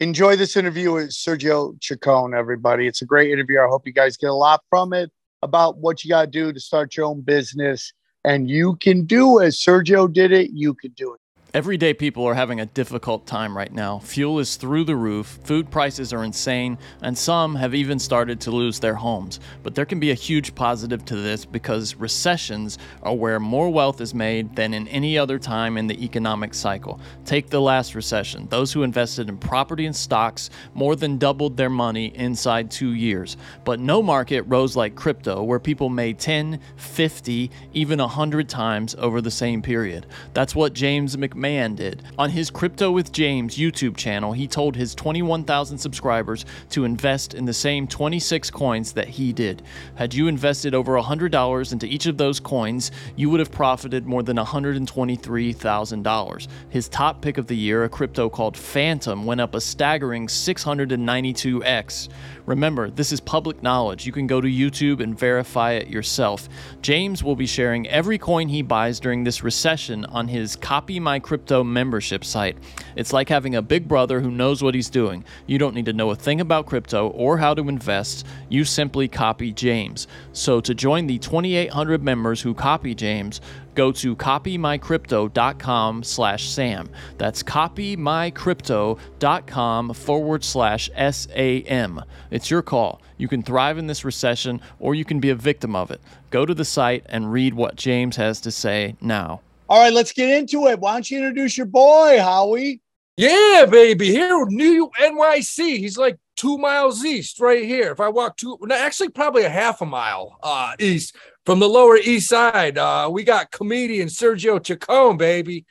Enjoy 0.00 0.36
this 0.36 0.56
interview 0.56 0.92
with 0.92 1.10
Sergio 1.10 1.76
Chacon, 1.80 2.32
everybody. 2.32 2.86
It's 2.86 3.02
a 3.02 3.04
great 3.04 3.30
interview. 3.32 3.60
I 3.60 3.66
hope 3.66 3.84
you 3.86 3.92
guys 3.92 4.16
get 4.16 4.30
a 4.30 4.34
lot 4.34 4.62
from 4.70 4.92
it 4.92 5.10
about 5.42 5.78
what 5.78 6.04
you 6.04 6.08
got 6.08 6.22
to 6.22 6.30
do 6.30 6.52
to 6.52 6.60
start 6.60 6.96
your 6.96 7.06
own 7.06 7.20
business. 7.20 7.92
And 8.24 8.48
you 8.48 8.76
can 8.76 9.04
do 9.04 9.40
it. 9.40 9.48
Sergio 9.48 10.10
did 10.12 10.30
it. 10.32 10.50
You 10.52 10.72
can 10.74 10.92
do 10.92 11.14
it. 11.14 11.20
Everyday 11.54 11.94
people 11.94 12.26
are 12.26 12.34
having 12.34 12.60
a 12.60 12.66
difficult 12.66 13.26
time 13.26 13.56
right 13.56 13.72
now. 13.72 14.00
Fuel 14.00 14.38
is 14.38 14.56
through 14.56 14.84
the 14.84 14.94
roof, 14.94 15.38
food 15.44 15.70
prices 15.70 16.12
are 16.12 16.22
insane, 16.22 16.76
and 17.00 17.16
some 17.16 17.54
have 17.54 17.74
even 17.74 17.98
started 17.98 18.38
to 18.42 18.50
lose 18.50 18.78
their 18.78 18.94
homes. 18.94 19.40
But 19.62 19.74
there 19.74 19.86
can 19.86 19.98
be 19.98 20.10
a 20.10 20.14
huge 20.14 20.54
positive 20.54 21.06
to 21.06 21.16
this 21.16 21.46
because 21.46 21.94
recessions 21.94 22.76
are 23.02 23.14
where 23.14 23.40
more 23.40 23.70
wealth 23.70 24.02
is 24.02 24.12
made 24.12 24.54
than 24.54 24.74
in 24.74 24.88
any 24.88 25.16
other 25.16 25.38
time 25.38 25.78
in 25.78 25.86
the 25.86 26.04
economic 26.04 26.52
cycle. 26.52 27.00
Take 27.24 27.48
the 27.48 27.62
last 27.62 27.94
recession. 27.94 28.46
Those 28.48 28.70
who 28.70 28.82
invested 28.82 29.30
in 29.30 29.38
property 29.38 29.86
and 29.86 29.96
stocks 29.96 30.50
more 30.74 30.96
than 30.96 31.16
doubled 31.16 31.56
their 31.56 31.70
money 31.70 32.14
inside 32.14 32.70
two 32.70 32.92
years. 32.92 33.38
But 33.64 33.80
no 33.80 34.02
market 34.02 34.42
rose 34.42 34.76
like 34.76 34.94
crypto, 34.94 35.42
where 35.42 35.58
people 35.58 35.88
made 35.88 36.18
10, 36.18 36.60
50, 36.76 37.50
even 37.72 38.00
100 38.00 38.50
times 38.50 38.94
over 38.98 39.22
the 39.22 39.30
same 39.30 39.62
period. 39.62 40.04
That's 40.34 40.54
what 40.54 40.74
James 40.74 41.16
McMahon 41.16 41.37
did. 41.40 42.02
On 42.18 42.30
his 42.30 42.50
Crypto 42.50 42.90
with 42.90 43.12
James 43.12 43.56
YouTube 43.56 43.96
channel, 43.96 44.32
he 44.32 44.46
told 44.46 44.76
his 44.76 44.94
21,000 44.94 45.78
subscribers 45.78 46.44
to 46.70 46.84
invest 46.84 47.34
in 47.34 47.44
the 47.44 47.52
same 47.52 47.86
26 47.86 48.50
coins 48.50 48.92
that 48.92 49.08
he 49.08 49.32
did. 49.32 49.62
Had 49.94 50.14
you 50.14 50.28
invested 50.28 50.74
over 50.74 50.94
$100 50.94 51.72
into 51.72 51.86
each 51.86 52.06
of 52.06 52.18
those 52.18 52.40
coins, 52.40 52.90
you 53.16 53.30
would 53.30 53.40
have 53.40 53.52
profited 53.52 54.06
more 54.06 54.22
than 54.22 54.36
$123,000. 54.36 56.48
His 56.70 56.88
top 56.88 57.22
pick 57.22 57.38
of 57.38 57.46
the 57.46 57.56
year, 57.56 57.84
a 57.84 57.88
crypto 57.88 58.28
called 58.28 58.56
Fantom, 58.56 59.24
went 59.24 59.40
up 59.40 59.54
a 59.54 59.60
staggering 59.60 60.26
692x. 60.26 62.08
Remember, 62.48 62.88
this 62.88 63.12
is 63.12 63.20
public 63.20 63.62
knowledge. 63.62 64.06
You 64.06 64.12
can 64.12 64.26
go 64.26 64.40
to 64.40 64.48
YouTube 64.48 65.00
and 65.00 65.18
verify 65.18 65.72
it 65.72 65.88
yourself. 65.88 66.48
James 66.80 67.22
will 67.22 67.36
be 67.36 67.44
sharing 67.44 67.86
every 67.88 68.16
coin 68.16 68.48
he 68.48 68.62
buys 68.62 68.98
during 69.00 69.22
this 69.22 69.44
recession 69.44 70.06
on 70.06 70.28
his 70.28 70.56
Copy 70.56 70.98
My 70.98 71.18
Crypto 71.18 71.62
membership 71.62 72.24
site. 72.24 72.56
It's 72.96 73.12
like 73.12 73.28
having 73.28 73.54
a 73.54 73.60
big 73.60 73.86
brother 73.86 74.22
who 74.22 74.30
knows 74.30 74.62
what 74.62 74.74
he's 74.74 74.88
doing. 74.88 75.26
You 75.46 75.58
don't 75.58 75.74
need 75.74 75.84
to 75.84 75.92
know 75.92 76.10
a 76.10 76.16
thing 76.16 76.40
about 76.40 76.64
crypto 76.64 77.08
or 77.08 77.36
how 77.36 77.52
to 77.52 77.68
invest. 77.68 78.24
You 78.48 78.64
simply 78.64 79.08
copy 79.08 79.52
James. 79.52 80.06
So 80.32 80.62
to 80.62 80.74
join 80.74 81.06
the 81.06 81.18
2,800 81.18 82.02
members 82.02 82.40
who 82.40 82.54
copy 82.54 82.94
James, 82.94 83.42
go 83.78 83.92
to 83.92 84.16
copymycrypto.com 84.16 86.02
slash 86.02 86.48
sam 86.48 86.90
that's 87.16 87.44
copymycrypto.com 87.44 89.94
forward 89.94 90.42
slash 90.42 90.90
sam 91.12 92.02
it's 92.32 92.50
your 92.50 92.60
call 92.60 93.00
you 93.18 93.28
can 93.28 93.40
thrive 93.40 93.78
in 93.78 93.86
this 93.86 94.04
recession 94.04 94.60
or 94.80 94.96
you 94.96 95.04
can 95.04 95.20
be 95.20 95.30
a 95.30 95.34
victim 95.36 95.76
of 95.76 95.92
it 95.92 96.00
go 96.30 96.44
to 96.44 96.54
the 96.54 96.64
site 96.64 97.06
and 97.08 97.32
read 97.32 97.54
what 97.54 97.76
james 97.76 98.16
has 98.16 98.40
to 98.40 98.50
say 98.50 98.96
now 99.00 99.40
All 99.68 99.80
right, 99.80 99.92
let's 99.92 100.12
get 100.12 100.30
into 100.30 100.66
it. 100.66 100.80
Why 100.80 100.94
don't 100.94 101.10
you 101.10 101.18
introduce 101.18 101.58
your 101.58 101.66
boy, 101.66 102.18
Howie? 102.18 102.80
Yeah, 103.18 103.66
baby. 103.70 104.06
Here, 104.06 104.46
New 104.46 104.90
NYC. 104.98 105.76
He's 105.76 105.98
like 105.98 106.16
two 106.36 106.56
miles 106.56 107.04
east, 107.04 107.38
right 107.38 107.64
here. 107.64 107.92
If 107.92 108.00
I 108.00 108.08
walk 108.08 108.38
two, 108.38 108.56
no, 108.62 108.74
actually, 108.74 109.10
probably 109.10 109.44
a 109.44 109.50
half 109.50 109.82
a 109.82 109.86
mile 109.86 110.38
uh, 110.42 110.72
east 110.78 111.14
from 111.48 111.60
the 111.60 111.66
Lower 111.66 111.96
East 111.96 112.28
Side. 112.28 112.76
Uh, 112.76 113.08
we 113.10 113.24
got 113.24 113.50
comedian 113.50 114.08
Sergio 114.08 114.62
Chacon, 114.62 115.16
baby. 115.16 115.64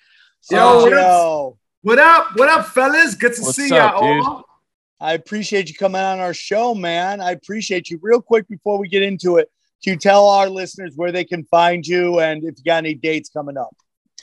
Yo, 0.50 0.58
Uh, 0.58 0.82
what 0.82 0.94
up? 0.94 1.54
What 1.84 2.00
up? 2.00 2.28
What 2.36 2.50
up, 2.50 2.66
fellas? 2.70 3.14
Good 3.14 3.36
to 3.36 3.44
What's 3.44 3.58
see 3.58 3.70
y'all. 3.70 4.44
I 5.00 5.14
appreciate 5.14 5.70
you 5.70 5.76
coming 5.76 6.02
on 6.02 6.20
our 6.20 6.34
show, 6.34 6.74
man. 6.74 7.22
I 7.22 7.30
appreciate 7.30 7.92
you. 7.92 8.00
Real 8.02 8.24
quick 8.24 8.48
before 8.48 8.80
we 8.80 8.88
get 8.88 9.04
into 9.04 9.38
it, 9.38 9.52
can 9.84 9.94
you 9.94 10.00
tell 10.00 10.28
our 10.28 10.50
listeners 10.50 10.94
where 10.96 11.12
they 11.12 11.24
can 11.24 11.44
find 11.44 11.86
you 11.86 12.22
and 12.22 12.44
if 12.44 12.56
you 12.58 12.64
got 12.66 12.78
any 12.78 12.96
dates 12.96 13.30
coming 13.30 13.56
up? 13.56 13.70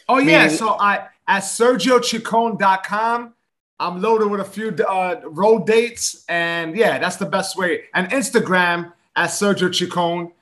Oh 0.09 0.19
yeah, 0.19 0.47
Meaning- 0.47 0.57
so 0.57 0.71
I 0.71 1.07
at 1.29 1.45
sergiochacon.com. 1.45 3.33
I'm 3.79 4.03
loaded 4.03 4.29
with 4.29 4.41
a 4.41 4.45
few 4.45 4.71
uh, 4.71 5.21
road 5.23 5.69
dates, 5.69 6.25
and 6.29 6.77
yeah, 6.77 6.99
that's 6.99 7.15
the 7.17 7.27
best 7.27 7.57
way. 7.57 7.85
And 7.95 8.11
Instagram 8.11 8.93
at 9.15 9.31
Sergio 9.31 9.73
Chacon, 9.73 10.33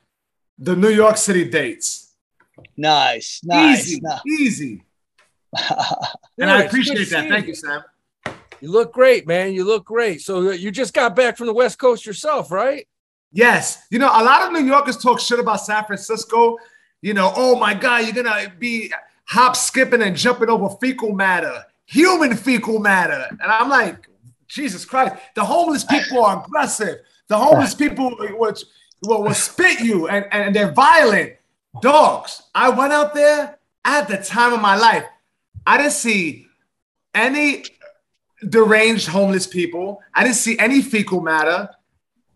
the 0.58 0.76
New 0.76 0.90
York 0.90 1.16
City 1.16 1.48
dates. 1.48 2.14
Nice, 2.76 3.40
nice. 3.44 3.86
easy, 3.86 4.00
nice. 4.00 4.20
easy. 4.26 4.82
And 6.38 6.50
I 6.50 6.62
appreciate 6.62 7.10
that. 7.10 7.28
Thank 7.28 7.44
you. 7.44 7.50
you, 7.50 7.54
Sam. 7.54 7.82
You 8.60 8.70
look 8.70 8.92
great, 8.92 9.26
man. 9.26 9.52
You 9.52 9.64
look 9.64 9.84
great. 9.84 10.22
So 10.22 10.48
uh, 10.48 10.52
you 10.52 10.70
just 10.70 10.94
got 10.94 11.14
back 11.14 11.36
from 11.36 11.46
the 11.46 11.52
West 11.52 11.78
Coast 11.78 12.06
yourself, 12.06 12.50
right? 12.50 12.86
Yes. 13.32 13.84
You 13.90 13.98
know, 13.98 14.06
a 14.06 14.22
lot 14.22 14.42
of 14.42 14.52
New 14.52 14.66
Yorkers 14.66 14.96
talk 14.96 15.20
shit 15.20 15.38
about 15.38 15.60
San 15.60 15.84
Francisco. 15.84 16.58
You 17.00 17.14
know, 17.14 17.32
oh 17.36 17.58
my 17.58 17.74
God, 17.74 18.04
you're 18.04 18.22
going 18.22 18.26
to 18.26 18.52
be 18.58 18.92
hop, 19.26 19.56
skipping, 19.56 20.02
and 20.02 20.16
jumping 20.16 20.48
over 20.48 20.68
fecal 20.80 21.12
matter, 21.12 21.64
human 21.86 22.36
fecal 22.36 22.78
matter. 22.78 23.26
And 23.30 23.42
I'm 23.42 23.68
like, 23.68 24.08
Jesus 24.46 24.84
Christ, 24.84 25.16
the 25.34 25.44
homeless 25.44 25.84
people 25.84 26.24
are 26.24 26.44
aggressive. 26.44 26.98
The 27.28 27.38
homeless 27.38 27.74
people 27.82 28.14
which 28.38 28.64
will, 29.02 29.22
will 29.22 29.34
spit 29.34 29.80
you 29.80 30.08
and, 30.08 30.26
and 30.32 30.54
they're 30.54 30.72
violent. 30.72 31.34
Dogs. 31.80 32.42
I 32.54 32.68
went 32.70 32.92
out 32.92 33.14
there 33.14 33.58
at 33.84 34.06
the 34.08 34.18
time 34.18 34.52
of 34.52 34.60
my 34.60 34.76
life. 34.76 35.04
I 35.66 35.78
didn't 35.78 35.92
see 35.92 36.46
any 37.14 37.64
deranged 38.48 39.08
homeless 39.08 39.46
people. 39.46 40.00
I 40.14 40.24
didn't 40.24 40.36
see 40.36 40.58
any 40.58 40.82
fecal 40.82 41.20
matter. 41.20 41.70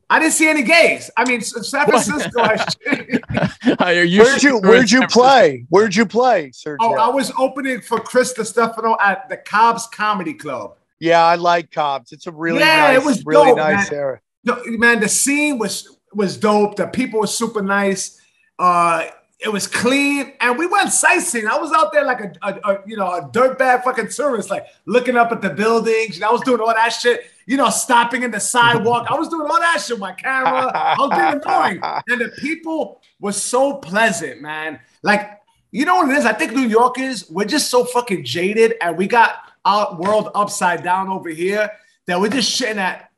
I 0.09 0.21
didn't 0.21 0.35
see 0.35 0.49
any 0.49 0.63
gays. 0.63 1.11
I 1.17 1.25
mean, 1.29 1.41
San 1.41 1.85
Francisco. 1.87 2.43
has 2.45 2.77
Are 3.81 3.93
you 4.05 4.23
Where'd 4.23 4.43
you 4.43 4.59
Where'd 4.61 4.91
you 4.91 5.07
play? 5.09 5.67
Where'd 5.69 5.97
you 5.97 6.07
play, 6.07 6.51
Sergio? 6.51 6.77
oh, 6.81 6.95
I 6.95 7.09
was 7.09 7.33
opening 7.39 7.81
for 7.81 7.99
Chris 7.99 8.33
Distefano 8.33 8.97
at 9.01 9.29
the 9.29 9.37
Cobb's 9.37 9.89
Comedy 9.89 10.33
Club. 10.35 10.77
yeah, 11.01 11.25
I 11.25 11.35
like 11.35 11.73
Cobbs. 11.73 12.13
It's 12.13 12.29
a 12.29 12.33
really 12.33 12.61
Yeah, 12.61 12.93
nice, 12.93 13.03
it 13.03 13.05
was 13.05 13.27
really 13.27 13.47
dope, 13.49 13.57
nice 13.59 13.91
man. 13.91 14.01
area. 14.01 14.21
The- 14.45 14.79
man, 14.79 15.01
the 15.01 15.09
scene 15.09 15.59
was 15.59 15.96
was 16.17 16.37
dope. 16.37 16.77
The 16.77 16.87
people 16.87 17.21
were 17.21 17.27
super 17.27 17.63
nice. 17.63 18.21
Uh, 18.59 19.07
it 19.39 19.51
was 19.51 19.67
clean, 19.67 20.33
and 20.41 20.59
we 20.59 20.67
went 20.67 20.91
sightseeing. 20.91 21.47
I 21.47 21.59
was 21.59 21.71
out 21.71 21.93
there 21.93 22.05
like 22.05 22.21
a, 22.21 22.33
a, 22.43 22.73
a 22.73 22.79
you 22.87 22.97
know 22.97 23.07
a 23.07 23.29
dirtbag 23.29 23.85
fucking 23.85 24.09
tourist, 24.09 24.51
like 24.51 24.67
looking 24.87 25.17
up 25.17 25.31
at 25.31 25.43
the 25.43 25.51
buildings. 25.51 26.17
And 26.17 26.25
I 26.25 26.33
was 26.33 26.41
doing 26.41 26.61
all 26.61 26.75
that 26.75 26.89
shit. 26.89 27.27
You 27.45 27.59
know, 27.59 27.69
stopping 27.69 28.23
in 28.23 28.31
the 28.31 28.41
sidewalk. 28.41 29.07
I 29.11 29.15
was 29.15 29.29
doing 29.29 29.49
all 29.49 29.61
that 29.61 29.81
shit 29.81 29.97
with 29.97 30.01
my 30.01 30.13
camera. 30.13 30.73
I 30.75 30.97
was 30.99 31.11
being 31.11 31.43
annoying, 31.45 31.81
and 32.09 32.21
the 32.21 32.33
people 32.41 33.03
were 33.21 33.33
so 33.33 33.75
pleasant, 33.75 34.41
man. 34.41 34.81
Like 35.03 35.39
you 35.71 35.85
know 35.85 35.97
what 35.97 36.11
it 36.11 36.17
is? 36.17 36.25
I 36.25 36.33
think 36.33 36.53
New 36.53 36.67
Yorkers 36.67 37.31
we're 37.31 37.45
just 37.45 37.71
so 37.71 37.85
fucking 37.85 38.25
jaded, 38.25 38.75
and 38.81 38.97
we 38.97 39.07
got 39.07 39.35
our 39.67 39.97
world 39.97 40.31
upside 40.35 40.83
down 40.83 41.09
over 41.09 41.29
here 41.29 41.71
that 42.07 42.19
we're 42.19 42.31
just 42.31 42.59
shitting 42.59 42.77
at 42.77 43.11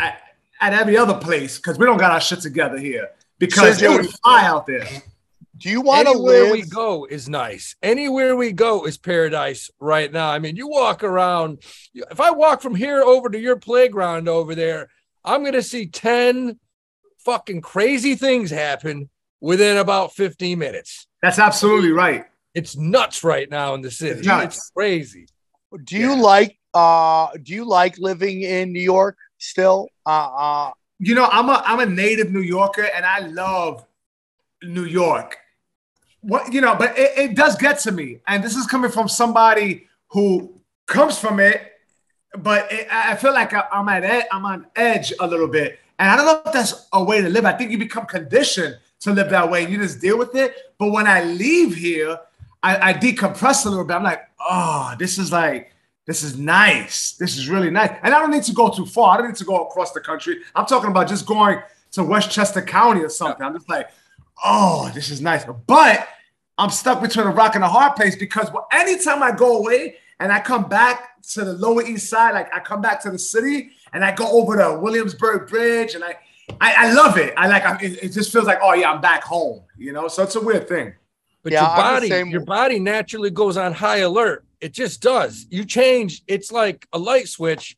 at, 0.00 0.20
at 0.60 0.72
every 0.72 0.96
other 0.96 1.14
place 1.14 1.56
because 1.56 1.78
we 1.78 1.86
don't 1.86 1.98
got 1.98 2.12
our 2.12 2.20
shit 2.20 2.40
together 2.40 2.78
here 2.78 3.10
because 3.38 3.80
Sergio, 3.80 4.04
it 4.04 4.10
fly 4.22 4.44
out 4.44 4.66
there. 4.66 4.86
Do 5.56 5.68
you 5.68 5.82
want 5.82 6.06
to 6.06 6.12
Anywhere 6.12 6.44
live? 6.44 6.52
we 6.52 6.62
go 6.62 7.04
is 7.04 7.28
nice. 7.28 7.76
Anywhere 7.82 8.34
we 8.34 8.52
go 8.52 8.86
is 8.86 8.96
paradise 8.96 9.70
right 9.78 10.10
now. 10.10 10.30
I 10.30 10.38
mean, 10.38 10.56
you 10.56 10.68
walk 10.68 11.04
around. 11.04 11.62
If 11.94 12.20
I 12.20 12.30
walk 12.30 12.62
from 12.62 12.74
here 12.74 13.02
over 13.02 13.28
to 13.28 13.38
your 13.38 13.56
playground 13.56 14.28
over 14.28 14.54
there, 14.54 14.88
I'm 15.22 15.42
going 15.42 15.52
to 15.52 15.62
see 15.62 15.86
10 15.86 16.58
fucking 17.18 17.60
crazy 17.60 18.14
things 18.14 18.50
happen 18.50 19.10
within 19.40 19.76
about 19.76 20.14
15 20.14 20.58
minutes. 20.58 21.06
That's 21.22 21.38
absolutely 21.38 21.92
right. 21.92 22.24
It's 22.54 22.76
nuts 22.76 23.22
right 23.22 23.48
now 23.50 23.74
in 23.74 23.82
the 23.82 23.90
city. 23.90 24.20
It's. 24.20 24.44
It's 24.44 24.70
crazy. 24.70 25.26
Do 25.84 25.96
you 25.96 26.20
like 26.20 26.58
uh 26.72 27.28
do 27.42 27.52
you 27.52 27.64
like 27.64 27.98
living 27.98 28.42
in 28.42 28.72
New 28.72 28.80
York 28.80 29.16
still? 29.38 29.88
Uh 30.10 30.28
uh 30.44 30.70
You 31.08 31.14
know, 31.18 31.28
I'm 31.36 31.48
a 31.54 31.56
I'm 31.70 31.80
a 31.80 31.88
native 32.04 32.28
New 32.36 32.46
Yorker 32.56 32.86
and 32.96 33.04
I 33.16 33.18
love 33.42 33.74
New 34.76 34.84
York. 34.84 35.30
What 36.30 36.52
you 36.54 36.60
know, 36.64 36.74
but 36.82 36.98
it, 36.98 37.10
it 37.24 37.30
does 37.42 37.54
get 37.56 37.78
to 37.86 37.92
me, 38.00 38.08
and 38.26 38.38
this 38.44 38.54
is 38.60 38.66
coming 38.66 38.92
from 38.96 39.08
somebody 39.08 39.70
who 40.14 40.24
comes 40.86 41.14
from 41.18 41.40
it. 41.50 41.58
But 42.46 42.60
it, 42.70 42.86
I 42.90 43.16
feel 43.22 43.34
like 43.40 43.52
I, 43.54 43.62
I'm 43.76 43.88
at 43.88 44.04
ed, 44.04 44.24
I'm 44.30 44.44
on 44.44 44.66
edge 44.76 45.08
a 45.18 45.26
little 45.32 45.48
bit, 45.48 45.78
and 45.98 46.06
I 46.10 46.16
don't 46.16 46.26
know 46.26 46.42
if 46.44 46.52
that's 46.52 46.74
a 46.92 47.02
way 47.10 47.18
to 47.22 47.30
live. 47.36 47.44
I 47.52 47.54
think 47.56 47.70
you 47.72 47.78
become 47.78 48.06
conditioned 48.06 48.74
to 49.00 49.08
live 49.12 49.30
that 49.30 49.50
way, 49.50 49.64
and 49.64 49.72
you 49.72 49.78
just 49.78 50.00
deal 50.06 50.18
with 50.18 50.34
it. 50.44 50.50
But 50.78 50.88
when 50.96 51.06
I 51.06 51.24
leave 51.24 51.74
here, 51.74 52.12
I, 52.62 52.90
I 52.90 52.92
decompress 53.06 53.64
a 53.64 53.70
little 53.70 53.86
bit. 53.88 53.96
I'm 53.96 54.08
like, 54.12 54.22
oh, 54.38 54.94
this 54.98 55.16
is 55.22 55.32
like 55.32 55.72
this 56.06 56.22
is 56.22 56.36
nice. 56.38 57.12
This 57.12 57.36
is 57.36 57.48
really 57.48 57.70
nice. 57.70 57.90
And 58.02 58.14
I 58.14 58.18
don't 58.18 58.30
need 58.30 58.42
to 58.44 58.52
go 58.52 58.68
too 58.70 58.86
far. 58.86 59.14
I 59.14 59.18
don't 59.18 59.28
need 59.28 59.36
to 59.36 59.44
go 59.44 59.64
across 59.66 59.92
the 59.92 60.00
country. 60.00 60.38
I'm 60.54 60.66
talking 60.66 60.90
about 60.90 61.08
just 61.08 61.26
going 61.26 61.60
to 61.92 62.04
Westchester 62.04 62.62
County 62.62 63.00
or 63.02 63.08
something. 63.08 63.44
I'm 63.44 63.54
just 63.54 63.68
like, 63.68 63.90
oh, 64.44 64.90
this 64.94 65.10
is 65.10 65.20
nice. 65.20 65.44
But 65.66 66.08
I'm 66.58 66.70
stuck 66.70 67.00
between 67.00 67.26
a 67.26 67.30
rock 67.30 67.54
and 67.54 67.64
a 67.64 67.68
hard 67.68 67.96
place 67.96 68.16
because 68.16 68.48
anytime 68.72 69.22
I 69.22 69.32
go 69.32 69.58
away 69.58 69.96
and 70.18 70.32
I 70.32 70.40
come 70.40 70.68
back 70.68 71.22
to 71.32 71.44
the 71.44 71.52
Lower 71.52 71.82
East 71.82 72.08
Side, 72.08 72.32
like 72.32 72.52
I 72.54 72.60
come 72.60 72.80
back 72.80 73.00
to 73.02 73.10
the 73.10 73.18
city 73.18 73.70
and 73.92 74.04
I 74.04 74.12
go 74.14 74.28
over 74.30 74.56
the 74.56 74.78
Williamsburg 74.78 75.48
Bridge 75.48 75.94
and 75.94 76.02
I, 76.02 76.16
I, 76.60 76.88
I 76.88 76.92
love 76.92 77.16
it. 77.18 77.34
I 77.36 77.46
like, 77.46 77.64
I, 77.64 77.78
it, 77.80 78.04
it 78.04 78.08
just 78.10 78.32
feels 78.32 78.46
like, 78.46 78.58
oh 78.62 78.72
yeah, 78.74 78.90
I'm 78.90 79.00
back 79.00 79.22
home, 79.22 79.62
you 79.78 79.92
know? 79.92 80.08
So 80.08 80.22
it's 80.22 80.34
a 80.34 80.40
weird 80.40 80.66
thing. 80.68 80.92
But 81.42 81.52
Yeah, 81.52 81.60
your 81.68 81.76
body, 81.76 82.08
same- 82.08 82.28
your 82.30 82.44
body 82.44 82.78
naturally 82.80 83.30
goes 83.30 83.56
on 83.56 83.72
high 83.72 83.98
alert. 83.98 84.44
It 84.60 84.72
just 84.72 85.00
does. 85.00 85.46
You 85.50 85.64
change. 85.64 86.22
It's 86.26 86.52
like 86.52 86.86
a 86.92 86.98
light 86.98 87.28
switch. 87.28 87.76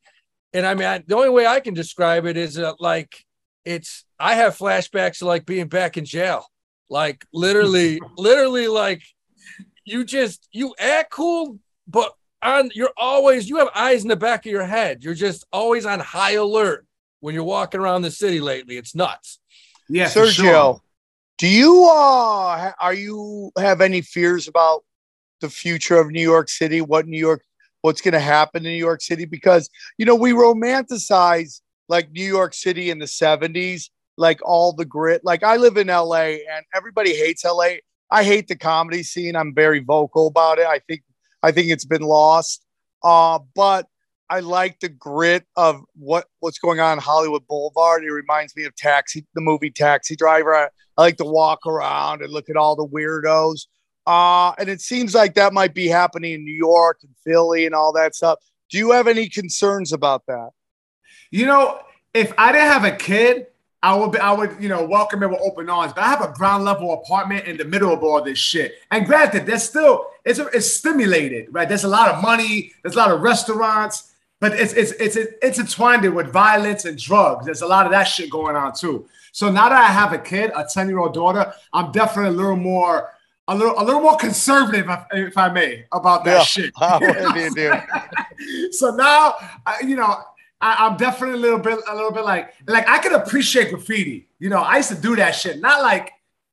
And 0.52 0.66
I 0.66 0.74
mean, 0.74 0.86
I, 0.86 0.98
the 1.06 1.16
only 1.16 1.30
way 1.30 1.46
I 1.46 1.60
can 1.60 1.74
describe 1.74 2.26
it 2.26 2.36
is 2.36 2.58
uh, 2.58 2.72
like 2.78 3.24
it's. 3.64 4.04
I 4.18 4.34
have 4.34 4.56
flashbacks 4.56 5.18
to 5.18 5.26
like 5.26 5.46
being 5.46 5.68
back 5.68 5.96
in 5.96 6.04
jail. 6.04 6.46
Like 6.90 7.24
literally, 7.32 8.00
literally, 8.16 8.68
like 8.68 9.02
you 9.84 10.04
just 10.04 10.48
you 10.52 10.74
act 10.78 11.10
cool, 11.10 11.58
but 11.86 12.12
on 12.42 12.70
you're 12.74 12.92
always 12.96 13.48
you 13.48 13.56
have 13.56 13.68
eyes 13.74 14.02
in 14.02 14.08
the 14.08 14.16
back 14.16 14.44
of 14.44 14.52
your 14.52 14.64
head. 14.64 15.02
You're 15.04 15.14
just 15.14 15.46
always 15.52 15.86
on 15.86 16.00
high 16.00 16.32
alert 16.32 16.86
when 17.20 17.34
you're 17.34 17.44
walking 17.44 17.80
around 17.80 18.02
the 18.02 18.10
city 18.10 18.40
lately. 18.40 18.76
It's 18.76 18.94
nuts. 18.94 19.38
Yeah, 19.88 20.06
Sergio, 20.06 20.34
sure. 20.34 20.80
do 21.38 21.48
you 21.48 21.84
uh 21.84 22.72
are 22.78 22.94
you 22.94 23.52
have 23.56 23.80
any 23.80 24.00
fears 24.00 24.48
about 24.48 24.84
the 25.42 25.50
future 25.50 25.98
of 25.98 26.10
New 26.10 26.22
York 26.22 26.48
City? 26.48 26.80
What 26.80 27.06
New 27.06 27.18
York 27.18 27.42
what's 27.82 28.00
going 28.00 28.12
to 28.12 28.20
happen 28.20 28.64
in 28.64 28.72
New 28.72 28.78
York 28.78 29.02
City 29.02 29.26
because 29.26 29.68
you 29.98 30.06
know 30.06 30.14
we 30.14 30.32
romanticize 30.32 31.60
like 31.88 32.10
New 32.10 32.24
York 32.24 32.54
City 32.54 32.90
in 32.90 32.98
the 32.98 33.06
70s, 33.06 33.90
like 34.16 34.40
all 34.42 34.72
the 34.72 34.84
grit. 34.84 35.22
Like 35.24 35.42
I 35.42 35.56
live 35.56 35.76
in 35.76 35.88
LA 35.88 36.38
and 36.48 36.64
everybody 36.74 37.14
hates 37.14 37.44
LA. 37.44 37.74
I 38.10 38.24
hate 38.24 38.48
the 38.48 38.56
comedy 38.56 39.02
scene. 39.02 39.36
I'm 39.36 39.54
very 39.54 39.80
vocal 39.80 40.26
about 40.26 40.58
it. 40.58 40.66
I 40.66 40.78
think 40.88 41.02
I 41.42 41.52
think 41.52 41.70
it's 41.70 41.84
been 41.84 42.02
lost. 42.02 42.64
Uh, 43.02 43.40
but 43.54 43.86
I 44.30 44.40
like 44.40 44.80
the 44.80 44.88
grit 44.88 45.44
of 45.56 45.82
what 45.94 46.26
what's 46.40 46.58
going 46.58 46.80
on 46.80 46.94
in 46.94 46.98
Hollywood 46.98 47.46
Boulevard. 47.46 48.04
It 48.04 48.10
reminds 48.10 48.56
me 48.56 48.64
of 48.64 48.74
Taxi, 48.76 49.26
the 49.34 49.40
movie 49.40 49.70
Taxi 49.70 50.16
Driver. 50.16 50.54
I, 50.54 50.68
I 50.96 51.02
like 51.02 51.16
to 51.18 51.24
walk 51.24 51.66
around 51.66 52.22
and 52.22 52.32
look 52.32 52.48
at 52.48 52.56
all 52.56 52.76
the 52.76 52.86
weirdos. 52.86 53.66
Uh, 54.06 54.52
and 54.58 54.68
it 54.68 54.80
seems 54.80 55.14
like 55.14 55.34
that 55.34 55.52
might 55.52 55.74
be 55.74 55.86
happening 55.86 56.32
in 56.32 56.44
New 56.44 56.54
York 56.54 56.98
and 57.02 57.14
Philly 57.24 57.66
and 57.66 57.74
all 57.74 57.92
that 57.92 58.14
stuff. 58.14 58.38
Do 58.70 58.78
you 58.78 58.90
have 58.92 59.06
any 59.06 59.28
concerns 59.28 59.92
about 59.92 60.26
that? 60.26 60.50
You 61.30 61.46
know, 61.46 61.80
if 62.14 62.32
I 62.36 62.52
didn't 62.52 62.68
have 62.68 62.84
a 62.84 62.96
kid, 62.96 63.46
I 63.82 63.96
would 63.96 64.12
be, 64.12 64.18
I 64.18 64.32
would, 64.32 64.56
you 64.60 64.68
know, 64.68 64.84
welcome 64.84 65.22
it 65.22 65.30
with 65.30 65.40
open 65.40 65.68
arms. 65.68 65.92
But 65.92 66.04
I 66.04 66.08
have 66.08 66.22
a 66.22 66.32
ground 66.32 66.64
level 66.64 66.92
apartment 66.92 67.46
in 67.46 67.56
the 67.56 67.64
middle 67.64 67.92
of 67.92 68.02
all 68.02 68.22
this 68.22 68.38
shit. 68.38 68.74
And 68.90 69.06
granted, 69.06 69.44
there's 69.44 69.64
still 69.64 70.06
it's 70.24 70.38
it's 70.38 70.70
stimulated, 70.70 71.48
right? 71.50 71.68
There's 71.68 71.84
a 71.84 71.88
lot 71.88 72.08
of 72.10 72.22
money, 72.22 72.72
there's 72.82 72.94
a 72.94 72.98
lot 72.98 73.10
of 73.10 73.20
restaurants, 73.20 74.12
but 74.40 74.52
it's 74.52 74.72
it's 74.74 74.92
it's 74.92 75.16
it's 75.16 75.58
intertwined 75.58 76.14
with 76.14 76.32
violence 76.32 76.84
and 76.84 76.96
drugs. 76.96 77.44
There's 77.44 77.62
a 77.62 77.66
lot 77.66 77.86
of 77.86 77.92
that 77.92 78.04
shit 78.04 78.30
going 78.30 78.54
on 78.54 78.72
too. 78.72 79.08
So 79.32 79.50
now 79.50 79.68
that 79.68 79.78
I 79.78 79.86
have 79.86 80.12
a 80.12 80.18
kid, 80.18 80.52
a 80.54 80.64
10 80.64 80.88
year 80.88 80.98
old 80.98 81.14
daughter, 81.14 81.52
I'm 81.72 81.90
definitely 81.90 82.34
a 82.34 82.36
little 82.36 82.56
more. 82.56 83.10
A 83.48 83.54
little, 83.56 83.74
a 83.78 83.82
little 83.84 84.00
more 84.00 84.16
conservative, 84.16 84.88
if, 85.12 85.36
I 85.36 85.48
may, 85.48 85.84
about 85.92 86.24
that 86.24 86.38
Yeah. 86.38 86.44
shit. 86.44 86.74
What 86.78 87.34
do 87.34 87.40
you 87.40 87.50
do? 87.54 88.72
so 88.72 88.94
now, 88.94 89.34
I, 89.66 89.80
you 89.84 89.96
know, 89.96 90.16
I, 90.60 90.86
I'm 90.86 90.96
definitely 90.96 91.34
a 91.38 91.42
little 91.42 91.58
bit, 91.58 91.78
a 91.88 91.94
little 91.94 92.12
bit 92.12 92.24
like, 92.24 92.54
like 92.68 92.88
I 92.88 92.98
could 92.98 93.12
appreciate 93.12 93.70
graffiti. 93.70 94.28
You 94.38 94.48
know, 94.48 94.58
I 94.58 94.76
used 94.76 94.90
to 94.90 94.94
do 94.94 95.16
that 95.16 95.32
shit. 95.32 95.60
Not 95.60 95.82
like 95.82 96.12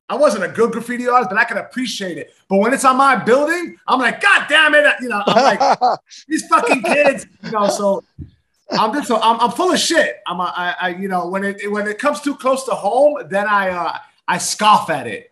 I 0.09 0.15
wasn't 0.15 0.43
a 0.45 0.47
good 0.47 0.71
graffiti 0.71 1.07
artist, 1.07 1.29
but 1.29 1.37
I 1.37 1.43
could 1.43 1.57
appreciate 1.57 2.17
it. 2.17 2.33
But 2.47 2.57
when 2.57 2.73
it's 2.73 2.83
on 2.85 2.97
my 2.97 3.15
building, 3.15 3.77
I'm 3.87 3.99
like, 3.99 4.19
God 4.19 4.47
damn 4.49 4.73
it! 4.73 4.83
You 5.01 5.09
know, 5.09 5.21
I'm 5.27 5.57
like 5.57 5.99
these 6.27 6.47
fucking 6.47 6.81
kids. 6.81 7.27
You 7.43 7.51
know, 7.51 7.67
so 7.69 8.03
I'm 8.71 8.91
just, 8.93 9.07
so 9.07 9.21
I'm, 9.21 9.39
I'm 9.39 9.51
full 9.51 9.71
of 9.71 9.77
shit. 9.79 10.17
I'm, 10.25 10.39
a, 10.39 10.51
I, 10.55 10.75
I, 10.81 10.89
you 10.89 11.07
know, 11.07 11.27
when 11.27 11.43
it 11.43 11.71
when 11.71 11.87
it 11.87 11.99
comes 11.99 12.21
too 12.21 12.33
close 12.35 12.63
to 12.65 12.71
home, 12.71 13.19
then 13.29 13.45
I, 13.47 13.69
uh, 13.69 13.97
I 14.27 14.39
scoff 14.39 14.89
at 14.89 15.05
it. 15.05 15.31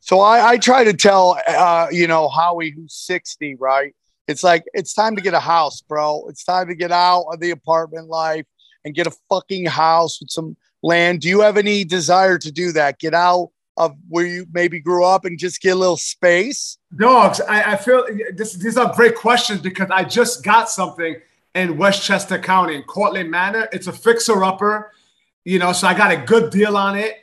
So 0.00 0.20
I, 0.20 0.50
I 0.50 0.58
try 0.58 0.84
to 0.84 0.94
tell, 0.94 1.38
uh, 1.46 1.88
you 1.90 2.06
know, 2.06 2.28
Howie, 2.28 2.70
who's 2.70 2.94
60, 2.94 3.56
right? 3.56 3.94
It's 4.26 4.42
like, 4.42 4.64
it's 4.74 4.94
time 4.94 5.16
to 5.16 5.22
get 5.22 5.34
a 5.34 5.40
house, 5.40 5.80
bro. 5.82 6.26
It's 6.28 6.44
time 6.44 6.68
to 6.68 6.74
get 6.74 6.90
out 6.90 7.24
of 7.32 7.40
the 7.40 7.50
apartment 7.50 8.08
life 8.08 8.46
and 8.84 8.94
get 8.94 9.06
a 9.06 9.12
fucking 9.28 9.66
house 9.66 10.20
with 10.20 10.30
some 10.30 10.56
land. 10.82 11.20
Do 11.20 11.28
you 11.28 11.40
have 11.40 11.56
any 11.56 11.84
desire 11.84 12.38
to 12.38 12.50
do 12.50 12.72
that? 12.72 12.98
Get 12.98 13.14
out 13.14 13.50
of 13.76 13.96
where 14.08 14.26
you 14.26 14.46
maybe 14.52 14.80
grew 14.80 15.04
up 15.04 15.24
and 15.24 15.38
just 15.38 15.60
get 15.60 15.70
a 15.70 15.76
little 15.76 15.96
space? 15.96 16.78
Dogs, 16.96 17.40
I, 17.40 17.72
I 17.72 17.76
feel 17.76 18.04
this, 18.34 18.54
these 18.54 18.76
are 18.76 18.92
great 18.94 19.14
questions 19.14 19.60
because 19.60 19.88
I 19.90 20.04
just 20.04 20.42
got 20.44 20.68
something 20.68 21.16
in 21.54 21.76
Westchester 21.76 22.38
County 22.38 22.76
in 22.76 22.82
Cortlandt 22.82 23.28
Manor. 23.28 23.68
It's 23.72 23.86
a 23.86 23.92
fixer 23.92 24.44
upper, 24.44 24.92
you 25.44 25.58
know, 25.58 25.72
so 25.72 25.88
I 25.88 25.94
got 25.94 26.12
a 26.12 26.16
good 26.16 26.50
deal 26.50 26.76
on 26.76 26.96
it. 26.96 27.16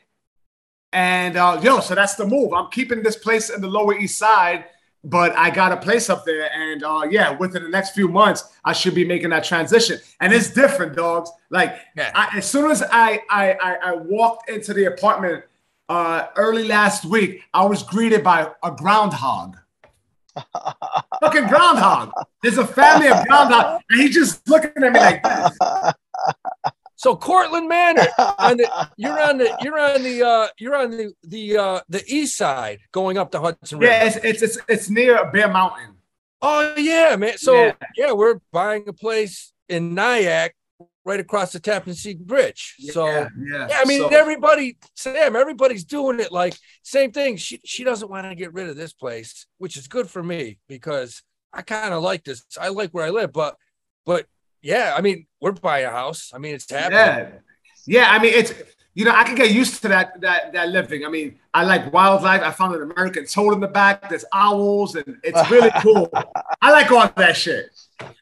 And 0.97 1.37
uh, 1.37 1.59
yo, 1.61 1.79
so 1.79 1.93
that's 1.93 2.15
the 2.15 2.25
move. 2.25 2.53
I'm 2.53 2.71
keeping 2.71 3.03
this 3.03 3.15
place 3.15 3.51
in 3.51 3.61
the 3.61 3.67
Lower 3.67 3.95
East 3.95 4.17
Side, 4.17 4.65
but 5.03 5.31
I 5.37 5.51
got 5.51 5.71
a 5.71 5.77
place 5.77 6.09
up 6.09 6.25
there. 6.25 6.51
And 6.51 6.83
uh, 6.83 7.03
yeah, 7.07 7.37
within 7.37 7.61
the 7.61 7.69
next 7.69 7.91
few 7.91 8.07
months, 8.07 8.51
I 8.65 8.73
should 8.73 8.95
be 8.95 9.05
making 9.05 9.29
that 9.29 9.43
transition. 9.43 9.99
And 10.21 10.33
it's 10.33 10.49
different, 10.49 10.95
dogs. 10.95 11.29
Like 11.51 11.77
Yeah. 11.95 12.09
I, 12.15 12.37
as 12.39 12.49
soon 12.49 12.71
as 12.71 12.81
I, 12.81 13.21
I 13.29 13.53
I 13.61 13.75
I 13.89 13.93
walked 13.93 14.49
into 14.49 14.73
the 14.73 14.85
apartment 14.85 15.43
uh, 15.87 16.29
early 16.35 16.67
last 16.67 17.05
week, 17.05 17.43
I 17.53 17.63
was 17.63 17.83
greeted 17.83 18.23
by 18.23 18.49
a 18.63 18.71
groundhog. 18.71 19.55
Fucking 21.21 21.47
groundhog. 21.47 22.11
There's 22.41 22.57
a 22.57 22.65
family 22.65 23.09
of 23.09 23.23
groundhog, 23.27 23.81
and 23.91 24.01
he's 24.01 24.15
just 24.15 24.49
looking 24.49 24.83
at 24.83 24.91
me 24.91 24.99
like 24.99 25.21
this. 25.21 25.59
So 26.97 27.15
Cortlandt 27.15 27.69
Manor, 27.69 28.07
on 28.39 28.57
the, 28.57 28.89
you're 28.97 29.21
on 29.21 29.37
the 29.37 29.55
you're 29.61 29.79
on 29.79 30.01
the 30.03 30.23
uh, 30.27 30.47
you're 30.57 30.75
on 30.75 30.91
the 30.91 31.13
the 31.23 31.57
uh, 31.57 31.79
the 31.87 32.03
east 32.07 32.35
side 32.35 32.79
going 32.91 33.17
up 33.19 33.31
the 33.31 33.39
Hudson 33.39 33.77
River. 33.79 33.93
Yeah, 33.93 34.03
it's 34.05 34.15
it's 34.17 34.41
it's, 34.41 34.57
it's 34.67 34.89
near 34.89 35.23
Bear 35.31 35.47
Mountain. 35.47 35.95
Oh 36.41 36.73
yeah, 36.75 37.15
man. 37.15 37.37
So 37.37 37.53
Yeah. 37.65 37.73
yeah. 37.95 38.11
we're 38.13 38.39
buying 38.51 38.87
a 38.87 38.93
place 38.93 39.53
in 39.69 39.93
Nyack 39.93 40.55
right 41.05 41.19
across 41.19 41.51
the 41.53 41.59
Tappan 41.59 41.93
Zee 41.93 42.15
Bridge. 42.15 42.75
So 42.79 43.05
yeah, 43.05 43.29
yeah, 43.37 43.67
I 43.75 43.85
mean 43.85 44.01
So- 44.01 44.07
everybody, 44.09 44.77
Sam, 44.95 45.35
everybody's 45.35 45.83
doing 45.85 46.19
it. 46.19 46.31
Like 46.31 46.55
same 46.81 47.11
thing. 47.11 47.37
She 47.37 47.61
she 47.63 47.83
doesn't 47.83 48.09
want 48.09 48.27
to 48.27 48.33
get 48.35 48.53
rid 48.53 48.69
of 48.69 48.75
this 48.75 48.93
place, 48.93 49.45
which 49.59 49.77
is 49.77 49.87
good 49.87 50.09
for 50.09 50.23
me 50.23 50.57
because 50.67 51.21
I 51.53 51.61
kind 51.61 51.93
of 51.93 52.01
like 52.01 52.23
this. 52.23 52.43
I 52.59 52.69
like 52.69 52.89
where 52.89 53.05
I 53.05 53.11
live, 53.11 53.31
but 53.33 53.55
but 54.05 54.25
yeah, 54.71 54.87
I 54.97 55.01
mean 55.05 55.17
we're 55.41 55.53
buying 55.67 55.85
a 55.85 55.95
house. 56.01 56.21
I 56.35 56.37
mean 56.43 56.53
it's 56.57 56.69
happening. 56.69 56.99
Yeah, 56.99 57.29
yeah. 57.95 58.07
I 58.15 58.17
mean, 58.21 58.33
it's 58.39 58.51
you 58.97 59.05
know 59.05 59.15
I 59.21 59.23
can 59.27 59.35
get 59.43 59.49
used 59.61 59.81
to 59.83 59.87
that 59.95 60.07
that 60.25 60.41
that 60.55 60.67
living. 60.77 61.01
I 61.07 61.09
mean, 61.17 61.29
I 61.53 61.61
like 61.71 61.83
wildlife. 61.97 62.41
I 62.49 62.51
found 62.51 62.75
an 62.75 62.83
American 62.91 63.23
toad 63.33 63.53
in 63.55 63.61
the 63.67 63.71
back. 63.81 64.09
There's 64.09 64.25
owls, 64.33 64.95
and 64.99 65.07
it's 65.23 65.43
really 65.49 65.71
cool. 65.85 66.09
I 66.65 66.71
like 66.77 66.91
all 66.91 67.09
that 67.23 67.37
shit. 67.43 67.65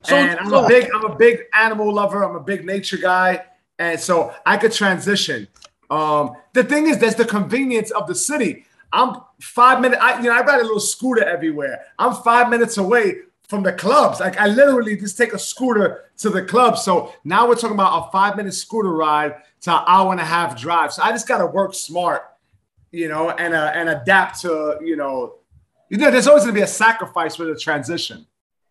So- 0.04 0.16
and 0.16 0.40
I'm 0.40 0.54
a 0.54 0.68
big 0.68 0.84
I'm 0.96 1.06
a 1.14 1.16
big 1.16 1.36
animal 1.66 1.90
lover. 2.00 2.24
I'm 2.24 2.36
a 2.36 2.46
big 2.52 2.62
nature 2.74 2.98
guy, 3.12 3.32
and 3.80 4.00
so 4.00 4.16
I 4.46 4.58
could 4.58 4.74
transition. 4.84 5.48
Um, 5.90 6.24
the 6.54 6.64
thing 6.64 6.84
is, 6.88 6.98
there's 7.02 7.16
the 7.24 7.26
convenience 7.38 7.90
of 7.92 8.04
the 8.12 8.16
city. 8.30 8.66
I'm 8.94 9.12
five 9.42 9.82
minutes. 9.82 10.02
I 10.02 10.10
you 10.22 10.30
know 10.30 10.36
I 10.40 10.42
ride 10.50 10.62
a 10.62 10.68
little 10.70 10.80
scooter 10.94 11.24
everywhere. 11.36 11.76
I'm 11.98 12.14
five 12.30 12.50
minutes 12.50 12.78
away 12.78 13.06
from 13.48 13.64
the 13.64 13.74
clubs. 13.74 14.20
Like 14.20 14.38
I 14.40 14.48
literally 14.48 14.98
just 14.98 15.18
take 15.18 15.34
a 15.34 15.40
scooter 15.40 16.06
to 16.18 16.30
the 16.30 16.44
club. 16.44 16.78
So 16.78 17.14
now 17.24 17.48
we're 17.48 17.56
talking 17.56 17.76
about 17.76 18.08
a 18.08 18.12
five 18.12 18.36
minute 18.38 18.54
scooter 18.54 18.92
ride 18.94 19.36
to 19.62 19.72
an 19.76 19.84
hour 19.88 20.12
and 20.12 20.20
a 20.22 20.26
half 20.26 20.60
drive. 20.60 20.94
So 20.94 21.04
I 21.04 21.12
just 21.12 21.28
got 21.28 21.40
to 21.40 21.46
work 21.46 21.74
smart, 21.74 22.24
you 22.92 23.08
know, 23.08 23.30
and 23.32 23.54
uh, 23.54 23.72
and 23.76 23.90
adapt 23.90 24.42
to 24.42 24.78
you 24.84 24.96
know, 24.96 25.36
you 25.90 25.98
know, 25.98 26.10
there's 26.12 26.28
always 26.28 26.44
going 26.44 26.56
to 26.56 26.60
be 26.60 26.64
a 26.64 26.68
sacrifice 26.68 27.38
with 27.38 27.50
a 27.50 27.56
transition. 27.60 28.26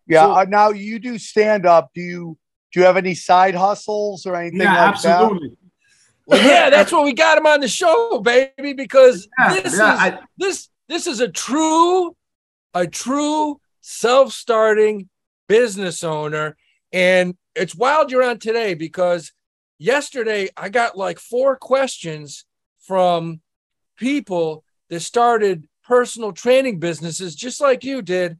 Yeah. 0.07 0.23
So- 0.25 0.31
uh, 0.33 0.45
now 0.47 0.69
you 0.69 0.99
do 0.99 1.17
stand 1.17 1.65
up. 1.65 1.91
Do 1.93 2.01
you 2.01 2.37
do 2.71 2.79
you 2.81 2.85
have 2.85 2.97
any 2.97 3.15
side 3.15 3.55
hustles 3.55 4.25
or 4.25 4.35
anything 4.35 4.59
Yeah, 4.61 4.69
like 4.89 5.01
that? 5.01 5.09
absolutely. 5.09 5.57
Well, 6.27 6.43
yeah, 6.45 6.69
that's 6.71 6.91
what 6.91 7.05
we 7.05 7.13
got 7.13 7.37
him 7.37 7.45
on 7.45 7.59
the 7.61 7.67
show, 7.67 8.19
baby, 8.19 8.73
because 8.73 9.27
Yeah, 9.37 9.53
this 9.61 9.77
yeah, 9.77 9.93
is 9.93 9.99
I- 9.99 10.19
this 10.37 10.69
this 10.89 11.07
is 11.07 11.19
a 11.21 11.27
true, 11.29 12.15
a 12.73 12.85
true 12.87 13.59
self-starting 13.87 15.09
business 15.47 16.03
owner. 16.03 16.57
And 16.91 17.35
it's 17.55 17.75
wild 17.75 18.11
you're 18.11 18.23
on 18.23 18.39
today 18.39 18.73
because 18.73 19.31
yesterday 19.77 20.49
I 20.57 20.69
got 20.69 20.97
like 20.97 21.19
four 21.19 21.55
questions 21.55 22.45
from 22.79 23.41
people 23.97 24.63
that 24.89 25.01
started 25.01 25.67
personal 25.83 26.31
training 26.31 26.79
businesses 26.79 27.35
just 27.35 27.61
like 27.61 27.83
you 27.83 28.01
did. 28.01 28.39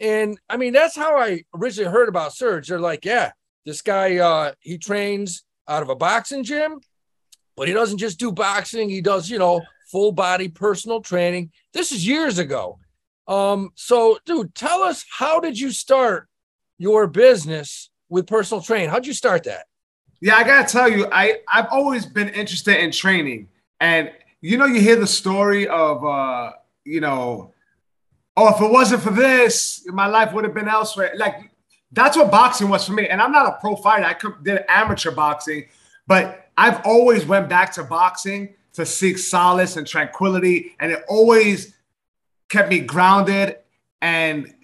And 0.00 0.38
I 0.48 0.56
mean, 0.56 0.72
that's 0.72 0.96
how 0.96 1.18
I 1.18 1.44
originally 1.54 1.90
heard 1.90 2.08
about 2.08 2.34
Surge. 2.34 2.68
They're 2.68 2.78
like, 2.78 3.04
yeah, 3.04 3.32
this 3.64 3.82
guy 3.82 4.18
uh 4.18 4.52
he 4.60 4.78
trains 4.78 5.44
out 5.68 5.82
of 5.82 5.88
a 5.88 5.96
boxing 5.96 6.44
gym 6.44 6.80
but 7.56 7.68
he 7.68 7.74
doesn't 7.74 7.98
just 7.98 8.18
do 8.18 8.30
boxing 8.30 8.88
he 8.88 9.00
does 9.00 9.28
you 9.30 9.38
know 9.38 9.62
full 9.90 10.12
body 10.12 10.48
personal 10.48 11.00
training 11.00 11.50
this 11.72 11.92
is 11.92 12.06
years 12.06 12.38
ago 12.38 12.78
um 13.26 13.70
so 13.74 14.18
dude 14.26 14.54
tell 14.54 14.82
us 14.82 15.04
how 15.18 15.40
did 15.40 15.58
you 15.58 15.70
start 15.70 16.28
your 16.78 17.06
business 17.06 17.90
with 18.08 18.26
personal 18.26 18.62
training? 18.62 18.90
How'd 18.90 19.06
you 19.06 19.12
start 19.12 19.44
that? 19.44 19.66
Yeah, 20.20 20.36
I 20.36 20.44
gotta 20.44 20.66
tell 20.70 20.88
you, 20.88 21.06
I 21.12 21.40
I've 21.48 21.66
always 21.70 22.06
been 22.06 22.28
interested 22.28 22.78
in 22.82 22.90
training, 22.90 23.48
and 23.80 24.10
you 24.40 24.56
know, 24.56 24.66
you 24.66 24.80
hear 24.80 24.96
the 24.96 25.06
story 25.06 25.66
of 25.68 26.04
uh, 26.04 26.52
you 26.84 27.00
know, 27.00 27.52
oh, 28.36 28.54
if 28.54 28.60
it 28.60 28.70
wasn't 28.70 29.02
for 29.02 29.10
this, 29.10 29.86
my 29.88 30.06
life 30.06 30.32
would 30.32 30.44
have 30.44 30.54
been 30.54 30.68
elsewhere. 30.68 31.12
Like 31.16 31.50
that's 31.92 32.16
what 32.16 32.30
boxing 32.30 32.68
was 32.68 32.86
for 32.86 32.92
me. 32.92 33.08
And 33.08 33.20
I'm 33.20 33.32
not 33.32 33.46
a 33.46 33.58
pro 33.60 33.76
fighter; 33.76 34.06
I 34.06 34.16
did 34.42 34.64
amateur 34.68 35.10
boxing, 35.10 35.64
but 36.06 36.48
I've 36.56 36.80
always 36.86 37.26
went 37.26 37.48
back 37.48 37.72
to 37.72 37.84
boxing 37.84 38.54
to 38.74 38.86
seek 38.86 39.18
solace 39.18 39.76
and 39.76 39.86
tranquility, 39.86 40.74
and 40.80 40.90
it 40.90 41.04
always 41.08 41.73
kept 42.54 42.68
me 42.70 42.78
grounded 42.78 43.58
and 44.00 44.54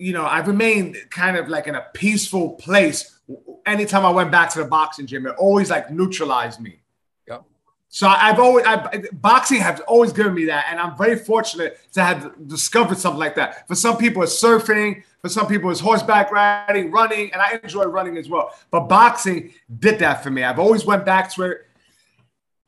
you 0.00 0.14
know, 0.14 0.24
I 0.24 0.38
remained 0.40 0.96
kind 1.10 1.36
of 1.36 1.48
like 1.48 1.66
in 1.66 1.74
a 1.74 1.84
peaceful 1.92 2.50
place 2.52 3.18
anytime 3.66 4.04
I 4.06 4.10
went 4.10 4.30
back 4.32 4.50
to 4.54 4.60
the 4.60 4.64
boxing 4.64 5.06
gym. 5.06 5.26
It 5.26 5.36
always 5.38 5.68
like 5.68 5.90
neutralized 5.90 6.58
me. 6.58 6.80
Yep. 7.28 7.44
So 7.90 8.08
I've 8.08 8.38
always, 8.38 8.64
I, 8.66 9.02
boxing 9.12 9.60
has 9.60 9.80
always 9.80 10.14
given 10.14 10.32
me 10.34 10.46
that, 10.46 10.66
and 10.70 10.80
I'm 10.80 10.96
very 10.96 11.16
fortunate 11.16 11.78
to 11.92 12.02
have 12.02 12.48
discovered 12.48 12.96
something 12.96 13.20
like 13.20 13.34
that. 13.34 13.68
For 13.68 13.74
some 13.74 13.98
people, 13.98 14.22
it's 14.22 14.42
surfing. 14.42 15.02
For 15.20 15.28
some 15.28 15.46
people, 15.46 15.70
it's 15.70 15.80
horseback 15.80 16.32
riding, 16.32 16.90
running, 16.90 17.30
and 17.34 17.42
I 17.42 17.60
enjoy 17.62 17.84
running 17.84 18.16
as 18.16 18.30
well. 18.30 18.54
But 18.70 18.88
boxing 18.88 19.52
did 19.78 19.98
that 19.98 20.22
for 20.22 20.30
me. 20.30 20.44
I've 20.44 20.58
always 20.58 20.86
went 20.86 21.04
back 21.04 21.30
to 21.34 21.42
it, 21.42 21.58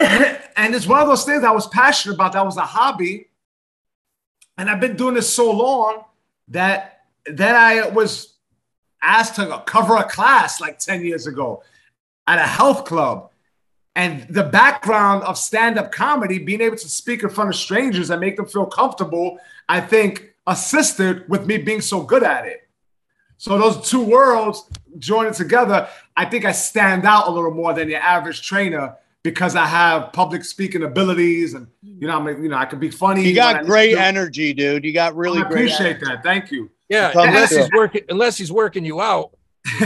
and 0.56 0.74
it's 0.74 0.86
one 0.86 1.00
of 1.00 1.08
those 1.08 1.24
things 1.24 1.44
I 1.44 1.50
was 1.50 1.66
passionate 1.68 2.16
about. 2.16 2.34
That 2.34 2.44
was 2.44 2.58
a 2.58 2.66
hobby, 2.66 3.28
and 4.58 4.68
I've 4.68 4.80
been 4.80 4.96
doing 4.96 5.14
this 5.14 5.32
so 5.32 5.50
long 5.50 6.04
that 6.48 7.00
then 7.26 7.54
I 7.54 7.88
was 7.88 8.34
asked 9.02 9.36
to 9.36 9.62
cover 9.66 9.96
a 9.96 10.04
class 10.04 10.60
like 10.60 10.78
10 10.78 11.04
years 11.04 11.26
ago 11.26 11.62
at 12.26 12.38
a 12.38 12.46
health 12.46 12.84
club. 12.84 13.30
And 13.94 14.26
the 14.28 14.44
background 14.44 15.22
of 15.24 15.36
stand 15.36 15.78
up 15.78 15.92
comedy, 15.92 16.38
being 16.38 16.62
able 16.62 16.76
to 16.76 16.88
speak 16.88 17.22
in 17.22 17.28
front 17.28 17.50
of 17.50 17.56
strangers 17.56 18.10
and 18.10 18.20
make 18.20 18.36
them 18.36 18.46
feel 18.46 18.64
comfortable, 18.64 19.38
I 19.68 19.80
think 19.80 20.34
assisted 20.46 21.28
with 21.28 21.46
me 21.46 21.58
being 21.58 21.82
so 21.82 22.02
good 22.02 22.22
at 22.22 22.46
it. 22.46 22.68
So 23.36 23.58
those 23.58 23.90
two 23.90 24.02
worlds 24.02 24.70
joining 24.98 25.34
together, 25.34 25.88
I 26.16 26.24
think 26.24 26.44
I 26.44 26.52
stand 26.52 27.04
out 27.04 27.28
a 27.28 27.30
little 27.30 27.50
more 27.50 27.74
than 27.74 27.90
your 27.90 28.00
average 28.00 28.46
trainer 28.46 28.96
because 29.22 29.54
I 29.56 29.66
have 29.66 30.12
public 30.12 30.44
speaking 30.44 30.82
abilities 30.82 31.54
and 31.54 31.66
you 31.82 32.06
know 32.08 32.16
I'm 32.18 32.42
you 32.42 32.48
know 32.48 32.56
I 32.56 32.64
can 32.64 32.78
be 32.78 32.90
funny. 32.90 33.26
You 33.26 33.34
got 33.34 33.64
great 33.64 33.96
energy, 33.96 34.52
dude. 34.52 34.84
You 34.84 34.92
got 34.92 35.14
really 35.14 35.42
great. 35.42 35.46
I 35.46 35.50
great. 35.50 35.72
appreciate 35.72 36.00
that. 36.00 36.22
Thank 36.22 36.50
you. 36.50 36.70
yeah 36.88 37.12
unless 37.14 37.54
he's 37.54 37.70
working 37.72 38.02
unless 38.08 38.36
he's 38.36 38.52
working 38.52 38.84
you 38.84 39.00
out 39.00 39.30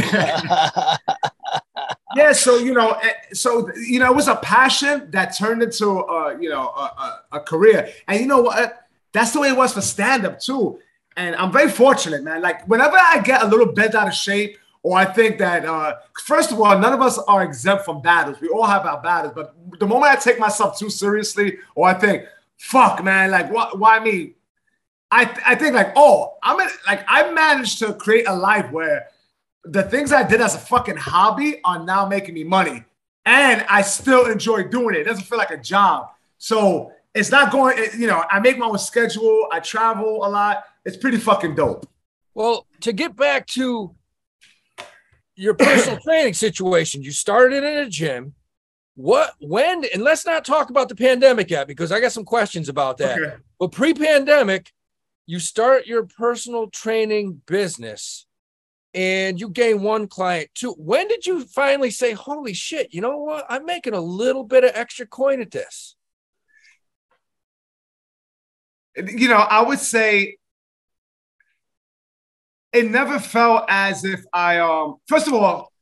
yeah 2.16 2.32
so 2.32 2.56
you 2.56 2.72
know 2.72 2.92
eh, 2.92 3.12
so 3.32 3.70
you 3.76 3.98
know 3.98 4.10
it 4.10 4.16
was 4.16 4.26
a 4.26 4.36
passion 4.36 5.10
that 5.10 5.36
turned 5.36 5.62
into 5.62 6.00
uh 6.00 6.36
you 6.40 6.48
know 6.48 6.68
a, 6.68 6.80
a, 6.80 7.22
a 7.32 7.40
career 7.40 7.88
and 8.08 8.20
you 8.20 8.26
know 8.26 8.40
what 8.40 8.88
that's 9.12 9.32
the 9.32 9.40
way 9.40 9.48
it 9.48 9.56
was 9.56 9.72
for 9.74 9.82
stand-up 9.82 10.40
too 10.40 10.78
and 11.16 11.36
i'm 11.36 11.52
very 11.52 11.70
fortunate 11.70 12.24
man 12.24 12.40
like 12.40 12.66
whenever 12.66 12.96
i 12.96 13.20
get 13.20 13.42
a 13.42 13.46
little 13.46 13.70
bent 13.72 13.94
out 13.94 14.08
of 14.08 14.14
shape 14.14 14.56
or 14.86 14.92
i 15.04 15.06
think 15.18 15.32
that 15.38 15.60
uh 15.74 15.90
first 16.32 16.48
of 16.52 16.56
all 16.60 16.74
none 16.84 16.92
of 16.98 17.02
us 17.08 17.16
are 17.32 17.42
exempt 17.50 17.84
from 17.84 17.96
battles 18.10 18.36
we 18.40 18.48
all 18.56 18.68
have 18.74 18.84
our 18.90 19.00
battles 19.08 19.32
but 19.38 19.46
the 19.82 19.86
moment 19.92 20.08
i 20.14 20.16
take 20.28 20.38
myself 20.46 20.78
too 20.80 20.90
seriously 21.02 21.48
or 21.74 21.84
i 21.88 21.94
think 22.04 22.18
fuck 22.72 23.02
man 23.08 23.30
like 23.36 23.50
what 23.56 23.68
why 23.82 23.98
me 24.08 24.16
I, 25.10 25.22
I 25.46 25.54
think 25.54 25.72
like 25.80 25.92
oh 25.94 26.34
I'm 26.42 26.58
in, 26.60 26.68
like 26.90 27.02
I 27.08 27.30
managed 27.32 27.78
to 27.82 27.94
create 27.94 28.26
a 28.28 28.34
life 28.34 28.68
where 28.72 29.06
the 29.76 29.84
things 29.92 30.12
I 30.12 30.22
did 30.32 30.40
as 30.40 30.54
a 30.56 30.58
fucking 30.72 30.96
hobby 30.96 31.50
are 31.64 31.80
now 31.84 32.06
making 32.06 32.34
me 32.34 32.44
money, 32.58 32.78
and 33.24 33.64
I 33.68 33.82
still 33.82 34.26
enjoy 34.26 34.64
doing 34.76 34.94
it. 34.96 35.00
It 35.02 35.04
doesn't 35.10 35.24
feel 35.30 35.38
like 35.38 35.52
a 35.52 35.62
job, 35.74 36.10
so 36.38 36.92
it's 37.14 37.30
not 37.36 37.50
going. 37.52 37.74
it- 37.78 37.94
you 37.94 38.06
know, 38.10 38.20
I 38.34 38.40
make 38.40 38.58
my 38.58 38.66
own 38.66 38.78
schedule. 38.78 39.46
I 39.52 39.58
travel 39.60 40.24
a 40.26 40.28
lot. 40.38 40.64
It's 40.84 40.96
pretty 40.96 41.18
fucking 41.18 41.54
dope. 41.54 41.88
well 42.34 42.66
to 42.80 42.92
get 42.92 43.14
back 43.16 43.46
to 43.58 43.94
your 45.36 45.54
personal 45.54 45.98
training 46.00 46.34
situation 46.34 47.02
you 47.02 47.12
started 47.12 47.62
in 47.62 47.78
a 47.78 47.88
gym 47.88 48.34
what 48.94 49.34
when 49.40 49.84
and 49.92 50.02
let's 50.02 50.24
not 50.24 50.44
talk 50.44 50.70
about 50.70 50.88
the 50.88 50.96
pandemic 50.96 51.50
yet 51.50 51.68
because 51.68 51.92
i 51.92 52.00
got 52.00 52.12
some 52.12 52.24
questions 52.24 52.68
about 52.68 52.96
that 52.96 53.18
Okay. 53.18 53.36
But 53.58 53.72
pre-pandemic, 53.72 54.72
you 55.26 55.38
start 55.38 55.86
your 55.86 56.04
personal 56.04 56.68
training 56.68 57.42
business 57.46 58.26
and 58.94 59.40
you 59.40 59.48
gain 59.48 59.82
one 59.82 60.08
client 60.08 60.50
too. 60.54 60.72
When 60.78 61.08
did 61.08 61.26
you 61.26 61.44
finally 61.44 61.90
say, 61.90 62.12
holy 62.12 62.54
shit, 62.54 62.94
you 62.94 63.00
know 63.00 63.18
what? 63.18 63.46
I'm 63.48 63.64
making 63.64 63.94
a 63.94 64.00
little 64.00 64.44
bit 64.44 64.64
of 64.64 64.70
extra 64.74 65.06
coin 65.06 65.40
at 65.40 65.50
this. 65.50 65.96
You 68.96 69.28
know, 69.28 69.36
I 69.36 69.62
would 69.62 69.80
say 69.80 70.36
it 72.76 72.90
never 72.90 73.18
felt 73.18 73.64
as 73.68 74.04
if 74.04 74.24
I 74.32 74.58
um. 74.58 74.96
First 75.06 75.26
of 75.26 75.34
all, 75.34 75.72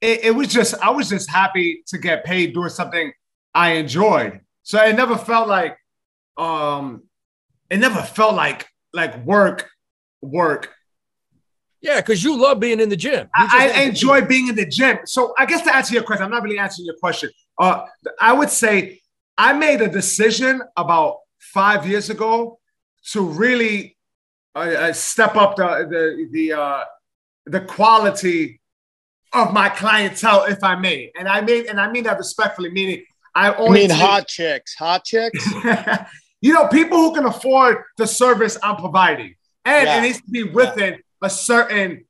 it, 0.00 0.24
it 0.24 0.30
was 0.34 0.48
just 0.48 0.74
I 0.82 0.90
was 0.90 1.08
just 1.08 1.30
happy 1.30 1.82
to 1.88 1.98
get 1.98 2.24
paid 2.24 2.54
doing 2.54 2.68
something 2.68 3.12
I 3.54 3.72
enjoyed. 3.72 4.40
So 4.62 4.82
it 4.82 4.96
never 4.96 5.16
felt 5.16 5.48
like 5.48 5.76
um 6.36 7.04
it 7.70 7.78
never 7.78 8.02
felt 8.02 8.34
like 8.34 8.66
like 8.92 9.24
work 9.24 9.70
work 10.20 10.72
Yeah, 11.80 12.00
because 12.00 12.24
you 12.24 12.36
love 12.40 12.60
being 12.60 12.80
in 12.80 12.88
the 12.88 12.96
gym. 12.96 13.28
I, 13.34 13.72
I 13.76 13.82
enjoy 13.82 14.22
being 14.22 14.48
in 14.48 14.56
the 14.56 14.66
gym 14.66 14.98
so 15.04 15.34
i 15.38 15.46
guess 15.46 15.62
to 15.62 15.74
answer 15.74 15.94
your 15.94 16.02
question 16.02 16.24
i'm 16.24 16.30
not 16.30 16.42
really 16.42 16.58
answering 16.58 16.86
your 16.86 16.96
question 16.96 17.30
uh 17.60 17.84
i 18.20 18.32
would 18.32 18.50
say 18.50 19.00
i 19.38 19.52
made 19.52 19.80
a 19.80 19.88
decision 19.88 20.62
about 20.76 21.18
five 21.38 21.86
years 21.86 22.10
ago 22.10 22.58
to 23.12 23.20
really 23.20 23.93
uh, 24.54 24.92
step 24.92 25.36
up 25.36 25.56
the 25.56 25.86
the 25.90 26.28
the 26.30 26.52
uh 26.52 26.84
the 27.46 27.60
quality 27.60 28.60
of 29.32 29.52
my 29.52 29.68
clientele, 29.68 30.44
if 30.44 30.62
I 30.62 30.76
may. 30.76 31.10
And 31.18 31.28
I 31.28 31.40
mean, 31.40 31.66
and 31.68 31.80
I 31.80 31.90
mean 31.90 32.04
that 32.04 32.18
respectfully, 32.18 32.70
meaning 32.70 33.04
I 33.34 33.52
only 33.54 33.80
mean, 33.80 33.88
take- 33.90 33.98
hot 34.00 34.28
chicks, 34.28 34.74
hot 34.74 35.04
chicks. 35.04 35.44
you 36.40 36.52
know, 36.52 36.68
people 36.68 36.98
who 36.98 37.14
can 37.14 37.26
afford 37.26 37.78
the 37.98 38.06
service 38.06 38.56
I'm 38.62 38.76
providing, 38.76 39.34
and 39.64 39.86
Yeah. 39.86 39.98
it 39.98 40.02
needs 40.02 40.20
to 40.22 40.30
be 40.30 40.44
within 40.44 41.00
a 41.22 41.28
certain 41.30 42.04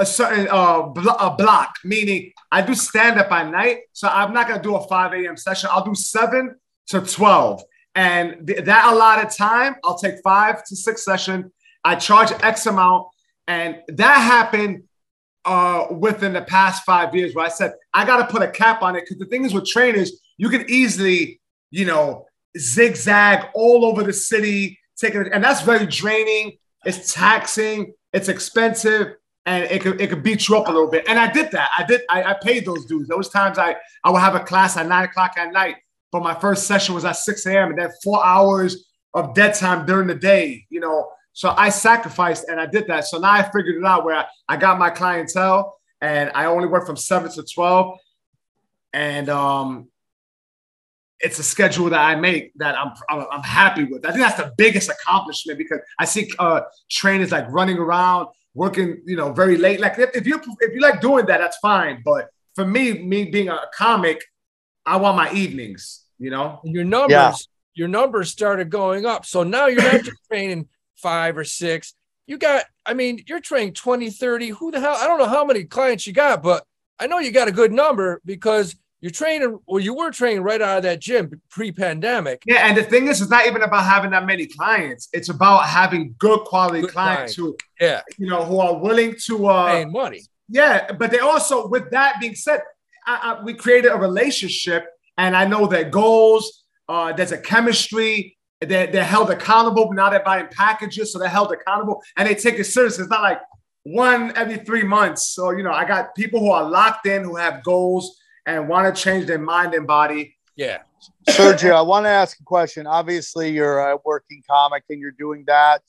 a 0.00 0.04
certain 0.06 0.48
uh 0.50 0.82
blo- 0.82 1.14
a 1.20 1.30
block. 1.36 1.74
Meaning, 1.84 2.32
I 2.50 2.60
do 2.62 2.74
stand 2.74 3.20
up 3.20 3.30
at 3.30 3.50
night, 3.50 3.78
so 3.92 4.08
I'm 4.08 4.32
not 4.34 4.48
gonna 4.48 4.60
do 4.62 4.74
a 4.74 4.86
5 4.88 5.12
a.m. 5.12 5.36
session. 5.36 5.70
I'll 5.72 5.84
do 5.84 5.94
seven 5.94 6.56
to 6.88 7.00
12, 7.00 7.62
and 7.94 8.44
th- 8.46 8.64
that 8.64 8.92
allotted 8.92 9.30
time, 9.30 9.76
I'll 9.84 9.96
take 9.96 10.16
five 10.24 10.64
to 10.64 10.74
six 10.76 11.04
session. 11.04 11.52
I 11.84 11.96
charge 11.96 12.32
X 12.42 12.66
amount, 12.66 13.08
and 13.46 13.82
that 13.88 14.16
happened 14.16 14.84
uh 15.44 15.88
within 15.90 16.32
the 16.32 16.40
past 16.40 16.84
five 16.84 17.14
years 17.14 17.34
where 17.34 17.44
I 17.44 17.50
said 17.50 17.74
I 17.92 18.06
got 18.06 18.16
to 18.16 18.32
put 18.32 18.40
a 18.42 18.50
cap 18.50 18.82
on 18.82 18.96
it 18.96 19.02
because 19.02 19.18
the 19.18 19.26
thing 19.26 19.44
is 19.44 19.52
with 19.52 19.66
trainers, 19.66 20.12
you 20.38 20.48
can 20.48 20.64
easily, 20.68 21.40
you 21.70 21.84
know, 21.84 22.24
zigzag 22.58 23.48
all 23.54 23.84
over 23.84 24.02
the 24.02 24.12
city, 24.12 24.78
taking 24.96 25.22
it, 25.22 25.32
and 25.32 25.44
that's 25.44 25.62
very 25.62 25.86
draining. 25.86 26.56
It's 26.86 27.12
taxing, 27.12 27.92
it's 28.12 28.28
expensive, 28.28 29.16
and 29.46 29.64
it 29.64 29.82
could 29.82 30.00
it 30.00 30.08
could 30.08 30.22
beat 30.22 30.48
you 30.48 30.56
up 30.56 30.68
a 30.68 30.72
little 30.72 30.90
bit. 30.90 31.04
And 31.08 31.18
I 31.18 31.30
did 31.30 31.50
that. 31.52 31.70
I 31.76 31.84
did. 31.84 32.02
I, 32.08 32.22
I 32.22 32.36
paid 32.42 32.64
those 32.64 32.86
dues. 32.86 33.08
Those 33.08 33.28
times 33.28 33.58
I 33.58 33.76
I 34.02 34.10
would 34.10 34.20
have 34.20 34.34
a 34.34 34.40
class 34.40 34.76
at 34.76 34.86
nine 34.86 35.04
o'clock 35.04 35.34
at 35.36 35.52
night, 35.52 35.76
but 36.12 36.22
my 36.22 36.34
first 36.34 36.66
session 36.66 36.94
was 36.94 37.04
at 37.04 37.16
six 37.16 37.46
a.m. 37.46 37.70
and 37.70 37.78
then 37.78 37.90
four 38.02 38.24
hours 38.24 38.86
of 39.12 39.34
dead 39.34 39.54
time 39.54 39.86
during 39.86 40.06
the 40.06 40.14
day. 40.14 40.64
You 40.70 40.80
know, 40.80 41.08
so 41.34 41.52
I 41.56 41.68
sacrificed 41.68 42.48
and 42.48 42.58
I 42.58 42.66
did 42.66 42.86
that. 42.86 43.04
So 43.04 43.18
now 43.18 43.32
I 43.32 43.42
figured 43.42 43.76
it 43.76 43.84
out 43.84 44.04
where 44.06 44.14
I, 44.16 44.24
I 44.48 44.56
got 44.56 44.78
my 44.78 44.88
clientele 44.88 45.76
and 46.00 46.30
I 46.34 46.46
only 46.46 46.68
work 46.68 46.86
from 46.86 46.96
seven 46.96 47.30
to 47.32 47.42
twelve, 47.42 47.98
and 48.92 49.28
um 49.28 49.88
it's 51.20 51.38
a 51.38 51.42
schedule 51.42 51.88
that 51.90 52.00
I 52.00 52.14
make 52.16 52.52
that 52.56 52.76
I'm, 52.78 52.92
I'm 53.08 53.26
I'm 53.30 53.42
happy 53.42 53.84
with. 53.84 54.04
I 54.06 54.10
think 54.12 54.22
that's 54.22 54.36
the 54.36 54.52
biggest 54.58 54.90
accomplishment 54.90 55.58
because 55.58 55.80
I 55.98 56.04
see 56.04 56.30
uh, 56.38 56.62
trainers 56.90 57.32
like 57.32 57.50
running 57.50 57.78
around, 57.78 58.28
working, 58.54 59.00
you 59.06 59.16
know, 59.16 59.32
very 59.32 59.56
late. 59.56 59.80
Like 59.80 59.98
if, 59.98 60.10
if 60.14 60.26
you 60.26 60.40
if 60.60 60.74
you 60.74 60.80
like 60.80 61.00
doing 61.00 61.24
that, 61.26 61.38
that's 61.38 61.56
fine. 61.58 62.02
But 62.04 62.28
for 62.54 62.66
me, 62.66 62.98
me 63.02 63.26
being 63.30 63.48
a 63.48 63.60
comic, 63.74 64.22
I 64.84 64.96
want 64.96 65.16
my 65.16 65.32
evenings. 65.32 66.02
You 66.18 66.30
know, 66.30 66.60
your 66.64 66.84
numbers 66.84 67.10
Yeah. 67.12 67.32
your 67.74 67.88
numbers 67.88 68.30
started 68.30 68.70
going 68.70 69.04
up 69.04 69.24
so 69.26 69.42
now 69.42 69.66
you're 69.66 69.82
not 69.82 70.02
just 70.04 70.18
training 70.30 70.68
five 70.96 71.36
or 71.36 71.44
six 71.44 71.94
you 72.26 72.38
got 72.38 72.64
i 72.86 72.94
mean 72.94 73.22
you're 73.26 73.40
training 73.40 73.72
20 73.74 74.10
30 74.10 74.48
who 74.48 74.70
the 74.70 74.80
hell 74.80 74.96
i 74.98 75.06
don't 75.06 75.18
know 75.18 75.28
how 75.28 75.44
many 75.44 75.64
clients 75.64 76.06
you 76.06 76.12
got 76.12 76.42
but 76.42 76.64
i 76.98 77.06
know 77.06 77.18
you 77.18 77.30
got 77.30 77.48
a 77.48 77.52
good 77.52 77.72
number 77.72 78.20
because 78.24 78.76
you're 79.00 79.10
training 79.10 79.58
well 79.66 79.80
you 79.80 79.94
were 79.94 80.10
training 80.10 80.42
right 80.42 80.62
out 80.62 80.78
of 80.78 80.82
that 80.82 80.98
gym 81.00 81.30
pre-pandemic 81.50 82.42
yeah. 82.46 82.66
And 82.66 82.76
the 82.76 82.82
thing 82.82 83.08
is, 83.08 83.20
it's 83.20 83.30
not 83.30 83.46
even 83.46 83.62
about 83.62 83.84
having 83.84 84.12
that 84.12 84.24
many 84.24 84.46
clients. 84.46 85.08
It's 85.12 85.28
about 85.28 85.66
having 85.66 86.14
good 86.18 86.40
quality 86.40 86.80
Good 86.80 86.90
clients 86.90 87.34
clients. 87.34 87.36
who 87.36 87.56
yeah 87.80 88.00
you 88.16 88.28
know 88.28 88.44
who 88.44 88.58
are 88.60 88.78
willing 88.78 89.14
to 89.26 89.46
uh, 89.46 89.72
paying 89.72 89.92
money 89.92 90.22
Yeah, 90.48 90.92
but 90.92 91.10
they 91.10 91.18
also, 91.18 91.68
with 91.68 91.90
that 91.90 92.20
being 92.20 92.34
said, 92.34 92.60
I, 93.06 93.14
I, 93.38 93.44
we 93.44 93.54
created 93.54 93.90
a 93.92 93.96
relationship, 93.96 94.86
and 95.16 95.36
I 95.36 95.46
know 95.46 95.66
their 95.66 95.88
goals. 95.88 96.64
Uh, 96.88 97.12
there's 97.12 97.32
a 97.32 97.38
chemistry. 97.38 98.36
They're, 98.64 98.86
they're 98.86 99.04
held 99.04 99.30
accountable. 99.30 99.92
Now 99.92 100.10
they're 100.10 100.22
buying 100.22 100.48
packages, 100.48 101.12
so 101.12 101.18
they're 101.18 101.28
held 101.28 101.52
accountable, 101.52 102.02
and 102.16 102.28
they 102.28 102.34
take 102.34 102.58
it 102.58 102.64
serious. 102.64 102.98
It's 102.98 103.08
not 103.08 103.22
like 103.22 103.40
one 103.84 104.32
every 104.36 104.58
three 104.58 104.84
months. 104.84 105.28
So 105.28 105.50
you 105.50 105.62
know, 105.62 105.72
I 105.72 105.84
got 105.84 106.14
people 106.14 106.40
who 106.40 106.50
are 106.50 106.68
locked 106.68 107.06
in, 107.06 107.24
who 107.24 107.36
have 107.36 107.62
goals 107.64 108.18
and 108.46 108.68
want 108.68 108.94
to 108.94 109.02
change 109.02 109.26
their 109.26 109.38
mind 109.38 109.74
and 109.74 109.86
body. 109.86 110.36
yeah 110.56 110.78
Sergio, 111.28 111.72
I 111.72 111.82
want 111.82 112.04
to 112.04 112.10
ask 112.10 112.38
a 112.40 112.44
question. 112.44 112.86
Obviously, 112.86 113.50
you're 113.50 113.78
a 113.78 113.98
working 114.04 114.42
comic 114.48 114.84
and 114.88 115.00
you're 115.00 115.12
doing 115.12 115.44
that. 115.46 115.82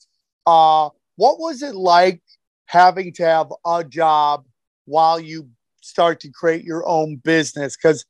Uh, 0.46 0.90
what 1.16 1.38
was 1.38 1.62
it 1.62 1.74
like 1.74 2.22
having 2.66 3.12
to 3.14 3.24
have 3.24 3.52
a 3.64 3.84
job 3.84 4.44
while 4.84 5.18
you 5.20 5.48
start 5.80 6.20
to 6.20 6.30
create 6.30 6.64
your 6.64 6.86
own 6.86 7.16
business? 7.16 7.76
Because 7.76 8.04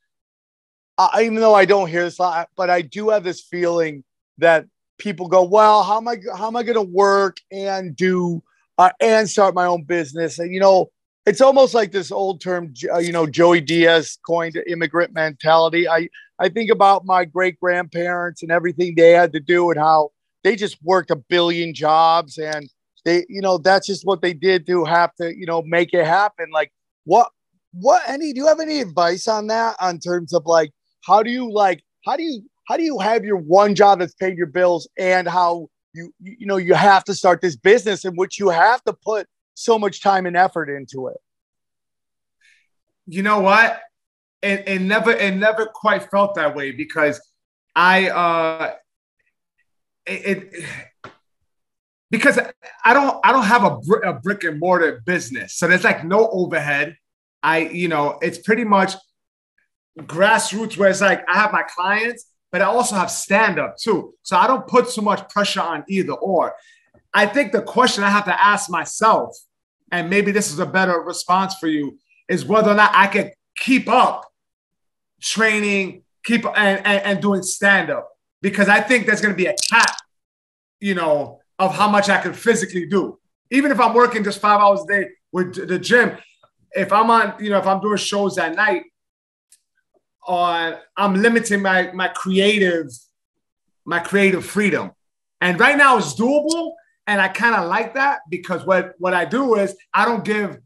I, 0.98 1.22
even 1.22 1.36
though 1.36 1.54
I 1.54 1.64
don't 1.64 1.88
hear 1.88 2.04
this 2.04 2.18
a 2.18 2.22
lot, 2.22 2.48
but 2.56 2.70
I 2.70 2.82
do 2.82 3.10
have 3.10 3.24
this 3.24 3.42
feeling 3.42 4.04
that 4.38 4.66
people 4.98 5.28
go, 5.28 5.42
"Well, 5.44 5.82
how 5.82 5.98
am 5.98 6.08
I? 6.08 6.16
How 6.36 6.46
am 6.46 6.56
I 6.56 6.62
going 6.62 6.74
to 6.76 6.82
work 6.82 7.38
and 7.50 7.94
do 7.96 8.42
uh, 8.78 8.90
and 9.00 9.28
start 9.28 9.54
my 9.54 9.66
own 9.66 9.84
business?" 9.84 10.38
And 10.38 10.52
you 10.52 10.60
know, 10.60 10.90
it's 11.26 11.40
almost 11.40 11.74
like 11.74 11.92
this 11.92 12.12
old 12.12 12.40
term, 12.40 12.72
uh, 12.92 12.98
you 12.98 13.12
know, 13.12 13.26
Joey 13.26 13.60
Diaz 13.60 14.18
coined 14.26 14.56
immigrant 14.66 15.12
mentality. 15.12 15.88
I 15.88 16.08
I 16.38 16.48
think 16.48 16.70
about 16.70 17.04
my 17.04 17.24
great 17.24 17.58
grandparents 17.58 18.42
and 18.42 18.52
everything 18.52 18.94
they 18.94 19.12
had 19.12 19.32
to 19.32 19.40
do 19.40 19.70
and 19.70 19.78
how 19.78 20.10
they 20.44 20.54
just 20.54 20.78
worked 20.82 21.10
a 21.10 21.16
billion 21.16 21.74
jobs 21.74 22.38
and 22.38 22.70
they, 23.04 23.24
you 23.28 23.40
know, 23.40 23.56
that's 23.56 23.86
just 23.86 24.04
what 24.04 24.20
they 24.20 24.34
did 24.34 24.66
to 24.66 24.84
have 24.84 25.14
to, 25.14 25.34
you 25.34 25.46
know, 25.46 25.62
make 25.62 25.94
it 25.94 26.04
happen. 26.04 26.50
Like, 26.52 26.72
what, 27.04 27.30
what, 27.72 28.02
any, 28.06 28.32
do 28.32 28.40
you 28.40 28.46
have 28.48 28.60
any 28.60 28.80
advice 28.80 29.28
on 29.28 29.46
that 29.46 29.76
on 29.80 30.00
terms 30.00 30.34
of 30.34 30.44
like, 30.44 30.72
how 31.04 31.22
do 31.22 31.30
you 31.30 31.50
like, 31.50 31.84
how 32.04 32.16
do 32.16 32.24
you, 32.24 32.42
how 32.66 32.76
do 32.76 32.82
you 32.82 32.98
have 32.98 33.24
your 33.24 33.36
one 33.36 33.74
job 33.74 34.00
that's 34.00 34.14
paid 34.14 34.36
your 34.36 34.46
bills 34.46 34.88
and 34.98 35.28
how 35.28 35.68
you, 35.94 36.12
you 36.20 36.46
know, 36.46 36.56
you 36.56 36.74
have 36.74 37.04
to 37.04 37.14
start 37.14 37.40
this 37.40 37.56
business 37.56 38.04
in 38.04 38.14
which 38.14 38.38
you 38.38 38.50
have 38.50 38.82
to 38.84 38.92
put 38.92 39.26
so 39.54 39.78
much 39.78 40.02
time 40.02 40.26
and 40.26 40.36
effort 40.36 40.68
into 40.68 41.08
it? 41.08 41.16
you 43.06 43.22
know 43.22 43.40
what? 43.40 43.80
and, 44.42 44.62
it 44.66 44.80
never 44.80 45.12
it 45.12 45.34
never 45.36 45.66
quite 45.66 46.10
felt 46.10 46.34
that 46.34 46.54
way 46.54 46.70
because 46.70 47.20
I 47.74 48.10
uh 48.10 48.74
it, 50.06 50.52
it 50.52 50.64
because 52.10 52.38
I 52.84 52.94
don't 52.94 53.18
I 53.24 53.32
don't 53.32 53.44
have 53.44 53.64
a, 53.64 53.78
br- 53.78 54.04
a 54.04 54.12
brick 54.12 54.44
and 54.44 54.60
mortar 54.60 55.02
business, 55.04 55.56
so 55.56 55.66
there's 55.66 55.84
like 55.84 56.04
no 56.04 56.28
overhead. 56.30 56.96
I 57.42 57.58
you 57.60 57.88
know 57.88 58.18
it's 58.22 58.38
pretty 58.38 58.64
much 58.64 58.94
grassroots 59.98 60.76
where 60.76 60.90
it's 60.90 61.00
like 61.00 61.28
I 61.28 61.34
have 61.34 61.52
my 61.52 61.62
clients, 61.62 62.26
but 62.56 62.62
I 62.62 62.68
also 62.68 62.96
have 62.96 63.10
stand 63.10 63.58
up 63.58 63.76
too, 63.76 64.14
so 64.22 64.34
I 64.34 64.46
don't 64.46 64.66
put 64.66 64.88
too 64.88 65.02
much 65.02 65.28
pressure 65.28 65.60
on 65.60 65.84
either 65.90 66.14
or. 66.14 66.54
I 67.12 67.26
think 67.26 67.52
the 67.52 67.60
question 67.60 68.02
I 68.02 68.08
have 68.08 68.24
to 68.24 68.42
ask 68.44 68.70
myself, 68.70 69.36
and 69.92 70.08
maybe 70.08 70.32
this 70.32 70.50
is 70.50 70.58
a 70.58 70.64
better 70.64 70.98
response 71.02 71.54
for 71.60 71.66
you, 71.66 71.98
is 72.30 72.46
whether 72.46 72.70
or 72.70 72.74
not 72.74 72.92
I 72.94 73.08
could 73.08 73.32
keep 73.58 73.90
up 73.90 74.24
training, 75.20 76.04
keep 76.24 76.46
and, 76.46 76.78
and, 76.86 77.02
and 77.02 77.20
doing 77.20 77.42
stand 77.42 77.90
up 77.90 78.08
because 78.40 78.70
I 78.70 78.80
think 78.80 79.04
there's 79.04 79.20
going 79.20 79.34
to 79.34 79.36
be 79.36 79.50
a 79.50 79.56
cap, 79.70 79.94
you 80.80 80.94
know, 80.94 81.40
of 81.58 81.74
how 81.74 81.90
much 81.90 82.08
I 82.08 82.22
can 82.22 82.32
physically 82.32 82.86
do. 82.86 83.18
Even 83.50 83.70
if 83.70 83.78
I'm 83.78 83.92
working 83.92 84.24
just 84.24 84.40
five 84.40 84.62
hours 84.62 84.80
a 84.84 84.86
day 84.86 85.08
with 85.30 85.68
the 85.68 85.78
gym, 85.78 86.16
if 86.72 86.90
I'm 86.90 87.10
on, 87.10 87.34
you 87.38 87.50
know, 87.50 87.58
if 87.58 87.66
I'm 87.66 87.82
doing 87.82 87.98
shows 87.98 88.38
at 88.38 88.56
night, 88.56 88.84
on 90.26 90.76
I'm 90.96 91.14
limiting 91.14 91.62
my 91.62 91.90
my 91.92 92.08
creative 92.08 92.88
my 93.84 93.98
creative 94.00 94.44
freedom. 94.44 94.90
And 95.40 95.60
right 95.60 95.76
now 95.76 95.98
it's 95.98 96.14
doable, 96.14 96.72
and 97.06 97.20
I 97.20 97.28
kind 97.28 97.54
of 97.54 97.68
like 97.68 97.94
that 97.94 98.20
because 98.30 98.64
what 98.66 98.94
what 98.98 99.14
I 99.14 99.24
do 99.24 99.54
is 99.56 99.76
I 99.94 100.04
don't 100.04 100.24
give 100.24 100.58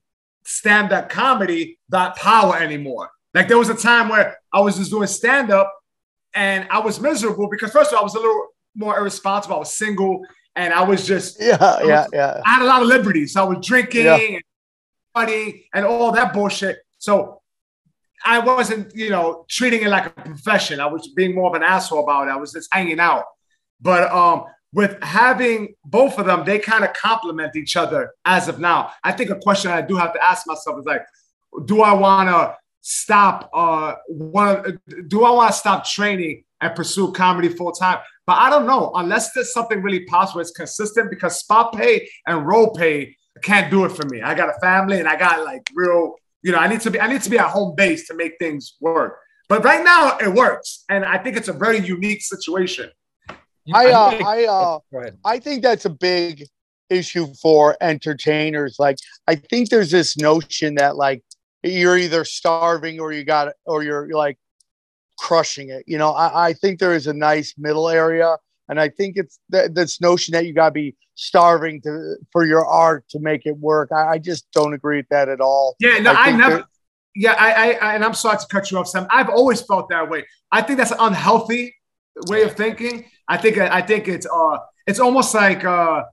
stand 0.45 0.93
up 0.93 1.09
comedy 1.09 1.79
that 1.91 2.17
power 2.17 2.57
anymore. 2.57 3.11
Like 3.35 3.49
there 3.49 3.59
was 3.59 3.69
a 3.69 3.75
time 3.75 4.09
where 4.09 4.39
I 4.53 4.61
was 4.61 4.77
just 4.79 4.91
doing 4.91 5.07
stand 5.07 5.51
up 5.51 5.73
and 6.35 6.67
I 6.71 6.81
was 6.81 7.01
miserable 7.01 7.49
because 7.49 7.73
first 7.73 7.91
of 7.93 7.97
all 7.97 8.01
I 8.01 8.05
was 8.05 8.15
a 8.15 8.19
little 8.19 8.47
more 8.75 8.99
irresponsible. 8.99 9.57
I 9.57 9.59
was 9.61 9.75
single 9.75 10.25
and 10.57 10.73
I 10.73 10.83
was 10.83 11.07
just 11.07 11.41
Yeah, 11.41 11.79
yeah, 11.85 12.07
yeah. 12.13 12.41
I 12.45 12.55
had 12.55 12.63
a 12.63 12.65
lot 12.65 12.83
of 12.83 12.89
liberties. 12.89 13.35
So 13.35 13.45
I 13.45 13.49
was 13.49 13.65
drinking 13.67 14.07
Yeah. 14.07 14.17
and 14.17 14.43
partying 15.15 15.65
and 15.75 15.85
all 15.85 16.11
that 16.13 16.33
bullshit. 16.33 16.79
So 16.99 17.40
I 18.25 18.39
wasn't, 18.39 18.95
you 18.95 19.11
know, 19.11 19.45
treating 19.49 19.83
it 19.83 19.89
like 19.89 20.07
a 20.07 20.11
profession. 20.11 20.81
I 20.81 20.87
was 20.87 21.09
being 21.09 21.35
more 21.35 21.49
of 21.49 21.55
an 21.55 21.63
asshole 21.63 22.05
about 22.05 22.29
it. 22.29 22.31
I 22.31 22.37
was 22.37 22.53
just 22.53 22.69
hanging 22.73 23.01
out. 23.01 23.25
But 23.81 24.11
um, 24.13 24.45
with 24.73 25.03
having 25.03 25.75
both 25.85 26.19
of 26.19 26.27
them, 26.27 26.45
they 26.45 26.59
kind 26.59 26.85
of 26.85 26.93
complement 26.93 27.57
each 27.57 27.77
other 27.77 28.13
as 28.25 28.49
of 28.49 28.59
now. 28.59 28.93
I 29.03 29.13
think 29.13 29.31
a 29.31 29.37
question 29.37 29.71
I 29.71 29.83
do 29.83 29.97
have 29.97 30.13
to 30.13 30.25
ask 30.25 30.47
myself 30.47 30.79
is 30.81 30.85
like, 30.85 31.03
do 31.65 31.83
I 31.83 31.93
want 31.93 32.29
to 32.29 32.57
stop? 32.83 33.51
Uh, 33.53 33.95
want 34.09 34.79
do 35.09 35.25
I 35.25 35.31
want 35.31 35.53
to 35.53 35.59
stop 35.59 35.85
training 35.85 36.45
and 36.61 36.75
pursue 36.75 37.13
comedy 37.13 37.49
full 37.49 37.73
time? 37.73 37.99
But 38.27 38.39
I 38.39 38.51
don't 38.51 38.67
know 38.67 38.93
unless 38.95 39.33
there's 39.33 39.53
something 39.53 39.83
really 39.83 40.05
possible. 40.05 40.41
It's 40.41 40.53
consistent 40.53 41.11
because 41.11 41.41
spot 41.41 41.73
pay 41.73 42.09
and 42.27 42.47
role 42.47 42.73
pay 42.73 43.17
can't 43.43 43.71
do 43.71 43.85
it 43.85 43.93
for 43.93 44.07
me. 44.07 44.23
I 44.23 44.35
got 44.35 44.49
a 44.49 44.61
family 44.61 44.99
and 44.99 45.09
I 45.09 45.17
got 45.17 45.45
like 45.45 45.69
real, 45.75 46.15
you 46.43 46.53
know, 46.53 46.59
I 46.59 46.69
need 46.69 46.81
to 46.83 46.91
be 46.91 47.01
I 47.01 47.07
need 47.07 47.23
to 47.23 47.31
be 47.31 47.39
at 47.39 47.51
home 47.51 47.75
base 47.75 48.07
to 48.09 48.15
make 48.15 48.35
things 48.39 48.77
work. 48.81 49.19
But 49.49 49.65
right 49.65 49.83
now 49.83 50.17
it 50.19 50.33
works, 50.33 50.85
and 50.89 51.05
I 51.05 51.19
think 51.19 51.37
it's 51.37 51.49
a 51.49 51.53
very 51.53 51.79
unique 51.79 52.23
situation. 52.23 52.91
I, 53.73 53.91
uh, 53.91 54.19
I, 54.25 54.45
uh, 54.47 54.79
I 55.25 55.39
think 55.39 55.63
that's 55.63 55.85
a 55.85 55.91
big 55.91 56.47
issue 56.89 57.27
for 57.41 57.77
entertainers. 57.81 58.77
Like, 58.79 58.97
I 59.27 59.37
think 59.37 59.69
there's 59.69 59.91
this 59.91 60.17
notion 60.17 60.75
that 60.77 60.97
like 60.97 61.23
you're 61.63 61.99
either 61.99 62.25
starving 62.25 63.01
or 63.01 63.13
you 63.13 63.25
got 63.25 63.53
or 63.67 63.83
you're, 63.83 64.09
you're 64.09 64.19
like 64.19 64.39
crushing 65.19 65.71
it. 65.71 65.85
You 65.87 65.99
know, 65.99 66.11
I, 66.13 66.49
I 66.49 66.53
think 66.53 66.79
there 66.79 66.95
is 66.95 67.07
a 67.07 67.15
nice 67.15 67.55
middle 67.57 67.89
area. 67.89 68.37
And 68.71 68.81
I 68.81 68.89
think 68.89 69.17
it's 69.17 69.39
th- 69.53 69.73
this 69.73 70.01
notion 70.01 70.33
that 70.33 70.47
you 70.47 70.55
got 70.55 70.67
to 70.67 70.71
be 70.71 70.97
starving 71.17 71.83
to 71.83 72.17
for 72.33 72.47
your 72.47 72.65
art 72.65 73.05
to 73.11 73.19
make 73.19 73.45
it 73.45 73.57
work. 73.59 73.91
I, 73.93 74.13
I 74.13 74.19
just 74.19 74.51
don't 74.53 74.73
agree 74.73 74.99
with 74.99 75.09
that 75.11 75.29
at 75.29 75.41
all. 75.41 75.77
Yeah, 75.81 75.99
no, 75.99 76.15
I, 76.17 76.25
think 76.27 76.39
never. 76.39 76.57
that- 76.59 76.67
Yeah, 77.15 77.35
I, 77.37 77.51
I, 77.53 77.67
I, 77.73 77.95
and 77.97 78.05
I'm 78.05 78.15
sorry 78.15 78.39
to 78.39 78.47
cut 78.49 78.71
you 78.71 78.79
off, 78.79 78.89
Sam. 78.89 79.07
I've 79.11 79.29
always 79.29 79.61
felt 79.61 79.91
that 79.91 80.09
way. 80.09 80.25
I 80.53 80.63
think 80.63 80.79
that's 80.79 80.93
an 80.93 80.99
unhealthy 81.01 81.75
way 82.29 82.43
of 82.45 82.53
thinking. 82.55 83.05
I 83.29 83.37
think, 83.37 83.59
I 83.59 83.83
think 83.83 84.09
it's, 84.09 84.27
uh, 84.27 84.59
it's 84.87 85.01
almost 85.01 85.35
like, 85.35 85.65
uh, 85.65 86.05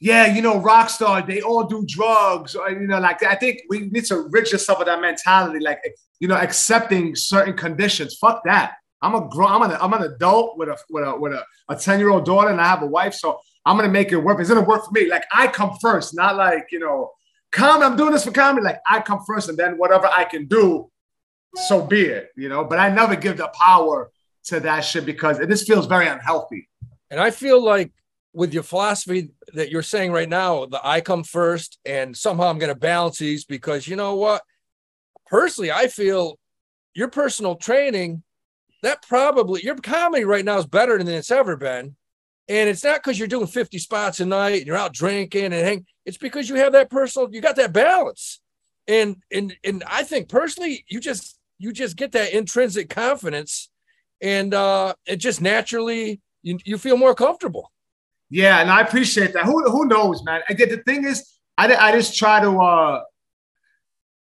yeah, 0.00 0.26
you 0.34 0.40
know, 0.40 0.58
rock 0.58 0.88
star, 0.88 1.20
they 1.20 1.42
all 1.42 1.64
do 1.64 1.84
drugs, 1.86 2.54
or, 2.54 2.70
you 2.70 2.86
know, 2.86 2.98
like 2.98 3.22
I 3.22 3.34
think 3.34 3.60
we 3.68 3.80
need 3.90 4.06
to 4.06 4.26
rid 4.30 4.50
yourself 4.50 4.80
of 4.80 4.86
that 4.86 5.00
mentality, 5.00 5.60
like 5.60 5.80
you 6.20 6.28
know, 6.28 6.36
accepting 6.36 7.14
certain 7.14 7.54
conditions. 7.54 8.16
Fuck 8.16 8.42
that. 8.44 8.74
I'm 9.02 9.14
a 9.14 9.28
grown, 9.28 9.50
I'm 9.50 9.62
an, 9.62 9.76
I'm 9.80 9.92
an 9.92 10.02
adult 10.02 10.58
with 10.58 10.68
a 10.68 10.76
with 10.90 11.04
a 11.04 11.16
with 11.16 11.32
a, 11.32 11.44
a 11.68 11.76
10 11.76 11.98
year 11.98 12.10
old 12.10 12.24
daughter, 12.24 12.50
and 12.50 12.60
I 12.60 12.66
have 12.66 12.82
a 12.82 12.86
wife, 12.86 13.14
so 13.14 13.40
I'm 13.64 13.76
gonna 13.76 13.88
make 13.88 14.12
it 14.12 14.16
work. 14.16 14.40
It's 14.40 14.48
gonna 14.48 14.60
work 14.60 14.84
for 14.84 14.92
me. 14.92 15.08
Like 15.08 15.24
I 15.32 15.46
come 15.46 15.76
first, 15.80 16.14
not 16.14 16.36
like 16.36 16.68
you 16.70 16.78
know, 16.78 17.10
come. 17.50 17.82
I'm 17.82 17.96
doing 17.96 18.12
this 18.12 18.24
for 18.24 18.32
comedy. 18.32 18.64
Like 18.64 18.80
I 18.88 19.00
come 19.00 19.20
first, 19.26 19.48
and 19.48 19.58
then 19.58 19.78
whatever 19.78 20.06
I 20.06 20.24
can 20.24 20.46
do, 20.46 20.90
so 21.56 21.84
be 21.84 22.02
it. 22.02 22.30
You 22.36 22.48
know, 22.48 22.64
but 22.64 22.78
I 22.78 22.90
never 22.90 23.16
give 23.16 23.38
the 23.38 23.48
power 23.48 24.10
to 24.44 24.60
that 24.60 24.80
shit 24.80 25.06
because 25.06 25.38
it 25.38 25.48
just 25.48 25.66
feels 25.66 25.86
very 25.86 26.06
unhealthy. 26.06 26.68
And 27.10 27.20
I 27.20 27.30
feel 27.30 27.62
like 27.62 27.92
with 28.32 28.54
your 28.54 28.62
philosophy 28.62 29.30
that 29.54 29.70
you're 29.70 29.82
saying 29.82 30.12
right 30.12 30.28
now, 30.28 30.66
the 30.66 30.80
I 30.86 31.00
come 31.00 31.24
first, 31.24 31.78
and 31.84 32.16
somehow 32.16 32.48
I'm 32.48 32.60
to 32.60 32.74
balance 32.74 33.18
these 33.18 33.44
because 33.44 33.88
you 33.88 33.96
know 33.96 34.14
what? 34.16 34.42
Personally, 35.26 35.72
I 35.72 35.86
feel 35.86 36.38
your 36.94 37.08
personal 37.08 37.54
training 37.54 38.22
that 38.82 39.02
probably 39.02 39.62
your 39.62 39.76
comedy 39.76 40.24
right 40.24 40.44
now 40.44 40.58
is 40.58 40.66
better 40.66 40.98
than 40.98 41.08
it's 41.08 41.30
ever 41.30 41.56
been. 41.56 41.96
And 42.48 42.68
it's 42.68 42.82
not 42.82 43.02
because 43.02 43.18
you're 43.18 43.28
doing 43.28 43.46
50 43.46 43.78
spots 43.78 44.18
a 44.20 44.26
night 44.26 44.58
and 44.58 44.66
you're 44.66 44.76
out 44.76 44.92
drinking 44.92 45.44
and 45.44 45.54
hang. 45.54 45.86
It's 46.04 46.18
because 46.18 46.48
you 46.48 46.56
have 46.56 46.72
that 46.72 46.90
personal, 46.90 47.32
you 47.32 47.40
got 47.40 47.56
that 47.56 47.72
balance. 47.72 48.40
And 48.88 49.16
and 49.30 49.54
and 49.62 49.84
I 49.86 50.02
think 50.02 50.28
personally, 50.28 50.84
you 50.88 50.98
just 50.98 51.38
you 51.58 51.72
just 51.72 51.96
get 51.96 52.12
that 52.12 52.32
intrinsic 52.32 52.88
confidence 52.88 53.68
and 54.20 54.52
uh 54.52 54.94
it 55.06 55.16
just 55.16 55.40
naturally 55.40 56.20
you, 56.42 56.58
you 56.64 56.78
feel 56.78 56.96
more 56.96 57.14
comfortable. 57.14 57.70
Yeah, 58.30 58.60
and 58.60 58.70
I 58.70 58.80
appreciate 58.80 59.32
that. 59.34 59.44
Who 59.44 59.62
who 59.70 59.86
knows, 59.86 60.22
man? 60.24 60.40
I 60.48 60.54
get 60.54 60.70
the 60.70 60.78
thing 60.78 61.04
is, 61.04 61.28
I, 61.58 61.74
I 61.74 61.92
just 61.92 62.16
try 62.16 62.40
to 62.40 62.50
uh, 62.50 63.02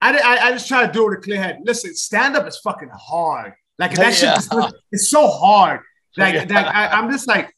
I, 0.01 0.17
I 0.17 0.47
I 0.47 0.51
just 0.51 0.67
try 0.67 0.85
to 0.85 0.91
do 0.91 1.05
it 1.05 1.09
with 1.09 1.19
a 1.19 1.21
clear 1.21 1.41
head. 1.41 1.59
Listen, 1.63 1.95
stand 1.95 2.35
up 2.35 2.47
is 2.47 2.57
fucking 2.57 2.91
hard. 2.93 3.53
Like 3.79 3.95
that 3.95 4.13
shit, 4.13 4.37
is, 4.37 4.73
it's 4.91 5.09
so 5.09 5.27
hard. 5.27 5.81
Like, 6.17 6.35
Yeah. 6.35 6.41
like 6.55 6.67
I, 6.67 6.87
I'm 6.87 7.11
just 7.11 7.27
like, 7.27 7.55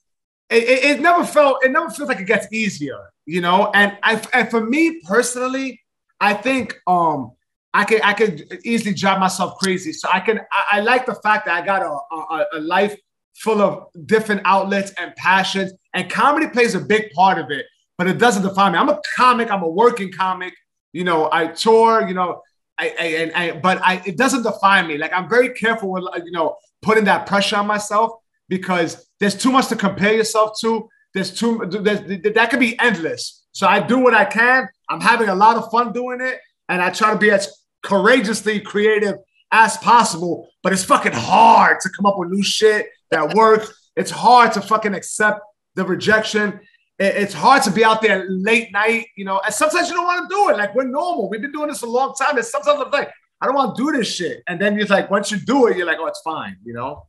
it, 0.50 0.64
it, 0.64 0.84
it 0.86 1.02
never 1.02 1.26
felt, 1.26 1.64
it 1.66 1.72
never 1.72 1.90
feels 1.90 2.08
like 2.08 2.20
it 2.20 2.28
gets 2.28 2.48
easier, 2.54 3.00
you 3.26 3.42
know. 3.42 3.72
And 3.74 3.98
I, 4.04 4.22
and 4.34 4.50
for 4.50 4.64
me 4.66 5.02
personally, 5.02 5.82
I 6.22 6.34
think 6.34 6.76
um 6.88 7.32
I 7.74 7.84
could 7.84 8.02
I 8.04 8.14
could 8.14 8.60
easily 8.64 8.94
drive 8.94 9.20
myself 9.20 9.58
crazy. 9.58 9.92
So 9.92 10.08
I 10.12 10.22
can 10.22 10.40
I, 10.52 10.78
I 10.78 10.80
like 10.80 11.06
the 11.06 11.16
fact 11.16 11.46
that 11.48 11.62
I 11.62 11.66
got 11.66 11.82
a, 11.82 11.90
a 12.16 12.46
a 12.54 12.60
life 12.60 12.96
full 13.36 13.62
of 13.62 13.88
different 14.06 14.42
outlets 14.46 14.94
and 14.98 15.14
passions, 15.18 15.74
and 15.94 16.10
comedy 16.10 16.48
plays 16.48 16.74
a 16.74 16.80
big 16.80 17.12
part 17.12 17.38
of 17.38 17.52
it. 17.52 17.66
But 17.98 18.08
it 18.08 18.18
doesn't 18.18 18.44
define 18.44 18.72
me. 18.74 18.78
I'm 18.78 18.88
a 18.90 19.00
comic. 19.16 19.52
I'm 19.52 19.64
a 19.64 19.70
working 19.70 20.12
comic. 20.12 20.54
You 20.94 21.04
know, 21.04 21.30
I 21.32 21.48
tour. 21.48 22.08
You 22.08 22.14
know, 22.14 22.42
I, 22.78 22.94
I 23.00 23.06
and 23.06 23.32
I, 23.34 23.52
but 23.52 23.82
I 23.84 24.02
it 24.06 24.18
doesn't 24.18 24.44
define 24.44 24.88
me. 24.88 24.98
Like 24.98 25.14
I'm 25.14 25.30
very 25.30 25.50
careful 25.50 25.92
with 25.92 26.04
you 26.26 26.32
know 26.32 26.58
putting 26.82 27.06
that 27.06 27.26
pressure 27.26 27.58
on 27.58 27.68
myself 27.68 28.12
because 28.50 29.08
there's 29.20 29.36
too 29.36 29.52
much 29.52 29.68
to 29.68 29.76
compare 29.76 30.14
yourself 30.14 30.58
to. 30.62 30.90
There's 31.14 31.34
too 31.34 31.66
there's, 31.70 32.34
that 32.34 32.50
could 32.50 32.60
be 32.60 32.78
endless. 32.80 33.46
So 33.52 33.68
I 33.68 33.80
do 33.80 34.00
what 34.00 34.14
I 34.14 34.26
can. 34.26 34.68
I'm 34.90 35.00
having 35.02 35.30
a 35.30 35.36
lot 35.36 35.56
of 35.56 35.72
fun 35.72 35.94
doing 35.94 36.20
it, 36.22 36.40
and 36.68 36.82
I 36.82 36.90
try 36.90 37.12
to 37.12 37.18
be 37.18 37.32
as 37.32 37.50
courageously 37.84 38.60
creative 38.60 39.16
as 39.52 39.78
possible. 39.78 40.50
But 40.62 40.74
it's 40.74 40.84
fucking 40.84 41.14
hard 41.14 41.80
to 41.82 41.90
come 41.90 42.06
up 42.06 42.18
with 42.18 42.30
new 42.30 42.44
shit 42.44 42.88
that 43.12 43.34
works. 43.34 43.72
It's 43.96 44.12
hard 44.12 44.52
to 44.54 44.62
fucking 44.62 44.94
accept 44.94 45.40
the 45.76 45.86
rejection. 45.86 46.60
It- 47.00 47.16
It's 47.18 47.34
hard 47.34 47.64
to 47.64 47.72
be 47.72 47.84
out 47.84 48.02
there 48.02 48.26
late 48.30 48.72
night, 48.72 49.08
you 49.16 49.26
know. 49.26 49.40
And 49.44 49.54
sometimes 49.54 49.90
you 49.90 49.96
don't 49.96 50.06
want 50.06 50.30
to 50.30 50.36
do 50.36 50.50
it. 50.50 50.58
Like 50.58 50.74
we're 50.76 50.88
normal. 50.88 51.30
We've 51.30 51.42
been 51.42 51.52
doing 51.52 51.70
this 51.70 51.82
a 51.82 51.88
long 51.88 52.14
time. 52.16 52.38
And 52.38 52.46
sometimes 52.46 52.80
I'm 52.82 52.92
like, 52.92 53.12
I 53.42 53.46
don't 53.48 53.56
want 53.56 53.76
to 53.76 53.84
do 53.84 53.92
this 53.98 54.08
shit. 54.14 54.44
And 54.48 54.60
then 54.60 54.78
you're 54.78 54.88
like, 54.88 55.10
once 55.12 55.30
you 55.32 55.38
do 55.38 55.68
it, 55.68 55.78
you're 55.78 55.86
like, 55.86 55.98
oh, 56.00 56.08
it's 56.08 56.22
fine, 56.22 56.58
you 56.64 56.74
know. 56.74 57.06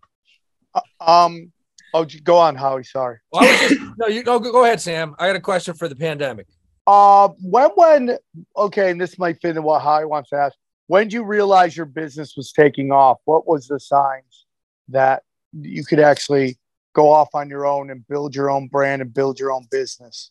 Um, 1.01 1.53
oh, 1.95 2.05
go 2.25 2.37
on, 2.37 2.55
Howie. 2.57 2.85
Sorry. 2.85 3.19
Well, 3.33 3.45
I 3.45 3.51
was 3.51 3.71
just, 3.71 3.81
no, 3.99 4.07
you 4.09 4.23
go 4.23 4.39
go 4.39 4.65
ahead, 4.65 4.81
Sam. 4.81 5.15
I 5.19 5.29
got 5.29 5.37
a 5.37 5.41
question 5.41 5.75
for 5.75 5.89
the 5.89 5.97
pandemic. 5.97 6.47
Uh, 6.87 7.29
when 7.41 7.71
when 7.75 8.19
okay, 8.57 8.91
and 8.91 9.01
this 9.01 9.19
might 9.19 9.41
fit 9.41 9.51
into 9.51 9.63
what 9.63 9.83
Howie 9.83 10.05
wants 10.05 10.31
to 10.31 10.37
ask. 10.37 10.57
When 10.89 11.05
did 11.05 11.15
you 11.15 11.25
realize 11.25 11.77
your 11.77 11.87
business 11.87 12.35
was 12.37 12.53
taking 12.53 12.93
off? 12.93 13.19
What 13.25 13.47
was 13.47 13.67
the 13.67 13.81
signs 13.81 14.45
that 14.89 15.23
you 15.53 15.85
could 15.85 15.99
actually 15.99 16.59
go 16.97 17.11
off 17.13 17.29
on 17.35 17.51
your 17.51 17.67
own 17.67 17.91
and 17.91 18.09
build 18.09 18.35
your 18.35 18.51
own 18.51 18.69
brand 18.69 19.03
and 19.03 19.13
build 19.13 19.39
your 19.39 19.53
own 19.53 19.67
business? 19.71 20.31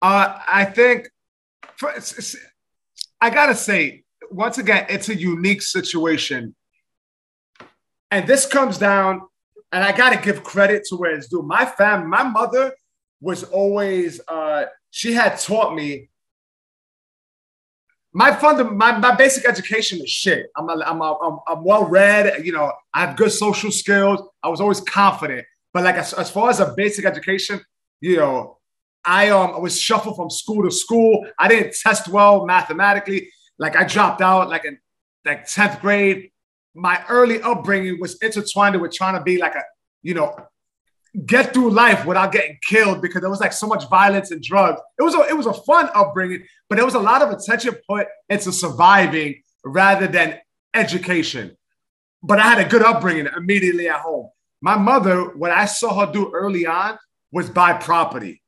Uh, 0.00 0.40
I 0.48 0.64
think 0.64 1.08
for, 1.76 1.92
I 3.20 3.28
gotta 3.30 3.54
say, 3.54 4.04
once 4.30 4.56
again, 4.56 4.86
it's 4.88 5.10
a 5.10 5.14
unique 5.14 5.60
situation. 5.60 6.56
And 8.10 8.26
this 8.26 8.46
comes 8.46 8.78
down, 8.78 9.20
and 9.70 9.84
I 9.84 9.94
gotta 9.94 10.16
give 10.16 10.42
credit 10.42 10.84
to 10.88 10.96
where 10.96 11.14
it's 11.14 11.28
due. 11.28 11.42
My 11.42 11.66
family, 11.66 12.08
my 12.08 12.22
mother 12.22 12.72
was 13.20 13.44
always, 13.44 14.20
uh, 14.28 14.64
she 14.90 15.12
had 15.12 15.38
taught 15.38 15.74
me. 15.74 16.08
My 18.16 18.34
fund, 18.34 18.78
my, 18.78 18.96
my 18.96 19.14
basic 19.14 19.46
education 19.46 20.00
is 20.00 20.08
shit. 20.08 20.46
I'm, 20.56 20.70
a, 20.70 20.82
I'm, 20.86 21.02
a, 21.02 21.18
I'm, 21.18 21.38
I'm 21.46 21.62
well 21.62 21.84
read, 21.84 22.46
you 22.46 22.50
know, 22.50 22.72
I 22.94 23.00
have 23.04 23.14
good 23.14 23.30
social 23.30 23.70
skills. 23.70 24.26
I 24.42 24.48
was 24.48 24.58
always 24.58 24.80
confident. 24.80 25.46
But 25.74 25.84
like 25.84 25.96
as, 25.96 26.14
as 26.14 26.30
far 26.30 26.48
as 26.48 26.58
a 26.58 26.72
basic 26.74 27.04
education, 27.04 27.60
you 28.00 28.16
know, 28.16 28.56
I 29.04 29.28
um 29.28 29.52
I 29.56 29.58
was 29.58 29.78
shuffled 29.78 30.16
from 30.16 30.30
school 30.30 30.62
to 30.62 30.70
school. 30.70 31.26
I 31.38 31.46
didn't 31.46 31.74
test 31.74 32.08
well 32.08 32.46
mathematically. 32.46 33.28
Like 33.58 33.76
I 33.76 33.84
dropped 33.84 34.22
out 34.22 34.48
like 34.48 34.64
in 34.64 34.78
like 35.26 35.44
10th 35.44 35.82
grade. 35.82 36.30
My 36.74 37.04
early 37.10 37.42
upbringing 37.42 38.00
was 38.00 38.16
intertwined 38.22 38.80
with 38.80 38.94
trying 38.94 39.18
to 39.18 39.22
be 39.22 39.36
like 39.36 39.56
a, 39.56 39.62
you 40.02 40.14
know, 40.14 40.34
get 41.24 41.54
through 41.54 41.70
life 41.70 42.04
without 42.04 42.32
getting 42.32 42.58
killed 42.66 43.00
because 43.00 43.22
there 43.22 43.30
was 43.30 43.40
like 43.40 43.52
so 43.52 43.66
much 43.66 43.88
violence 43.88 44.30
and 44.30 44.42
drugs. 44.42 44.80
It 44.98 45.02
was 45.02 45.14
a 45.14 45.20
it 45.28 45.36
was 45.36 45.46
a 45.46 45.54
fun 45.54 45.88
upbringing, 45.94 46.44
but 46.68 46.76
there 46.76 46.84
was 46.84 46.94
a 46.94 47.00
lot 47.00 47.22
of 47.22 47.30
attention 47.30 47.74
put 47.88 48.06
into 48.28 48.52
surviving 48.52 49.42
rather 49.64 50.06
than 50.06 50.38
education. 50.74 51.56
But 52.22 52.38
I 52.38 52.42
had 52.42 52.66
a 52.66 52.68
good 52.68 52.82
upbringing 52.82 53.28
immediately 53.36 53.88
at 53.88 54.00
home. 54.00 54.30
My 54.60 54.76
mother, 54.76 55.36
what 55.36 55.50
I 55.50 55.66
saw 55.66 56.06
her 56.06 56.12
do 56.12 56.30
early 56.32 56.66
on 56.66 56.98
was 57.32 57.48
buy 57.48 57.74
property. 57.74 58.42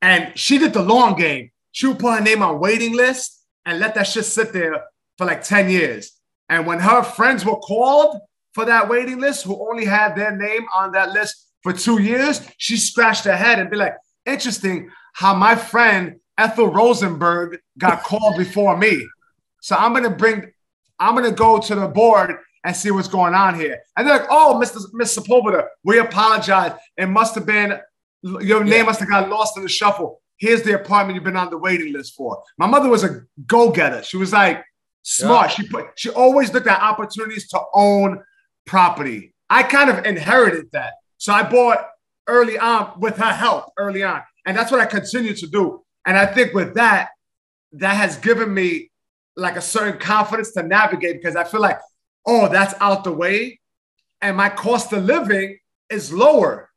And 0.00 0.36
she 0.38 0.58
did 0.58 0.72
the 0.72 0.82
long 0.82 1.14
game. 1.16 1.50
She 1.72 1.86
would 1.86 1.98
put 1.98 2.14
her 2.14 2.20
name 2.20 2.42
on 2.42 2.58
waiting 2.58 2.94
list 2.94 3.44
and 3.64 3.78
let 3.78 3.94
that 3.94 4.06
shit 4.06 4.24
sit 4.24 4.52
there 4.52 4.82
for 5.18 5.26
like 5.26 5.42
10 5.42 5.70
years. 5.70 6.12
And 6.48 6.66
when 6.66 6.80
her 6.80 7.02
friends 7.02 7.44
were 7.44 7.56
called 7.56 8.20
for 8.54 8.64
that 8.64 8.88
waiting 8.88 9.18
list, 9.18 9.44
who 9.44 9.68
only 9.70 9.84
had 9.84 10.14
their 10.14 10.36
name 10.36 10.66
on 10.74 10.92
that 10.92 11.10
list 11.10 11.51
for 11.62 11.72
two 11.72 12.00
years, 12.00 12.40
she 12.58 12.76
scratched 12.76 13.24
her 13.24 13.36
head 13.36 13.58
and 13.58 13.70
be 13.70 13.76
like, 13.76 13.94
interesting 14.26 14.90
how 15.14 15.34
my 15.34 15.54
friend 15.54 16.16
Ethel 16.38 16.68
Rosenberg 16.68 17.58
got 17.78 18.02
called 18.02 18.36
before 18.36 18.76
me. 18.76 19.06
So 19.60 19.76
I'm 19.76 19.92
gonna 19.92 20.10
bring, 20.10 20.50
I'm 20.98 21.14
gonna 21.14 21.30
go 21.32 21.58
to 21.58 21.74
the 21.74 21.88
board 21.88 22.36
and 22.64 22.74
see 22.74 22.90
what's 22.90 23.08
going 23.08 23.34
on 23.34 23.54
here. 23.54 23.80
And 23.96 24.06
they're 24.06 24.18
like, 24.18 24.28
oh, 24.30 24.60
Mr. 24.62 24.80
Miss 24.92 25.16
Sepulveda, 25.16 25.66
we 25.84 25.98
apologize. 25.98 26.72
It 26.96 27.06
must 27.06 27.34
have 27.34 27.46
been 27.46 27.78
your 28.22 28.62
name 28.64 28.86
must 28.86 29.00
have 29.00 29.08
got 29.08 29.28
lost 29.28 29.56
in 29.56 29.62
the 29.62 29.68
shuffle. 29.68 30.20
Here's 30.36 30.62
the 30.62 30.74
apartment 30.74 31.16
you've 31.16 31.24
been 31.24 31.36
on 31.36 31.50
the 31.50 31.58
waiting 31.58 31.92
list 31.92 32.14
for. 32.14 32.42
My 32.56 32.66
mother 32.66 32.88
was 32.88 33.04
a 33.04 33.22
go-getter. 33.46 34.02
She 34.02 34.16
was 34.16 34.32
like 34.32 34.64
smart. 35.02 35.50
She 35.50 35.68
put 35.68 35.86
she 35.96 36.10
always 36.10 36.52
looked 36.52 36.66
at 36.66 36.80
opportunities 36.80 37.48
to 37.48 37.60
own 37.74 38.22
property. 38.66 39.34
I 39.50 39.64
kind 39.64 39.90
of 39.90 40.04
inherited 40.06 40.70
that. 40.72 40.94
So 41.22 41.32
I 41.32 41.44
bought 41.44 41.86
early 42.26 42.58
on 42.58 42.98
with 42.98 43.16
her 43.18 43.32
help 43.32 43.66
early 43.78 44.02
on. 44.02 44.22
And 44.44 44.56
that's 44.56 44.72
what 44.72 44.80
I 44.80 44.86
continue 44.86 45.32
to 45.36 45.46
do. 45.46 45.80
And 46.04 46.18
I 46.18 46.26
think 46.26 46.52
with 46.52 46.74
that, 46.74 47.10
that 47.74 47.94
has 47.94 48.16
given 48.16 48.52
me 48.52 48.90
like 49.36 49.54
a 49.54 49.60
certain 49.60 50.00
confidence 50.00 50.50
to 50.54 50.64
navigate 50.64 51.22
because 51.22 51.36
I 51.36 51.44
feel 51.44 51.60
like, 51.60 51.78
oh, 52.26 52.48
that's 52.48 52.74
out 52.80 53.04
the 53.04 53.12
way. 53.12 53.60
And 54.20 54.36
my 54.36 54.48
cost 54.48 54.92
of 54.92 55.04
living 55.04 55.58
is 55.90 56.12
lower. 56.12 56.68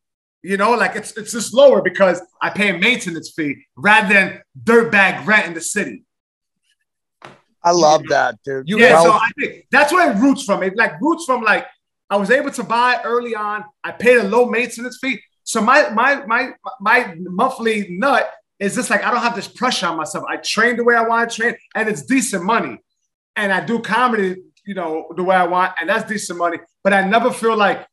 You 0.43 0.57
know, 0.57 0.73
like 0.73 0.95
it's 0.95 1.17
it's 1.17 1.31
just 1.31 1.51
lower 1.55 1.81
because 1.81 2.21
I 2.39 2.51
pay 2.51 2.69
a 2.69 2.77
maintenance 2.77 3.33
fee 3.35 3.65
rather 3.75 4.13
than 4.13 4.41
dirtbag 4.63 5.25
rent 5.25 5.47
in 5.47 5.55
the 5.55 5.61
city. 5.61 6.05
I 7.63 7.71
love 7.71 8.03
that, 8.09 8.35
dude. 8.45 8.69
You 8.69 8.77
yeah, 8.77 8.91
guys- 8.91 9.03
so 9.05 9.11
I 9.11 9.29
think 9.39 9.65
that's 9.71 9.91
where 9.91 10.11
it 10.11 10.17
roots 10.17 10.43
from. 10.43 10.61
It 10.61 10.77
like 10.77 11.01
roots 11.01 11.25
from 11.25 11.41
like 11.41 11.65
I 12.09 12.17
was 12.17 12.29
able 12.31 12.51
to 12.51 12.63
buy 12.63 13.01
early 13.03 13.35
on. 13.35 13.63
I 13.83 13.91
paid 13.91 14.17
a 14.17 14.23
low 14.23 14.45
maintenance 14.45 14.97
fee. 15.01 15.21
So 15.43 15.61
my 15.61 15.89
my 15.89 16.25
my 16.25 16.53
my 16.79 17.15
monthly 17.19 17.87
nut 17.89 18.31
is 18.59 18.75
just 18.75 18.89
like 18.89 19.03
I 19.03 19.11
don't 19.11 19.21
have 19.21 19.35
this 19.35 19.47
pressure 19.47 19.87
on 19.87 19.97
myself. 19.97 20.25
I 20.29 20.37
train 20.37 20.77
the 20.77 20.83
way 20.83 20.95
I 20.95 21.01
want 21.03 21.29
to 21.29 21.35
train, 21.35 21.55
and 21.75 21.89
it's 21.89 22.03
decent 22.03 22.43
money. 22.43 22.77
And 23.35 23.51
I 23.51 23.63
do 23.65 23.79
comedy, 23.81 24.41
you 24.65 24.75
know, 24.75 25.07
the 25.15 25.23
way 25.23 25.35
I 25.35 25.45
want, 25.45 25.73
and 25.79 25.89
that's 25.89 26.07
decent 26.09 26.39
money. 26.39 26.57
But 26.83 26.93
I 26.93 27.05
never 27.07 27.31
feel 27.31 27.57
like, 27.57 27.85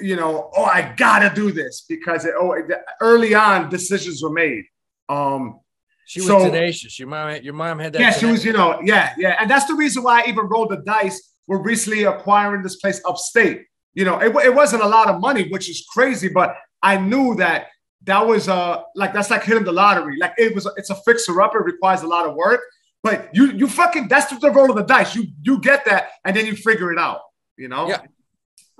you 0.00 0.14
know, 0.16 0.50
oh, 0.56 0.64
I 0.64 0.94
gotta 0.96 1.34
do 1.34 1.50
this 1.50 1.84
because 1.88 2.24
it, 2.24 2.34
oh, 2.38 2.52
it- 2.52 2.70
early 3.00 3.34
on 3.34 3.68
decisions 3.70 4.22
were 4.22 4.30
made. 4.30 4.64
Um, 5.08 5.60
She 6.06 6.20
was 6.20 6.28
So- 6.28 6.44
tenacious. 6.44 6.98
Your 6.98 7.08
mom, 7.08 7.34
your 7.42 7.54
mom 7.54 7.78
had 7.78 7.94
that. 7.94 8.00
yeah, 8.00 8.10
she 8.12 8.26
was, 8.26 8.44
you 8.44 8.52
know, 8.52 8.78
yeah, 8.84 9.14
yeah. 9.16 9.36
And 9.40 9.50
that's 9.50 9.64
the 9.66 9.74
reason 9.74 10.02
why 10.02 10.20
I 10.22 10.26
even 10.28 10.44
rolled 10.46 10.70
the 10.70 10.76
dice. 10.84 11.18
We're 11.46 11.62
recently 11.62 12.04
acquiring 12.04 12.62
this 12.62 12.76
place 12.76 13.00
upstate. 13.06 13.66
You 13.94 14.04
know, 14.04 14.18
it, 14.18 14.34
it 14.44 14.54
wasn't 14.54 14.82
a 14.82 14.88
lot 14.88 15.08
of 15.08 15.20
money, 15.20 15.48
which 15.50 15.68
is 15.70 15.86
crazy, 15.92 16.28
but 16.28 16.56
I 16.82 16.96
knew 16.98 17.34
that 17.36 17.68
that 18.04 18.26
was 18.26 18.48
uh 18.48 18.82
like 18.94 19.12
that's 19.12 19.30
like 19.30 19.44
hitting 19.44 19.64
the 19.64 19.72
lottery. 19.72 20.16
Like 20.18 20.34
it 20.36 20.54
was, 20.54 20.68
it's 20.76 20.90
a 20.90 20.96
fixer 20.96 21.40
up. 21.40 21.54
It 21.54 21.64
requires 21.64 22.02
a 22.02 22.06
lot 22.06 22.28
of 22.28 22.34
work, 22.34 22.60
but 23.02 23.30
you 23.32 23.52
you 23.52 23.68
fucking 23.68 24.08
that's 24.08 24.36
the 24.36 24.50
roll 24.50 24.70
of 24.70 24.76
the 24.76 24.82
dice. 24.82 25.14
You 25.14 25.26
you 25.42 25.60
get 25.60 25.84
that, 25.86 26.10
and 26.24 26.36
then 26.36 26.46
you 26.46 26.56
figure 26.56 26.92
it 26.92 26.98
out. 26.98 27.20
You 27.56 27.68
know. 27.68 27.88
Yeah. 27.88 28.00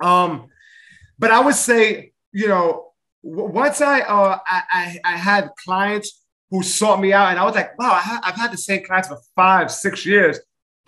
Um, 0.01 0.47
but 1.17 1.31
I 1.31 1.39
would 1.39 1.55
say, 1.55 2.11
you 2.33 2.47
know, 2.47 2.91
w- 3.23 3.49
once 3.49 3.81
I 3.81 4.01
uh 4.01 4.37
I, 4.45 4.61
I 4.71 4.99
I 5.05 5.17
had 5.17 5.49
clients 5.63 6.23
who 6.51 6.61
sought 6.61 6.99
me 6.99 7.13
out, 7.13 7.29
and 7.29 7.39
I 7.39 7.45
was 7.45 7.55
like, 7.55 7.77
wow, 7.79 7.93
I 7.93 8.01
ha- 8.01 8.21
I've 8.23 8.35
had 8.35 8.51
the 8.51 8.57
same 8.57 8.83
clients 8.85 9.07
for 9.07 9.17
five, 9.35 9.71
six 9.71 10.05
years. 10.05 10.39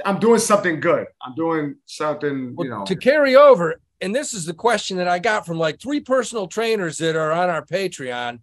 I'm 0.05 0.19
doing 0.19 0.39
something 0.39 0.79
good. 0.79 1.07
I'm 1.21 1.35
doing 1.35 1.75
something, 1.85 2.55
Well, 2.55 2.65
you 2.65 2.71
know. 2.71 2.85
to 2.85 2.95
carry 2.95 3.35
over, 3.35 3.75
and 4.01 4.15
this 4.15 4.33
is 4.33 4.45
the 4.45 4.53
question 4.53 4.97
that 4.97 5.07
I 5.07 5.19
got 5.19 5.45
from 5.45 5.57
like 5.57 5.79
three 5.81 5.99
personal 5.99 6.47
trainers 6.47 6.97
that 6.99 7.15
are 7.15 7.31
on 7.31 7.49
our 7.49 7.65
Patreon. 7.65 8.39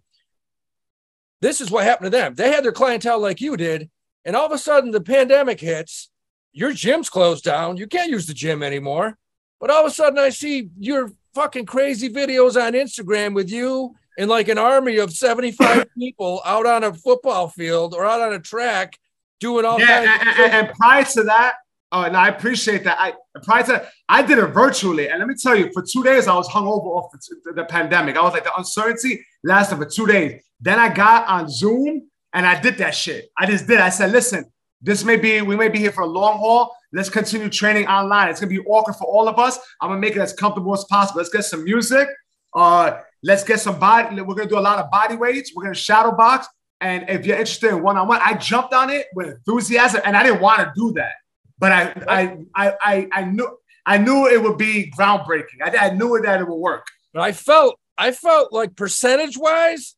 This 1.41 1.61
is 1.61 1.69
what 1.71 1.83
happened 1.83 2.11
to 2.11 2.17
them. 2.17 2.35
They 2.35 2.51
had 2.51 2.63
their 2.63 2.71
clientele 2.71 3.19
like 3.19 3.41
you 3.41 3.55
did, 3.57 3.89
and 4.25 4.35
all 4.35 4.45
of 4.45 4.51
a 4.51 4.57
sudden 4.57 4.91
the 4.91 5.01
pandemic 5.01 5.59
hits. 5.59 6.09
Your 6.53 6.71
gym's 6.71 7.09
closed 7.09 7.43
down. 7.43 7.75
You 7.77 7.85
can't 7.87 8.09
use 8.09 8.27
the 8.27 8.33
gym 8.33 8.63
anymore. 8.63 9.17
But 9.59 9.69
all 9.69 9.85
of 9.85 9.91
a 9.91 9.93
sudden, 9.93 10.19
I 10.19 10.29
see 10.29 10.69
your 10.79 11.11
fucking 11.33 11.65
crazy 11.65 12.09
videos 12.09 12.55
on 12.61 12.73
Instagram 12.73 13.33
with 13.33 13.49
you 13.51 13.93
and 14.17 14.29
like 14.29 14.47
an 14.47 14.57
army 14.57 14.97
of 14.97 15.11
75 15.11 15.85
people 15.97 16.41
out 16.45 16.65
on 16.65 16.83
a 16.85 16.93
football 16.93 17.49
field 17.49 17.93
or 17.93 18.05
out 18.05 18.21
on 18.21 18.33
a 18.33 18.39
track 18.39 18.97
doing 19.39 19.65
all 19.65 19.79
yeah, 19.79 20.17
and, 20.19 20.29
and- 20.29 20.53
and 20.67 20.69
prior 20.77 21.03
to 21.03 21.23
that, 21.23 21.55
uh, 21.91 22.03
and 22.07 22.17
I 22.17 22.29
appreciate 22.29 22.83
that. 22.83 22.97
I 22.99 23.13
prior 23.43 23.63
to 23.63 23.71
that, 23.73 23.89
I 24.09 24.21
did 24.21 24.37
it 24.37 24.47
virtually, 24.47 25.09
and 25.09 25.19
let 25.19 25.27
me 25.27 25.35
tell 25.41 25.55
you, 25.55 25.69
for 25.73 25.83
two 25.83 26.03
days 26.03 26.27
I 26.27 26.35
was 26.35 26.47
hungover 26.49 26.87
off 26.87 27.11
the, 27.11 27.53
the 27.53 27.65
pandemic. 27.65 28.17
I 28.17 28.21
was 28.21 28.33
like 28.33 28.43
the 28.43 28.55
uncertainty 28.57 29.23
lasted 29.43 29.77
for 29.77 29.85
two 29.85 30.07
days. 30.07 30.41
Then 30.59 30.79
I 30.79 30.89
got 30.93 31.27
on 31.27 31.49
Zoom 31.49 32.09
and 32.33 32.45
I 32.45 32.59
did 32.59 32.77
that 32.79 32.95
shit. 32.95 33.29
I 33.37 33.45
just 33.45 33.67
did. 33.67 33.79
I 33.79 33.89
said, 33.89 34.11
listen, 34.11 34.45
this 34.81 35.03
may 35.03 35.15
be 35.15 35.41
we 35.41 35.55
may 35.55 35.69
be 35.69 35.79
here 35.79 35.91
for 35.91 36.01
a 36.03 36.07
long 36.07 36.37
haul. 36.39 36.75
Let's 36.91 37.09
continue 37.09 37.49
training 37.49 37.87
online. 37.87 38.29
It's 38.29 38.39
gonna 38.39 38.49
be 38.49 38.59
awkward 38.59 38.93
for 38.95 39.05
all 39.05 39.27
of 39.27 39.37
us. 39.37 39.59
I'm 39.81 39.89
gonna 39.89 39.99
make 40.01 40.15
it 40.15 40.21
as 40.21 40.33
comfortable 40.33 40.73
as 40.73 40.85
possible. 40.85 41.19
Let's 41.19 41.29
get 41.29 41.43
some 41.43 41.63
music. 41.63 42.07
Uh, 42.53 42.99
let's 43.23 43.43
get 43.43 43.59
some 43.59 43.77
body. 43.79 44.19
We're 44.21 44.35
gonna 44.35 44.49
do 44.49 44.57
a 44.57 44.61
lot 44.61 44.79
of 44.79 44.89
body 44.89 45.15
weights. 45.17 45.51
We're 45.55 45.63
gonna 45.63 45.75
shadow 45.75 46.11
box. 46.15 46.47
And 46.81 47.09
if 47.09 47.25
you're 47.25 47.37
interested 47.37 47.69
in 47.69 47.81
one 47.81 47.97
on 47.97 48.07
one, 48.07 48.19
I 48.23 48.33
jumped 48.33 48.73
on 48.73 48.89
it 48.89 49.07
with 49.15 49.27
enthusiasm, 49.27 50.01
and 50.03 50.15
I 50.15 50.23
didn't 50.23 50.41
want 50.41 50.59
to 50.59 50.71
do 50.75 50.91
that, 50.93 51.13
but 51.57 51.71
I 51.71 51.93
I 52.07 52.37
I 52.53 52.73
I, 52.81 53.07
I 53.11 53.23
knew 53.25 53.57
I 53.85 53.97
knew 53.97 54.27
it 54.27 54.41
would 54.41 54.57
be 54.57 54.91
groundbreaking. 54.97 55.61
I, 55.63 55.87
I 55.87 55.89
knew 55.91 56.19
that 56.21 56.41
it 56.41 56.47
would 56.47 56.55
work. 56.55 56.87
But 57.13 57.21
I 57.21 57.31
felt 57.31 57.79
I 57.97 58.11
felt 58.11 58.51
like 58.51 58.75
percentage 58.75 59.37
wise, 59.37 59.95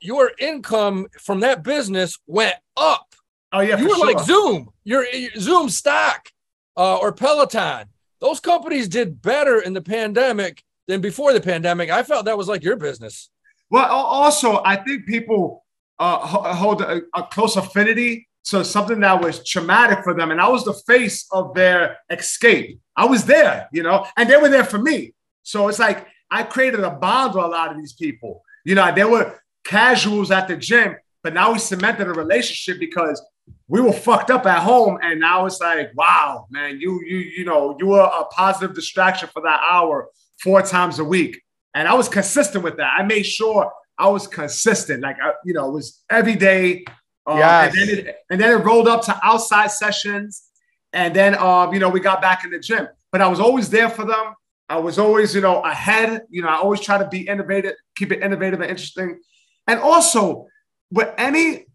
your 0.00 0.32
income 0.38 1.06
from 1.20 1.40
that 1.40 1.62
business 1.62 2.18
went 2.26 2.56
up. 2.76 3.14
Oh 3.52 3.60
yeah, 3.60 3.78
you 3.78 3.88
were 3.88 3.94
sure. 3.94 4.06
like 4.06 4.24
Zoom, 4.24 4.70
your 4.84 5.06
your 5.06 5.30
Zoom 5.38 5.68
stock, 5.68 6.28
uh, 6.76 6.96
or 6.96 7.12
Peloton. 7.12 7.86
Those 8.20 8.40
companies 8.40 8.88
did 8.88 9.22
better 9.22 9.60
in 9.60 9.72
the 9.72 9.80
pandemic 9.80 10.62
than 10.88 11.00
before 11.00 11.32
the 11.32 11.40
pandemic. 11.40 11.90
I 11.90 12.02
felt 12.02 12.24
that 12.24 12.36
was 12.36 12.48
like 12.48 12.64
your 12.64 12.76
business. 12.76 13.30
Well, 13.70 13.84
also, 13.84 14.62
I 14.64 14.76
think 14.76 15.06
people 15.06 15.64
uh, 15.98 16.18
hold 16.54 16.82
a, 16.82 17.02
a 17.14 17.22
close 17.24 17.56
affinity 17.56 18.28
to 18.44 18.64
something 18.64 19.00
that 19.00 19.20
was 19.20 19.44
traumatic 19.44 20.02
for 20.02 20.14
them. 20.14 20.30
And 20.30 20.40
I 20.40 20.48
was 20.48 20.64
the 20.64 20.72
face 20.86 21.26
of 21.32 21.54
their 21.54 21.98
escape. 22.10 22.80
I 22.96 23.04
was 23.04 23.24
there, 23.24 23.68
you 23.72 23.82
know, 23.82 24.06
and 24.16 24.28
they 24.28 24.36
were 24.36 24.48
there 24.48 24.64
for 24.64 24.78
me. 24.78 25.12
So 25.42 25.68
it's 25.68 25.78
like 25.78 26.06
I 26.30 26.42
created 26.42 26.80
a 26.80 26.90
bond 26.90 27.34
with 27.34 27.44
a 27.44 27.48
lot 27.48 27.70
of 27.70 27.76
these 27.78 27.92
people. 27.92 28.42
You 28.64 28.74
know, 28.74 28.92
they 28.94 29.04
were 29.04 29.38
casuals 29.64 30.30
at 30.30 30.48
the 30.48 30.56
gym, 30.56 30.96
but 31.22 31.34
now 31.34 31.52
we 31.52 31.58
cemented 31.58 32.06
a 32.06 32.12
relationship 32.12 32.78
because 32.78 33.22
we 33.66 33.80
were 33.80 33.92
fucked 33.92 34.30
up 34.30 34.46
at 34.46 34.62
home. 34.62 34.98
And 35.02 35.20
now 35.20 35.46
it's 35.46 35.60
like, 35.60 35.90
wow, 35.94 36.46
man, 36.50 36.80
you, 36.80 37.02
you, 37.04 37.18
you 37.18 37.44
know, 37.44 37.76
you 37.78 37.88
were 37.88 38.00
a 38.00 38.24
positive 38.26 38.74
distraction 38.74 39.28
for 39.32 39.42
that 39.42 39.60
hour 39.70 40.08
four 40.42 40.62
times 40.62 40.98
a 40.98 41.04
week. 41.04 41.42
And 41.74 41.86
I 41.86 41.94
was 41.94 42.08
consistent 42.08 42.64
with 42.64 42.76
that. 42.78 42.94
I 42.98 43.02
made 43.02 43.24
sure 43.24 43.70
I 43.98 44.08
was 44.08 44.26
consistent. 44.26 45.02
Like, 45.02 45.16
I, 45.22 45.32
you 45.44 45.52
know, 45.54 45.68
it 45.68 45.72
was 45.72 46.02
every 46.10 46.36
day. 46.36 46.84
Uh, 47.26 47.36
Yes. 47.36 47.76
and, 47.76 47.88
then 47.88 47.98
it, 47.98 48.16
and 48.30 48.40
then 48.40 48.50
it 48.52 48.64
rolled 48.64 48.88
up 48.88 49.02
to 49.04 49.18
outside 49.22 49.70
sessions. 49.70 50.44
And 50.92 51.14
then, 51.14 51.36
um, 51.36 51.74
you 51.74 51.80
know, 51.80 51.90
we 51.90 52.00
got 52.00 52.22
back 52.22 52.44
in 52.44 52.50
the 52.50 52.58
gym. 52.58 52.88
But 53.12 53.20
I 53.20 53.28
was 53.28 53.40
always 53.40 53.68
there 53.68 53.90
for 53.90 54.04
them. 54.04 54.34
I 54.70 54.78
was 54.78 54.98
always, 54.98 55.34
you 55.34 55.40
know, 55.40 55.60
ahead. 55.62 56.22
You 56.30 56.42
know, 56.42 56.48
I 56.48 56.56
always 56.56 56.80
try 56.80 56.98
to 56.98 57.06
be 57.08 57.26
innovative, 57.26 57.74
keep 57.96 58.12
it 58.12 58.22
innovative 58.22 58.60
and 58.60 58.70
interesting. 58.70 59.18
And 59.66 59.80
also, 59.80 60.46
with 60.90 61.12
any 61.18 61.66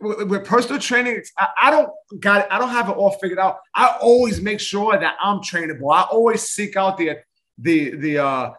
with, 0.00 0.28
with 0.28 0.44
personal 0.44 0.80
training, 0.80 1.22
I, 1.38 1.48
I 1.62 1.70
don't 1.70 1.90
got 2.20 2.42
it. 2.42 2.48
I 2.50 2.58
don't 2.58 2.70
have 2.70 2.88
it 2.88 2.96
all 2.96 3.12
figured 3.12 3.38
out. 3.38 3.58
I 3.74 3.96
always 4.00 4.40
make 4.40 4.60
sure 4.60 4.98
that 4.98 5.16
I'm 5.22 5.38
trainable. 5.38 5.92
I 5.92 6.02
always 6.02 6.42
seek 6.42 6.76
out 6.76 6.96
the 6.98 7.16
the 7.58 7.96
the 7.96 8.18
uh 8.18 8.50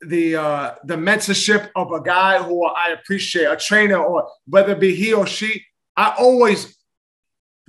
the 0.00 0.36
uh 0.36 0.74
the 0.84 0.94
mentorship 0.96 1.70
of 1.74 1.92
a 1.92 2.00
guy 2.00 2.42
who 2.42 2.64
I 2.64 2.90
appreciate, 2.90 3.44
a 3.46 3.56
trainer, 3.56 3.96
or 3.96 4.28
whether 4.46 4.72
it 4.72 4.80
be 4.80 4.94
he 4.94 5.12
or 5.12 5.26
she. 5.26 5.64
I 5.96 6.14
always 6.18 6.76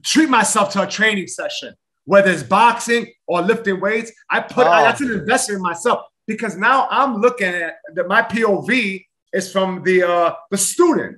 treat 0.03 0.29
myself 0.29 0.71
to 0.73 0.83
a 0.83 0.87
training 0.87 1.27
session, 1.27 1.73
whether 2.05 2.29
it's 2.31 2.43
boxing 2.43 3.07
or 3.27 3.41
lifting 3.41 3.79
weights. 3.79 4.11
I 4.29 4.41
put 4.41 4.67
Oh. 4.67 4.71
that's 4.71 5.01
an 5.01 5.11
investment 5.11 5.57
in 5.57 5.63
myself 5.63 6.05
because 6.27 6.55
now 6.55 6.87
I'm 6.91 7.15
looking 7.17 7.47
at 7.47 7.75
that 7.95 8.07
my 8.07 8.21
POV 8.21 9.03
is 9.33 9.51
from 9.51 9.83
the 9.83 10.03
uh 10.03 10.33
the 10.51 10.57
student, 10.57 11.17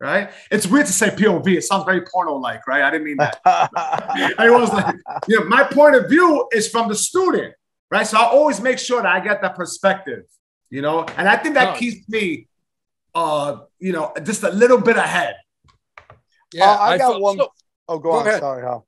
right? 0.00 0.30
It's 0.50 0.66
weird 0.66 0.86
to 0.86 0.92
say 0.92 1.10
POV. 1.10 1.46
It 1.58 1.62
sounds 1.64 1.84
very 1.84 2.02
porno-like, 2.02 2.66
right? 2.66 2.82
I 2.82 2.90
didn't 2.90 3.04
mean 3.06 3.16
that. 3.18 3.40
I 3.46 4.48
was 4.50 4.72
like, 4.72 4.96
you 5.28 5.38
know, 5.40 5.46
my 5.46 5.62
point 5.64 5.94
of 5.94 6.08
view 6.10 6.48
is 6.52 6.68
from 6.68 6.88
the 6.88 6.94
student, 6.96 7.54
right? 7.90 8.06
So 8.06 8.18
I 8.18 8.24
always 8.24 8.60
make 8.60 8.78
sure 8.80 9.00
that 9.02 9.08
I 9.10 9.20
get 9.20 9.40
that 9.42 9.54
perspective, 9.54 10.24
you 10.70 10.82
know, 10.82 11.04
and 11.16 11.28
I 11.28 11.36
think 11.36 11.54
that 11.54 11.74
Oh. 11.74 11.78
keeps 11.78 12.08
me, 12.08 12.48
uh, 13.14 13.58
you 13.78 13.92
know, 13.92 14.12
just 14.22 14.42
a 14.42 14.50
little 14.50 14.78
bit 14.80 14.96
ahead. 14.96 15.34
Yeah, 16.52 16.70
Uh, 16.70 16.78
I 16.78 16.98
got 16.98 17.10
felt- 17.12 17.22
one- 17.22 17.36
so- 17.38 17.52
oh, 17.88 17.98
go, 17.98 18.10
Go 18.12 18.18
on. 18.18 18.26
ahead. 18.26 18.40
Sorry, 18.40 18.62
Hal. 18.62 18.86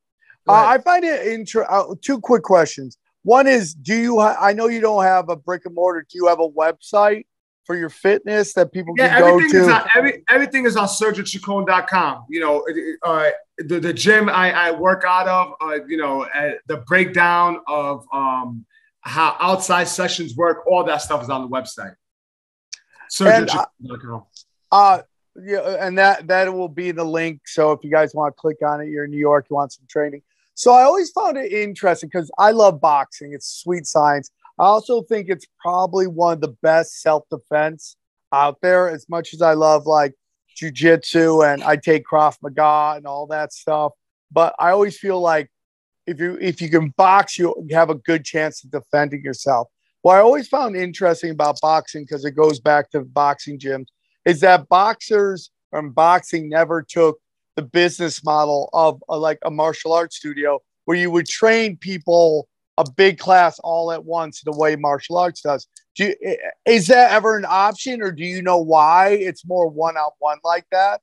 Uh. 0.49 0.53
I 0.53 0.79
find 0.79 1.05
it 1.05 1.27
interesting. 1.27 1.67
Uh, 1.75 1.95
two 2.01 2.21
quick 2.21 2.43
questions. 2.43 2.97
One 3.23 3.47
is, 3.47 3.75
do 3.75 3.95
you? 3.95 4.19
Ha- 4.21 4.37
I 4.41 4.53
know 4.55 4.69
you 4.69 4.81
don't 4.81 5.03
have 5.05 5.29
a 5.29 5.37
brick 5.37 5.67
and 5.67 5.75
mortar. 5.75 6.07
Do 6.11 6.17
you 6.19 6.27
have 6.29 6.41
a 6.41 6.49
website 6.49 7.27
for 7.67 7.77
your 7.77 7.91
fitness 7.91 8.55
that 8.55 8.73
people 8.73 8.95
Yeah, 8.97 9.09
can 9.11 9.21
go 9.21 9.27
everything 9.37 9.61
is 9.61 9.69
on 9.69 9.87
every, 9.95 10.25
everything 10.29 10.65
is 10.65 10.77
on 10.77 10.89
sergiochacon.com. 10.89 12.25
You 12.31 12.41
know, 12.41 12.65
it- 12.65 12.77
it, 12.77 12.99
uh, 13.03 13.31
the, 13.59 13.79
the 13.79 13.93
gym 13.93 14.29
I, 14.31 14.53
I 14.53 14.71
work 14.73 15.05
out 15.07 15.29
of, 15.29 15.53
uh, 15.61 15.85
you 15.87 15.99
know, 15.99 16.23
uh, 16.25 16.53
the 16.67 16.79
breakdown 16.79 17.61
of 17.69 18.07
um, 18.13 18.65
how 19.03 19.37
outside 19.41 19.85
sessions 19.85 20.37
work, 20.37 20.67
all 20.67 20.85
that 20.85 20.99
stuff 20.99 21.23
is 21.23 21.31
on 21.31 21.43
the 21.43 21.49
website. 21.49 21.95
And, 23.27 23.51
uh, 23.51 23.67
Uh, 24.71 25.03
yeah, 25.43 25.77
and 25.81 25.99
that 25.99 26.27
that 26.29 26.53
will 26.53 26.69
be 26.69 26.91
the 26.93 27.05
link. 27.05 27.43
So 27.47 27.73
if 27.73 27.83
you 27.83 27.91
guys 27.91 28.15
want 28.15 28.35
to 28.35 28.41
click 28.41 28.59
on 28.63 28.81
it, 28.81 28.89
you're 28.89 29.05
in 29.05 29.11
New 29.11 29.19
York, 29.19 29.47
you 29.51 29.57
want 29.57 29.73
some 29.73 29.87
training. 29.89 30.23
So 30.55 30.73
I 30.73 30.83
always 30.83 31.11
found 31.11 31.39
it 31.39 31.53
interesting 31.53 32.09
because 32.13 32.31
I 32.39 32.51
love 32.51 32.81
boxing. 32.81 33.33
It's 33.33 33.49
sweet 33.63 33.87
science. 33.87 34.31
I 34.59 34.65
also 34.65 35.03
think 35.03 35.29
it's 35.29 35.47
probably 35.59 36.07
one 36.07 36.35
of 36.35 36.41
the 36.43 36.57
best 36.63 37.01
self 37.01 37.25
defense 37.31 37.97
out 38.33 38.61
there. 38.61 38.89
As 38.91 39.09
much 39.09 39.33
as 39.33 39.41
I 39.41 39.55
love 39.55 39.87
like 39.87 40.15
jujitsu 40.61 41.51
and 41.51 41.63
I 41.63 41.77
take 41.77 42.05
Krav 42.05 42.37
Maga 42.43 42.97
and 42.97 43.07
all 43.07 43.27
that 43.29 43.53
stuff, 43.53 43.93
but 44.31 44.55
I 44.59 44.71
always 44.71 44.99
feel 44.99 45.21
like 45.21 45.51
if 46.11 46.19
you 46.19 46.37
if 46.41 46.61
you 46.61 46.69
can 46.69 46.89
box, 46.97 47.39
you 47.39 47.55
have 47.71 47.89
a 47.89 47.95
good 47.95 48.25
chance 48.25 48.65
of 48.65 48.71
defending 48.73 49.23
yourself. 49.23 49.69
What 50.03 50.17
I 50.17 50.21
always 50.21 50.49
found 50.49 50.75
interesting 50.75 51.31
about 51.31 51.61
boxing 51.61 52.03
because 52.03 52.25
it 52.25 52.33
goes 52.33 52.59
back 52.59 52.91
to 52.91 53.03
boxing 53.03 53.59
gyms 53.59 53.87
is 54.25 54.41
that 54.41 54.69
boxers 54.69 55.51
and 55.73 55.95
boxing 55.95 56.49
never 56.49 56.83
took 56.83 57.21
the 57.55 57.63
business 57.63 58.25
model 58.25 58.71
of 58.73 59.03
uh, 59.09 59.19
like 59.19 59.39
a 59.45 59.51
martial 59.51 59.93
arts 59.93 60.17
studio 60.17 60.59
where 60.85 60.97
you 60.97 61.11
would 61.11 61.27
train 61.27 61.77
people 61.77 62.49
a 62.77 62.85
big 62.91 63.19
class 63.19 63.61
all 63.61 63.93
at 63.93 64.05
once 64.05 64.41
the 64.43 64.53
way 64.53 64.75
martial 64.75 65.17
arts 65.17 65.43
does. 65.43 65.69
Do 65.97 66.07
you, 66.07 66.37
is 66.67 66.89
that 66.89 67.13
ever 67.13 67.37
an 67.37 67.45
option, 67.47 68.03
or 68.03 68.11
do 68.11 68.25
you 68.25 68.43
know 68.43 68.59
why 68.59 69.11
it's 69.11 69.47
more 69.47 69.69
one 69.69 69.97
on 69.97 70.11
one 70.19 70.39
like 70.43 70.67
that? 70.73 71.03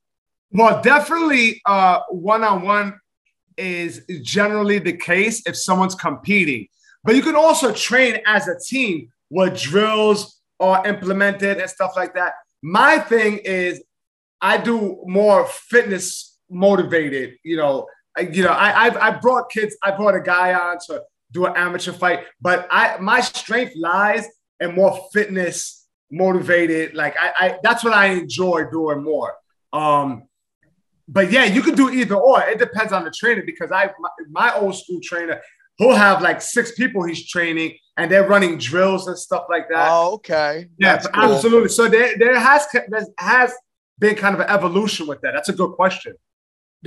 Well, 0.50 0.82
definitely 0.82 1.62
one 1.64 2.44
on 2.44 2.62
one 2.62 2.98
is 3.58 4.04
generally 4.22 4.78
the 4.78 4.92
case 4.92 5.42
if 5.46 5.56
someone's 5.56 5.94
competing. 5.94 6.68
But 7.04 7.16
you 7.16 7.22
can 7.22 7.36
also 7.36 7.72
train 7.72 8.20
as 8.26 8.48
a 8.48 8.58
team 8.58 9.08
where 9.28 9.50
drills 9.50 10.40
are 10.60 10.86
implemented 10.86 11.58
and 11.58 11.68
stuff 11.70 11.92
like 11.96 12.14
that. 12.14 12.32
My 12.62 12.98
thing 12.98 13.38
is, 13.38 13.82
I 14.40 14.56
do 14.56 15.02
more 15.06 15.46
fitness 15.46 16.38
motivated. 16.50 17.34
You 17.44 17.56
know, 17.56 17.86
you 18.30 18.42
know, 18.42 18.50
I 18.50 18.86
I've, 18.86 18.96
I 18.96 19.10
brought 19.12 19.50
kids. 19.50 19.76
I 19.82 19.90
brought 19.92 20.14
a 20.14 20.20
guy 20.20 20.54
on 20.54 20.78
to 20.86 21.02
do 21.32 21.46
an 21.46 21.52
amateur 21.56 21.92
fight, 21.92 22.24
but 22.40 22.66
I 22.70 22.98
my 22.98 23.20
strength 23.20 23.74
lies 23.76 24.26
in 24.60 24.74
more 24.74 25.08
fitness 25.12 25.86
motivated. 26.10 26.94
Like 26.94 27.16
I, 27.18 27.32
I 27.38 27.58
that's 27.62 27.84
what 27.84 27.92
I 27.92 28.06
enjoy 28.06 28.64
doing 28.70 29.02
more. 29.02 29.34
Um, 29.72 30.27
but 31.08 31.32
yeah, 31.32 31.44
you 31.44 31.62
can 31.62 31.74
do 31.74 31.90
either 31.90 32.16
or. 32.16 32.42
It 32.42 32.58
depends 32.58 32.92
on 32.92 33.04
the 33.04 33.10
trainer 33.10 33.42
because 33.42 33.72
I 33.72 33.90
my, 33.98 34.10
my 34.30 34.54
old 34.54 34.76
school 34.76 35.00
trainer 35.02 35.40
he'll 35.78 35.94
have 35.94 36.20
like 36.20 36.42
six 36.42 36.72
people 36.72 37.04
he's 37.04 37.26
training 37.26 37.76
and 37.96 38.10
they're 38.10 38.26
running 38.26 38.58
drills 38.58 39.08
and 39.08 39.16
stuff 39.16 39.46
like 39.48 39.68
that. 39.70 39.88
Oh, 39.90 40.14
okay. 40.14 40.68
Yeah, 40.78 40.98
cool. 40.98 41.34
absolutely. 41.34 41.68
So 41.70 41.88
there, 41.88 42.16
there 42.18 42.38
has 42.38 42.66
there 42.88 43.06
has 43.18 43.54
been 43.98 44.16
kind 44.16 44.34
of 44.34 44.40
an 44.40 44.50
evolution 44.50 45.06
with 45.06 45.20
that. 45.22 45.32
That's 45.34 45.48
a 45.48 45.54
good 45.54 45.72
question. 45.72 46.14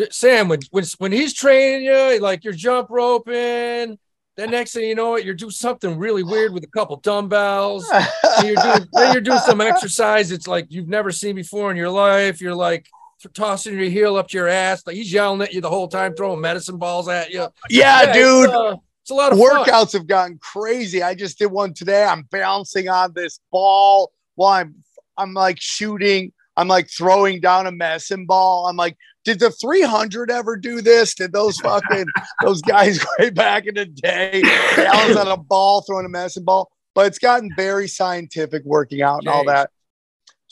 Sam, 0.09 0.47
when 0.47 0.59
when 0.71 0.85
when 0.99 1.11
he's 1.11 1.33
training 1.33 1.83
you, 1.85 2.19
like 2.21 2.43
you're 2.43 2.53
jump 2.53 2.89
roping, 2.89 3.97
then 4.37 4.51
next 4.51 4.73
thing 4.73 4.87
you 4.87 4.95
know, 4.95 5.15
it 5.15 5.25
you're 5.25 5.33
doing 5.33 5.51
something 5.51 5.97
really 5.97 6.23
weird 6.23 6.53
with 6.53 6.63
a 6.63 6.67
couple 6.67 6.95
dumbbells. 6.97 7.85
you're 8.43 8.55
doing, 8.55 8.87
then 8.93 9.11
you're 9.11 9.21
doing 9.21 9.39
some 9.39 9.59
exercise. 9.59 10.31
It's 10.31 10.47
like 10.47 10.67
you've 10.69 10.87
never 10.87 11.11
seen 11.11 11.35
before 11.35 11.71
in 11.71 11.77
your 11.77 11.89
life. 11.89 12.39
You're 12.39 12.55
like 12.55 12.87
tossing 13.29 13.77
your 13.77 13.89
heel 13.89 14.15
up 14.15 14.27
to 14.29 14.37
your 14.37 14.47
ass. 14.47 14.83
Like 14.85 14.95
he's 14.95 15.11
yelling 15.11 15.41
at 15.41 15.53
you 15.53 15.61
the 15.61 15.69
whole 15.69 15.87
time, 15.87 16.15
throwing 16.15 16.41
medicine 16.41 16.77
balls 16.77 17.07
at 17.07 17.31
you. 17.31 17.47
Yeah, 17.69 18.03
yeah 18.05 18.13
dude. 18.13 18.45
It's, 18.45 18.53
uh, 18.53 18.75
it's, 19.01 19.11
a 19.11 19.13
lot 19.13 19.33
of 19.33 19.39
workouts 19.39 19.91
fun. 19.91 20.01
have 20.01 20.07
gotten 20.07 20.37
crazy. 20.39 21.01
I 21.03 21.15
just 21.15 21.39
did 21.39 21.47
one 21.47 21.73
today. 21.73 22.03
I'm 22.03 22.23
bouncing 22.31 22.89
on 22.89 23.13
this 23.13 23.39
ball 23.51 24.11
while 24.35 24.53
I'm 24.53 24.75
I'm 25.17 25.33
like 25.33 25.59
shooting. 25.59 26.33
I'm 26.57 26.67
like 26.67 26.89
throwing 26.89 27.39
down 27.39 27.67
a 27.67 27.71
medicine 27.71 28.25
ball. 28.25 28.67
I'm 28.67 28.75
like, 28.75 28.97
did 29.23 29.39
the 29.39 29.51
300 29.51 30.31
ever 30.31 30.57
do 30.57 30.81
this? 30.81 31.15
Did 31.15 31.31
those 31.31 31.57
fucking 31.61 32.05
those 32.41 32.61
guys 32.61 33.03
way 33.19 33.29
back 33.29 33.65
in 33.67 33.75
the 33.75 33.85
day 33.85 34.41
balance 34.75 35.17
on 35.17 35.27
a 35.27 35.37
ball, 35.37 35.81
throwing 35.81 36.05
a 36.05 36.09
medicine 36.09 36.43
ball? 36.43 36.71
But 36.93 37.07
it's 37.07 37.19
gotten 37.19 37.49
very 37.55 37.87
scientific 37.87 38.63
working 38.65 39.01
out 39.01 39.19
and 39.19 39.29
all 39.29 39.45
that. 39.45 39.71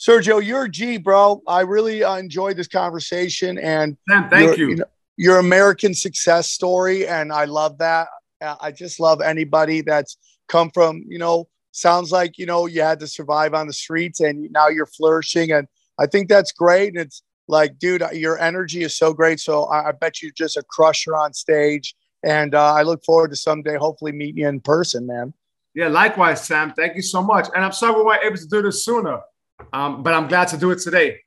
Sergio, 0.00 0.42
you're 0.42 0.64
a 0.64 0.68
G, 0.68 0.96
bro. 0.96 1.42
I 1.46 1.60
really 1.60 2.02
uh, 2.02 2.16
enjoyed 2.16 2.56
this 2.56 2.68
conversation, 2.68 3.58
and 3.58 3.98
Man, 4.08 4.30
thank 4.30 4.56
you. 4.56 4.68
You 4.70 4.76
know, 4.76 4.84
your 5.18 5.38
American 5.38 5.92
success 5.92 6.50
story, 6.50 7.06
and 7.06 7.30
I 7.30 7.44
love 7.44 7.76
that. 7.78 8.08
I 8.40 8.72
just 8.72 8.98
love 8.98 9.20
anybody 9.20 9.82
that's 9.82 10.16
come 10.48 10.70
from, 10.70 11.04
you 11.06 11.18
know, 11.18 11.46
sounds 11.72 12.10
like 12.10 12.38
you 12.38 12.46
know 12.46 12.64
you 12.64 12.80
had 12.80 12.98
to 13.00 13.06
survive 13.06 13.52
on 13.52 13.66
the 13.66 13.74
streets, 13.74 14.20
and 14.20 14.50
now 14.50 14.68
you're 14.68 14.86
flourishing, 14.86 15.52
and 15.52 15.68
I 15.98 16.06
think 16.06 16.30
that's 16.30 16.52
great. 16.52 16.94
And 16.94 16.98
it's 16.98 17.22
like, 17.46 17.78
dude, 17.78 18.02
your 18.14 18.38
energy 18.38 18.82
is 18.82 18.96
so 18.96 19.12
great. 19.12 19.38
So 19.38 19.64
I, 19.64 19.88
I 19.88 19.92
bet 19.92 20.22
you're 20.22 20.32
just 20.34 20.56
a 20.56 20.62
crusher 20.62 21.14
on 21.14 21.34
stage, 21.34 21.94
and 22.22 22.54
uh, 22.54 22.72
I 22.72 22.82
look 22.84 23.04
forward 23.04 23.32
to 23.32 23.36
someday, 23.36 23.76
hopefully, 23.76 24.12
meeting 24.12 24.38
you 24.38 24.48
in 24.48 24.60
person, 24.60 25.06
man. 25.06 25.34
Yeah, 25.74 25.88
likewise, 25.88 26.46
Sam. 26.46 26.72
Thank 26.72 26.96
you 26.96 27.02
so 27.02 27.22
much, 27.22 27.48
and 27.54 27.62
I'm 27.62 27.72
sorry 27.72 27.96
we 27.96 28.02
weren't 28.02 28.24
able 28.24 28.38
to 28.38 28.46
do 28.46 28.62
this 28.62 28.82
sooner. 28.82 29.20
Um, 29.72 30.02
but 30.02 30.14
I'm 30.14 30.28
glad 30.28 30.48
to 30.48 30.56
do 30.56 30.70
it 30.70 30.80
today. 30.80 31.20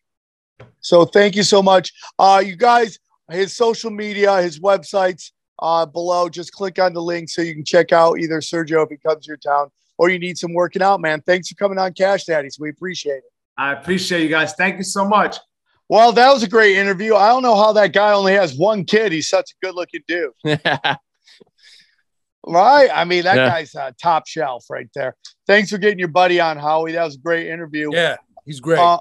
So 0.79 1.05
thank 1.05 1.36
you 1.36 1.43
so 1.43 1.61
much. 1.61 1.91
Uh, 2.19 2.43
you 2.45 2.55
guys, 2.55 2.99
his 3.31 3.55
social 3.55 3.89
media, 3.89 4.41
his 4.41 4.59
websites 4.59 5.31
uh, 5.59 5.86
below. 5.86 6.29
Just 6.29 6.51
click 6.51 6.79
on 6.79 6.93
the 6.93 7.01
link 7.01 7.29
so 7.29 7.41
you 7.41 7.53
can 7.53 7.65
check 7.65 7.91
out 7.91 8.19
either 8.19 8.39
Sergio 8.39 8.84
if 8.84 8.89
he 8.89 8.97
comes 8.97 9.25
to 9.25 9.29
your 9.29 9.38
town 9.38 9.69
or 9.97 10.09
you 10.09 10.19
need 10.19 10.38
some 10.38 10.53
working 10.53 10.81
out, 10.81 10.99
man. 11.01 11.21
Thanks 11.21 11.49
for 11.49 11.55
coming 11.55 11.77
on 11.77 11.93
Cash 11.93 12.25
Daddies. 12.25 12.57
We 12.59 12.69
appreciate 12.69 13.17
it. 13.17 13.31
I 13.57 13.73
appreciate 13.73 14.23
you 14.23 14.29
guys. 14.29 14.53
Thank 14.53 14.77
you 14.77 14.84
so 14.84 15.07
much. 15.07 15.38
Well, 15.89 16.11
that 16.13 16.34
was 16.34 16.43
a 16.43 16.47
great 16.47 16.77
interview. 16.77 17.15
I 17.15 17.27
don't 17.29 17.43
know 17.43 17.55
how 17.55 17.73
that 17.73 17.93
guy 17.93 18.13
only 18.13 18.34
has 18.34 18.55
one 18.57 18.84
kid. 18.84 19.11
He's 19.11 19.29
such 19.29 19.51
a 19.51 19.65
good 19.65 19.75
looking 19.75 20.01
dude. 20.07 20.31
right? 22.46 22.89
I 22.94 23.04
mean, 23.06 23.24
that 23.24 23.38
yeah. 23.38 23.50
guy's 23.50 23.76
uh, 23.76 23.91
top 24.02 24.28
shelf 24.28 24.66
right 24.70 24.89
there. 24.94 25.16
Thanks 25.48 25.70
for 25.70 25.78
getting 25.78 26.00
your 26.00 26.08
buddy 26.08 26.39
on, 26.39 26.58
Howie. 26.58 26.94
That 26.94 27.04
was 27.04 27.16
a 27.16 27.20
great 27.20 27.48
interview. 27.48 27.89
Yeah, 27.94 28.18
he's 28.46 28.60
great. 28.60 28.80
Uh, 28.80 29.00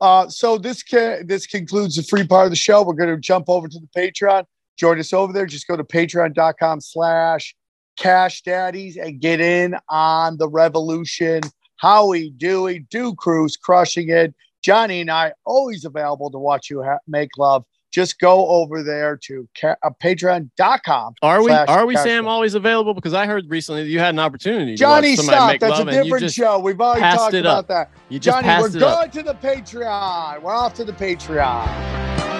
uh, 0.00 0.28
so 0.28 0.58
this 0.58 0.82
can 0.82 1.26
this 1.26 1.46
concludes 1.46 1.96
the 1.96 2.02
free 2.02 2.26
part 2.26 2.46
of 2.46 2.50
the 2.50 2.56
show. 2.56 2.82
We're 2.82 2.94
going 2.94 3.14
to 3.14 3.20
jump 3.20 3.48
over 3.48 3.68
to 3.68 3.78
the 3.78 3.88
Patreon. 3.96 4.44
Join 4.76 4.98
us 4.98 5.12
over 5.12 5.32
there. 5.32 5.46
Just 5.46 5.66
go 5.66 5.76
to 5.76 5.84
patreon.com 5.84 6.80
slash 6.80 7.54
cash 7.96 8.42
daddies 8.42 8.96
and 8.96 9.20
get 9.20 9.40
in 9.40 9.76
on 9.88 10.36
the 10.36 10.48
revolution. 10.48 11.40
Howie, 11.76 12.30
Dewey, 12.30 12.86
Do 12.90 13.14
Cruz 13.14 13.56
crushing 13.56 14.08
it. 14.10 14.34
Johnny 14.62 15.00
and 15.00 15.10
I 15.10 15.32
always 15.44 15.84
available 15.84 16.30
to 16.30 16.38
watch 16.38 16.70
you 16.70 16.82
ha- 16.82 16.98
make 17.06 17.30
love 17.36 17.64
just 17.94 18.18
go 18.18 18.48
over 18.48 18.82
there 18.82 19.16
to 19.16 19.48
ca- 19.58 19.76
uh, 19.84 19.90
patreon.com. 20.02 21.14
Are 21.22 21.42
we 21.42 21.52
are 21.52 21.86
we 21.86 21.96
Sam 21.96 22.26
always 22.26 22.54
available? 22.54 22.92
Because 22.92 23.14
I 23.14 23.24
heard 23.26 23.48
recently 23.48 23.84
that 23.84 23.88
you 23.88 24.00
had 24.00 24.14
an 24.14 24.18
opportunity. 24.18 24.74
Johnny, 24.74 25.14
stop. 25.14 25.60
That's 25.60 25.78
a 25.78 25.84
different 25.84 26.32
show. 26.32 26.58
We've 26.58 26.80
already 26.80 27.02
talked 27.02 27.34
about 27.34 27.68
that. 27.68 27.90
You 28.08 28.18
Johnny, 28.18 28.48
we're 28.48 28.68
going 28.68 29.10
to 29.12 29.22
the 29.22 29.34
Patreon. 29.34 30.42
We're 30.42 30.52
off 30.52 30.74
to 30.74 30.84
the 30.84 30.92
Patreon. 30.92 32.33